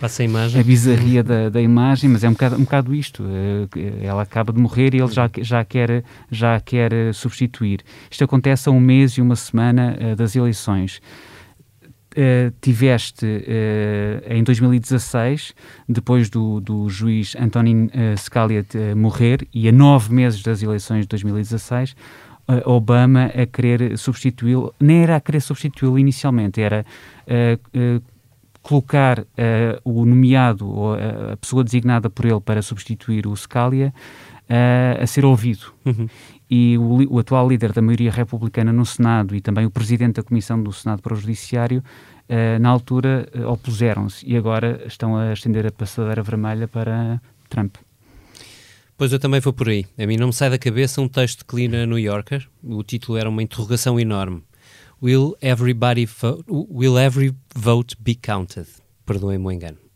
passa 0.00 0.22
a, 0.22 0.24
imagem. 0.24 0.60
a 0.60 0.64
bizarria 0.64 1.22
da, 1.22 1.50
da 1.50 1.60
imagem, 1.60 2.08
mas 2.08 2.24
é 2.24 2.28
um 2.28 2.32
bocado, 2.32 2.56
um 2.56 2.64
bocado 2.64 2.94
isto, 2.94 3.24
eh, 3.76 4.06
ela 4.06 4.22
acaba 4.22 4.50
de 4.50 4.58
morrer 4.58 4.94
e 4.94 4.98
ele 4.98 5.12
já, 5.12 5.30
já, 5.42 5.62
quer, 5.64 6.02
já 6.30 6.58
quer 6.58 7.12
substituir. 7.12 7.82
Isto 8.10 8.24
acontece 8.24 8.70
a 8.70 8.72
um 8.72 8.80
mês 8.80 9.12
e 9.12 9.20
uma 9.20 9.36
semana 9.36 9.96
eh, 10.00 10.14
das 10.14 10.34
eleições. 10.34 11.02
Uh, 12.16 12.50
tiveste 12.62 13.26
uh, 13.26 14.32
em 14.32 14.42
2016, 14.42 15.54
depois 15.86 16.30
do, 16.30 16.58
do 16.58 16.88
juiz 16.88 17.36
Antonin 17.38 17.84
uh, 17.84 18.16
Scalia 18.16 18.64
morrer, 18.96 19.46
e 19.52 19.68
a 19.68 19.72
nove 19.72 20.12
meses 20.12 20.42
das 20.42 20.62
eleições 20.62 21.02
de 21.02 21.08
2016, 21.08 21.94
Obama 22.64 23.26
a 23.26 23.44
querer 23.44 23.98
substituí-lo, 23.98 24.74
nem 24.80 25.02
era 25.02 25.16
a 25.16 25.20
querer 25.20 25.42
substituí-lo 25.42 25.98
inicialmente, 25.98 26.62
era 26.62 26.82
colocar 28.62 29.22
o 29.84 30.06
nomeado, 30.06 30.66
ou 30.66 30.94
a 30.94 31.36
pessoa 31.36 31.62
designada 31.62 32.08
por 32.08 32.24
ele 32.24 32.40
para 32.40 32.62
substituir 32.62 33.26
o 33.26 33.36
Scalia, 33.36 33.92
a 34.48 35.06
ser 35.06 35.24
ouvido. 35.24 35.72
Uhum 35.84 36.08
e 36.50 36.78
o, 36.78 37.14
o, 37.14 37.18
atual 37.18 37.48
líder 37.48 37.72
da 37.72 37.82
maioria 37.82 38.10
republicana 38.10 38.72
no 38.72 38.86
Senado 38.86 39.36
e 39.36 39.40
também 39.40 39.66
o 39.66 39.70
presidente 39.70 40.16
da 40.16 40.22
Comissão 40.22 40.62
do 40.62 40.72
Senado 40.72 41.02
para 41.02 41.12
o 41.12 41.16
Judiciário, 41.16 41.82
uh, 42.28 42.58
na 42.58 42.70
altura 42.70 43.28
uh, 43.34 43.52
opuseram-se 43.52 44.26
e 44.26 44.36
agora 44.36 44.82
estão 44.86 45.16
a 45.16 45.32
estender 45.32 45.66
a 45.66 45.70
passadeira 45.70 46.22
vermelha 46.22 46.66
para 46.66 47.20
Trump. 47.48 47.76
Pois 48.96 49.12
eu 49.12 49.18
também 49.18 49.40
vou 49.40 49.52
por 49.52 49.68
aí. 49.68 49.86
A 49.96 50.06
mim 50.06 50.16
não 50.16 50.28
me 50.28 50.32
sai 50.32 50.50
da 50.50 50.58
cabeça 50.58 51.00
um 51.00 51.08
texto 51.08 51.44
que 51.46 51.54
li 51.54 51.68
na 51.68 51.86
New 51.86 51.98
Yorker. 51.98 52.48
O 52.64 52.82
título 52.82 53.16
era 53.16 53.28
uma 53.28 53.42
interrogação 53.42 54.00
enorme. 54.00 54.42
Will 55.00 55.36
everybody 55.40 56.08
will 56.48 56.98
every 56.98 57.32
vote 57.54 57.96
be 58.00 58.16
counted? 58.16 58.66
Perdoem-me 59.06 59.46
o 59.46 59.52
engano. 59.52 59.87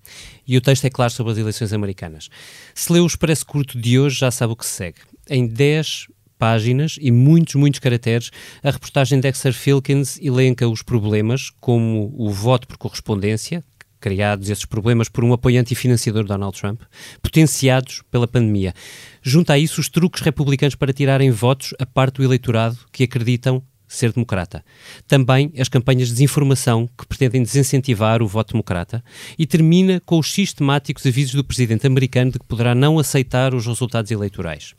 E 0.47 0.57
o 0.57 0.61
texto 0.61 0.85
é 0.85 0.91
claro 0.91 1.13
sobre 1.13 1.33
as 1.33 1.39
eleições 1.39 1.73
americanas. 1.73 2.29
Se 2.75 2.93
lê 2.93 3.01
o 3.01 3.07
Expresso 3.07 3.47
Curto 3.47 3.79
de 3.81 3.99
hoje, 3.99 4.19
já 4.19 4.31
sabe 4.31 4.53
o 4.53 4.57
que 4.57 4.67
se 4.67 4.73
segue. 4.73 4.99
Em 5.29 5.47
10 5.47 6.09
páginas 6.39 6.97
e 7.01 7.13
muitos, 7.13 7.55
muitos 7.55 7.79
caracteres, 7.79 8.31
a 8.63 8.71
reportagem 8.73 9.19
de 9.19 9.23
Dexter 9.23 9.53
Filkins 9.53 10.19
elenca 10.21 10.69
os 10.69 10.83
problemas, 10.83 11.51
como 11.61 12.13
o 12.19 12.31
voto 12.31 12.67
por 12.67 12.77
correspondência, 12.77 13.63
criados 14.01 14.51
esses 14.51 14.65
problemas 14.65 15.09
por 15.09 15.23
um 15.23 15.33
apoiante 15.33 15.73
e 15.73 15.77
financiador 15.77 16.25
de 16.25 16.29
Donald 16.29 16.59
Trump, 16.59 16.83
potenciados 17.23 18.03
pela 18.11 18.27
pandemia. 18.27 18.75
Junta 19.23 19.53
a 19.53 19.59
isso 19.59 19.81
os 19.81 19.89
truques 19.89 20.21
republicanos 20.21 20.75
para 20.75 20.93
tirarem 20.93 21.31
votos 21.31 21.73
a 21.79 21.87
parte 21.87 22.17
do 22.17 22.25
eleitorado 22.25 22.77
que 22.91 23.05
acreditam 23.05 23.63
ser 23.97 24.13
democrata. 24.13 24.65
Também 25.07 25.53
as 25.59 25.69
campanhas 25.69 26.09
de 26.09 26.15
desinformação 26.15 26.89
que 26.99 27.07
pretendem 27.07 27.43
desincentivar 27.43 28.23
o 28.23 28.27
voto 28.27 28.53
democrata 28.53 29.03
e 29.39 29.47
termina 29.47 30.01
com 30.01 30.19
os 30.19 30.33
sistemáticos 30.33 31.07
avisos 31.07 31.35
do 31.35 31.45
presidente 31.45 31.87
americano 31.87 32.33
de 32.33 32.39
que 32.39 32.47
poderá 32.47 32.75
não 32.75 32.99
aceitar 32.99 33.55
os 33.55 33.67
resultados 33.67 34.11
eleitorais. 34.11 34.75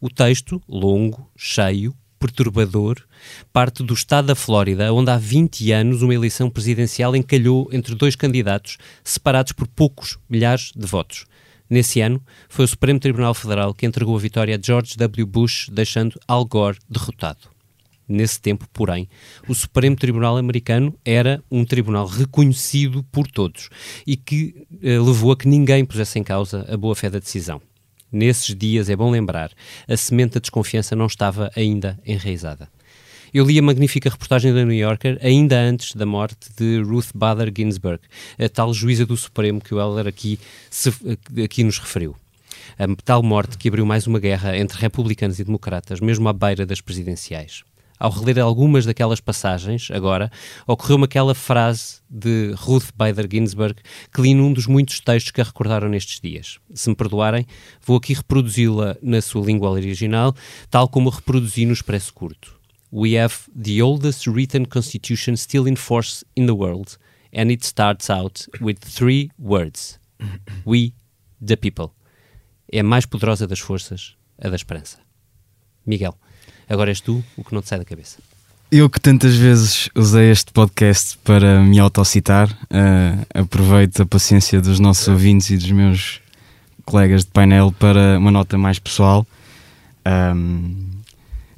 O 0.00 0.08
texto, 0.08 0.60
longo, 0.68 1.30
cheio, 1.36 1.94
perturbador, 2.18 2.96
parte 3.52 3.82
do 3.82 3.92
estado 3.92 4.28
da 4.28 4.34
Flórida, 4.34 4.92
onde 4.92 5.10
há 5.10 5.18
20 5.18 5.72
anos 5.72 6.00
uma 6.00 6.14
eleição 6.14 6.48
presidencial 6.48 7.14
encalhou 7.14 7.68
entre 7.70 7.94
dois 7.94 8.16
candidatos 8.16 8.78
separados 9.02 9.52
por 9.52 9.68
poucos 9.68 10.18
milhares 10.28 10.72
de 10.74 10.86
votos. 10.86 11.26
Nesse 11.68 12.00
ano, 12.00 12.22
foi 12.48 12.64
o 12.64 12.68
Supremo 12.68 13.00
Tribunal 13.00 13.34
Federal 13.34 13.74
que 13.74 13.86
entregou 13.86 14.16
a 14.16 14.20
vitória 14.20 14.56
a 14.56 14.60
George 14.62 14.96
W. 14.96 15.26
Bush, 15.26 15.68
deixando 15.70 16.18
Al 16.26 16.44
Gore 16.44 16.78
derrotado. 16.88 17.53
Nesse 18.06 18.38
tempo, 18.38 18.66
porém, 18.70 19.08
o 19.48 19.54
Supremo 19.54 19.96
Tribunal 19.96 20.36
americano 20.36 20.94
era 21.04 21.42
um 21.50 21.64
tribunal 21.64 22.06
reconhecido 22.06 23.02
por 23.04 23.26
todos 23.26 23.70
e 24.06 24.14
que 24.14 24.66
eh, 24.82 24.98
levou 24.98 25.32
a 25.32 25.36
que 25.36 25.48
ninguém 25.48 25.86
pusesse 25.86 26.18
em 26.18 26.22
causa 26.22 26.66
a 26.68 26.76
boa-fé 26.76 27.08
da 27.08 27.18
decisão. 27.18 27.62
Nesses 28.12 28.54
dias, 28.54 28.90
é 28.90 28.94
bom 28.94 29.10
lembrar, 29.10 29.50
a 29.88 29.96
semente 29.96 30.34
da 30.34 30.40
desconfiança 30.40 30.94
não 30.94 31.06
estava 31.06 31.50
ainda 31.56 31.98
enraizada. 32.06 32.68
Eu 33.32 33.44
li 33.44 33.58
a 33.58 33.62
magnífica 33.62 34.10
reportagem 34.10 34.52
da 34.52 34.64
New 34.64 34.76
Yorker 34.76 35.18
ainda 35.20 35.58
antes 35.58 35.96
da 35.96 36.06
morte 36.06 36.50
de 36.56 36.82
Ruth 36.82 37.08
Bader 37.14 37.52
Ginsburg, 37.56 38.00
a 38.38 38.48
tal 38.50 38.72
juíza 38.72 39.06
do 39.06 39.16
Supremo 39.16 39.60
que 39.60 39.74
o 39.74 39.80
Heller 39.80 40.06
aqui, 40.06 40.38
se, 40.70 40.92
aqui 41.42 41.64
nos 41.64 41.78
referiu. 41.78 42.14
A 42.78 42.84
tal 43.02 43.22
morte 43.22 43.58
que 43.58 43.66
abriu 43.66 43.84
mais 43.84 44.06
uma 44.06 44.20
guerra 44.20 44.56
entre 44.56 44.78
republicanos 44.78 45.40
e 45.40 45.44
democratas, 45.44 46.00
mesmo 46.00 46.28
à 46.28 46.32
beira 46.32 46.64
das 46.64 46.80
presidenciais 46.80 47.64
ao 48.04 48.10
reler 48.10 48.38
algumas 48.38 48.84
daquelas 48.84 49.18
passagens, 49.18 49.88
agora, 49.90 50.30
ocorreu-me 50.66 51.04
aquela 51.04 51.34
frase 51.34 52.02
de 52.10 52.52
Ruth 52.54 52.90
Bader 52.94 53.26
Ginsburg 53.30 53.76
que 54.12 54.20
li 54.20 54.34
num 54.34 54.52
dos 54.52 54.66
muitos 54.66 55.00
textos 55.00 55.32
que 55.32 55.40
a 55.40 55.44
recordaram 55.44 55.88
nestes 55.88 56.20
dias. 56.20 56.58
Se 56.74 56.90
me 56.90 56.94
perdoarem, 56.94 57.46
vou 57.80 57.96
aqui 57.96 58.12
reproduzi-la 58.12 58.98
na 59.00 59.22
sua 59.22 59.46
língua 59.46 59.70
original, 59.70 60.34
tal 60.68 60.86
como 60.86 61.08
a 61.08 61.14
reproduzi 61.14 61.64
no 61.64 61.72
Expresso 61.72 62.12
Curto. 62.12 62.54
We 62.92 63.16
have 63.16 63.36
the 63.56 63.82
oldest 63.82 64.26
written 64.26 64.66
constitution 64.66 65.34
still 65.34 65.66
in 65.66 65.74
force 65.74 66.26
in 66.36 66.44
the 66.44 66.52
world, 66.52 66.98
and 67.32 67.50
it 67.50 67.64
starts 67.64 68.10
out 68.10 68.46
with 68.60 68.80
three 68.80 69.30
words: 69.38 69.98
We, 70.66 70.92
the 71.42 71.56
people. 71.56 71.90
É 72.70 72.80
a 72.80 72.84
mais 72.84 73.06
poderosa 73.06 73.46
das 73.46 73.60
forças, 73.60 74.14
a 74.38 74.50
da 74.50 74.56
esperança. 74.56 74.98
Miguel. 75.86 76.14
Agora 76.68 76.90
és 76.90 77.00
tu 77.00 77.22
o 77.36 77.44
que 77.44 77.54
não 77.54 77.62
te 77.62 77.68
sai 77.68 77.78
da 77.78 77.84
cabeça. 77.84 78.18
Eu 78.70 78.90
que 78.90 79.00
tantas 79.00 79.36
vezes 79.36 79.88
usei 79.94 80.30
este 80.30 80.52
podcast 80.52 81.18
para 81.22 81.60
me 81.60 81.78
autocitar, 81.78 82.50
uh, 82.50 83.26
aproveito 83.40 84.02
a 84.02 84.06
paciência 84.06 84.60
dos 84.60 84.80
nossos 84.80 85.06
ouvintes 85.06 85.50
e 85.50 85.56
dos 85.56 85.70
meus 85.70 86.20
colegas 86.84 87.24
de 87.24 87.30
painel 87.30 87.72
para 87.78 88.18
uma 88.18 88.30
nota 88.30 88.58
mais 88.58 88.78
pessoal. 88.78 89.26
Um, 90.06 90.74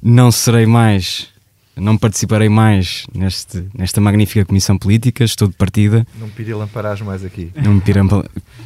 não 0.01 0.31
serei 0.31 0.65
mais 0.65 1.29
não 1.77 1.97
participarei 1.97 2.49
mais 2.49 3.05
neste, 3.13 3.65
nesta 3.73 4.01
magnífica 4.01 4.43
comissão 4.45 4.77
política, 4.77 5.23
estou 5.23 5.47
de 5.47 5.55
partida. 5.55 6.05
Não 6.19 6.29
pirilamparás 6.29 7.01
mais 7.01 7.23
aqui. 7.23 7.51
Não 7.55 7.75
me 7.75 7.81
piril... 7.81 8.07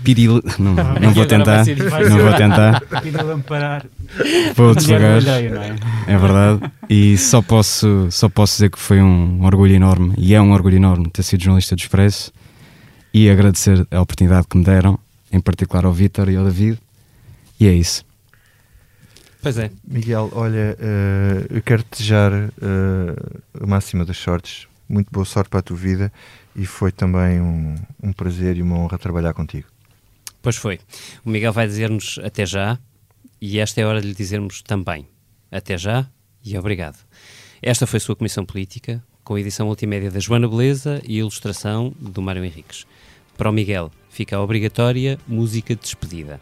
piril... 0.03 0.43
Não, 0.57 0.73
não, 0.73 0.93
não 0.95 1.13
vou 1.13 1.25
tentar. 1.25 1.65
Não 1.65 2.17
vou 2.17 2.33
tentar. 2.33 2.81
Pirilamparar. 3.01 3.85
Vou 4.55 4.75
devagar. 4.75 5.21
É 6.07 6.17
verdade. 6.17 6.71
E 6.89 7.17
só 7.17 7.41
posso, 7.41 8.07
só 8.09 8.29
posso 8.29 8.53
dizer 8.53 8.69
que 8.69 8.79
foi 8.79 9.01
um 9.01 9.43
orgulho 9.43 9.73
enorme, 9.73 10.13
e 10.17 10.33
é 10.33 10.41
um 10.41 10.51
orgulho 10.51 10.77
enorme 10.77 11.09
ter 11.09 11.23
sido 11.23 11.43
jornalista 11.43 11.75
do 11.75 11.79
Expresso 11.79 12.31
e 13.13 13.29
agradecer 13.29 13.85
a 13.91 14.01
oportunidade 14.01 14.47
que 14.47 14.57
me 14.57 14.63
deram, 14.63 14.97
em 15.31 15.39
particular 15.39 15.85
ao 15.85 15.93
Vítor 15.93 16.29
e 16.29 16.35
ao 16.35 16.45
David. 16.45 16.79
E 17.59 17.67
é 17.67 17.73
isso. 17.73 18.03
Pois 19.41 19.57
é. 19.57 19.71
Miguel, 19.87 20.29
olha, 20.33 20.77
uh, 20.79 21.55
eu 21.55 21.61
quero 21.63 21.83
desejar 21.89 22.31
uh, 22.31 23.41
a 23.59 23.65
máxima 23.65 24.05
das 24.05 24.17
sortes, 24.17 24.67
muito 24.87 25.09
boa 25.11 25.25
sorte 25.25 25.49
para 25.49 25.59
a 25.59 25.63
tua 25.63 25.77
vida 25.77 26.13
e 26.55 26.65
foi 26.65 26.91
também 26.91 27.41
um, 27.41 27.75
um 28.03 28.13
prazer 28.13 28.57
e 28.57 28.61
uma 28.61 28.77
honra 28.77 28.99
trabalhar 28.99 29.33
contigo. 29.33 29.67
Pois 30.41 30.55
foi. 30.55 30.79
O 31.25 31.29
Miguel 31.29 31.53
vai 31.53 31.65
dizer-nos 31.65 32.19
até 32.23 32.45
já 32.45 32.77
e 33.39 33.59
esta 33.59 33.81
é 33.81 33.83
a 33.83 33.87
hora 33.87 34.01
de 34.01 34.07
lhe 34.07 34.13
dizermos 34.13 34.61
também 34.61 35.07
até 35.51 35.77
já 35.77 36.07
e 36.45 36.57
obrigado. 36.57 36.97
Esta 37.61 37.87
foi 37.87 37.97
a 37.97 38.01
sua 38.01 38.15
Comissão 38.15 38.45
Política, 38.45 39.03
com 39.23 39.35
a 39.35 39.39
edição 39.39 39.67
multimédia 39.67 40.09
da 40.09 40.19
Joana 40.19 40.47
Beleza 40.47 41.01
e 41.03 41.15
a 41.15 41.19
ilustração 41.19 41.93
do 41.99 42.21
Mário 42.21 42.43
Henriques. 42.43 42.85
Para 43.37 43.49
o 43.49 43.53
Miguel, 43.53 43.91
fica 44.09 44.35
a 44.35 44.41
obrigatória 44.41 45.17
música 45.27 45.75
de 45.75 45.81
despedida. 45.81 46.39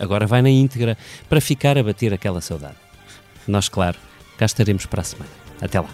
Agora 0.00 0.26
vai 0.26 0.40
na 0.42 0.50
íntegra 0.50 0.96
para 1.28 1.40
ficar 1.40 1.76
a 1.78 1.82
bater 1.82 2.12
aquela 2.12 2.40
saudade. 2.40 2.76
Nós, 3.46 3.68
claro, 3.68 3.98
cá 4.38 4.46
estaremos 4.46 4.86
para 4.86 5.02
a 5.02 5.04
semana. 5.04 5.30
Até 5.60 5.78
lá. 5.78 5.90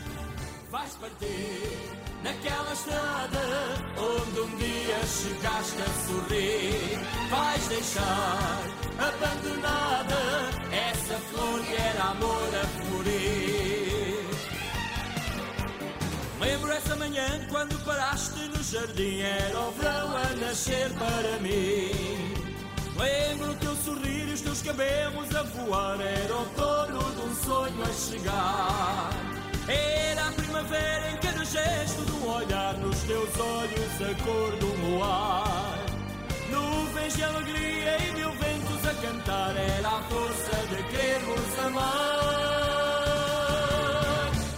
Quando 17.49 17.79
paraste 17.85 18.39
no 18.49 18.63
jardim, 18.63 19.21
era 19.21 19.59
o 19.59 19.71
verão 19.73 20.15
a 20.15 20.37
nascer 20.37 20.91
para 20.93 21.39
mim. 21.41 22.56
Lembro 22.99 23.51
o 23.51 23.55
teu 23.57 23.77
sorrir 23.77 24.27
e 24.29 24.33
os 24.33 24.41
teus 24.41 24.63
cabelos 24.63 25.37
a 25.37 25.43
voar, 25.43 26.01
era 26.01 26.33
o 26.35 26.39
outono 26.39 27.13
de 27.15 27.21
um 27.21 27.35
sonho 27.35 27.83
a 27.83 27.93
chegar. 27.93 29.11
Era 29.69 30.29
a 30.29 30.33
primavera 30.33 31.11
em 31.11 31.17
cada 31.19 31.45
gesto 31.45 32.03
do 32.07 32.27
olhar, 32.27 32.75
nos 32.79 32.99
teus 33.01 33.29
olhos 33.39 34.01
a 34.01 34.15
cor 34.25 34.57
do 34.57 34.69
luar. 34.87 35.79
Nuvens 36.51 37.17
de 37.17 37.25
alegria 37.25 37.99
e 37.99 38.13
mil 38.15 38.31
ventos 38.31 38.87
a 38.89 38.95
cantar, 38.95 39.55
era 39.57 39.89
a 39.89 40.03
força 40.05 40.57
de 40.69 40.83
querermos 40.85 41.59
amar. 41.67 43.07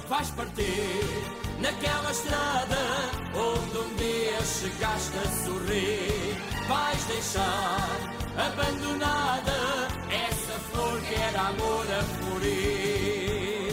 Vais 0.08 0.30
partir 0.30 1.02
naquela 1.60 2.12
estrada 2.12 2.78
onde 3.34 3.78
um 3.78 3.96
dia 3.96 4.40
chegaste 4.44 5.18
a 5.18 5.44
sorrir. 5.44 6.57
Vais 6.68 7.04
deixar 7.04 7.98
abandonada 8.36 9.52
essa 10.10 10.52
flor 10.70 11.00
que 11.00 11.14
era 11.14 11.40
amor 11.40 11.86
a 11.90 12.02
florir. 12.02 13.72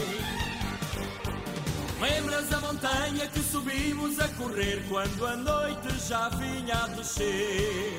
Lembras 2.00 2.50
a 2.54 2.60
montanha 2.60 3.26
que 3.28 3.40
subimos 3.40 4.18
a 4.18 4.28
correr 4.28 4.82
quando 4.88 5.26
a 5.26 5.36
noite 5.36 5.88
já 6.08 6.30
vinha 6.30 6.84
a 6.84 6.86
descer? 6.88 7.98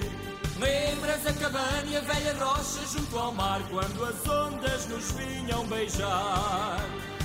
Lembras 0.60 1.28
a 1.28 1.34
cabana 1.34 1.86
e 1.86 1.98
a 1.98 2.00
velha 2.00 2.34
rocha 2.43 2.88
junto 2.91 3.20
ao 3.20 3.32
mar 3.34 3.62
quando 3.70 4.04
as 4.04 4.28
ondas 4.28 4.88
nos 4.88 5.12
vinham 5.12 5.64
beijar? 5.68 6.84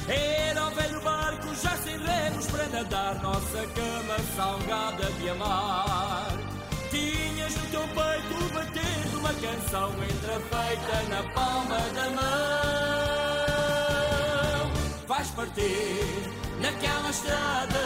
Era 0.09 0.67
o 0.67 0.71
velho 0.73 1.01
barco 1.01 1.55
já 1.55 1.75
sem 1.79 1.97
remos 1.97 2.47
para 2.49 2.67
nadar, 2.67 3.15
nossa 3.23 3.67
cama 3.69 4.19
salgada 4.37 5.11
de 5.13 5.31
amar. 5.31 6.62
Tinhas 7.43 7.57
no 7.57 7.67
teu 7.71 7.83
peito 7.83 8.55
batendo 8.55 9.19
uma 9.19 9.35
canção 9.35 9.91
entrefeita 10.05 11.03
na 11.09 11.23
palma 11.33 11.81
da 11.95 12.11
mão. 12.11 12.23
Vais 15.09 15.29
partir 15.31 16.31
naquela 16.61 17.11
estrada 17.11 17.81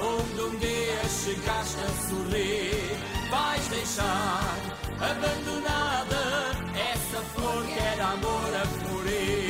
onde 0.00 0.40
um 0.40 0.58
dia 0.58 1.08
chegaste 1.08 1.76
a 1.78 1.88
sorrir. 2.08 2.98
Vais 3.30 3.68
deixar 3.68 4.56
abandonada 4.94 6.22
essa 6.74 7.20
flor 7.34 7.64
que 7.64 7.78
era 7.78 8.06
amor 8.06 8.54
a 8.56 8.66
florir. 8.66 9.46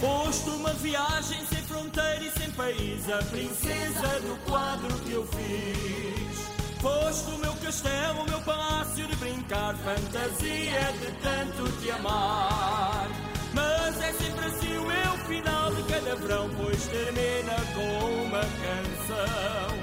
Foste 0.00 0.50
uma 0.50 0.74
viagem 0.74 1.47
fronteira 1.88 2.24
e 2.24 2.30
sem 2.30 2.50
país, 2.52 3.08
a 3.10 3.18
princesa 3.24 4.20
do 4.20 4.36
quadro 4.44 4.94
que 5.00 5.12
eu 5.12 5.26
fiz. 5.26 6.48
Foste 6.80 7.30
o 7.30 7.38
meu 7.38 7.52
castelo, 7.54 8.22
o 8.22 8.24
meu 8.28 8.40
palácio 8.42 9.06
de 9.06 9.16
brincar, 9.16 9.74
fantasia 9.76 10.92
de 11.00 11.10
tanto 11.22 11.72
te 11.80 11.90
amar. 11.90 13.08
Mas 13.54 14.00
é 14.02 14.12
sempre 14.12 14.44
assim 14.44 14.76
o 14.76 14.82
meu 14.86 15.18
final 15.26 15.74
de 15.74 15.82
cada 15.84 16.14
verão, 16.16 16.50
pois 16.56 16.86
termina 16.86 17.54
com 17.74 18.24
uma 18.24 18.40
canção. 18.40 19.78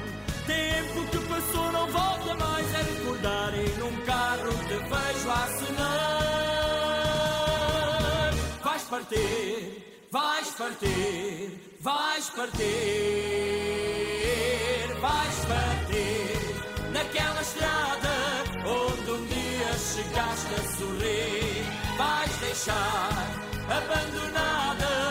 Tempo 0.46 1.08
que 1.12 1.18
passou 1.28 1.72
não 1.72 1.88
volta 1.88 2.36
mais 2.36 2.76
a 2.76 2.78
recordar 2.78 3.54
e 3.56 3.70
num 3.80 4.06
carro 4.06 4.52
te 4.68 4.78
vejo 4.78 5.30
a 5.30 5.44
assinar. 5.44 5.96
Vais 8.64 8.84
partir, 8.84 10.08
vais 10.12 10.50
partir, 10.52 11.75
vais 11.86 12.30
partir, 12.36 12.64
vais 15.06 15.38
partir 15.54 16.40
naquela 16.92 17.42
estrada 17.42 18.16
onde 18.66 19.12
um 19.12 19.26
dia 19.28 19.72
chegaste 19.78 20.54
a 20.56 20.64
sorrir. 20.78 21.64
Vais 21.98 22.34
deixar 22.40 23.14
abandonada. 23.70 25.05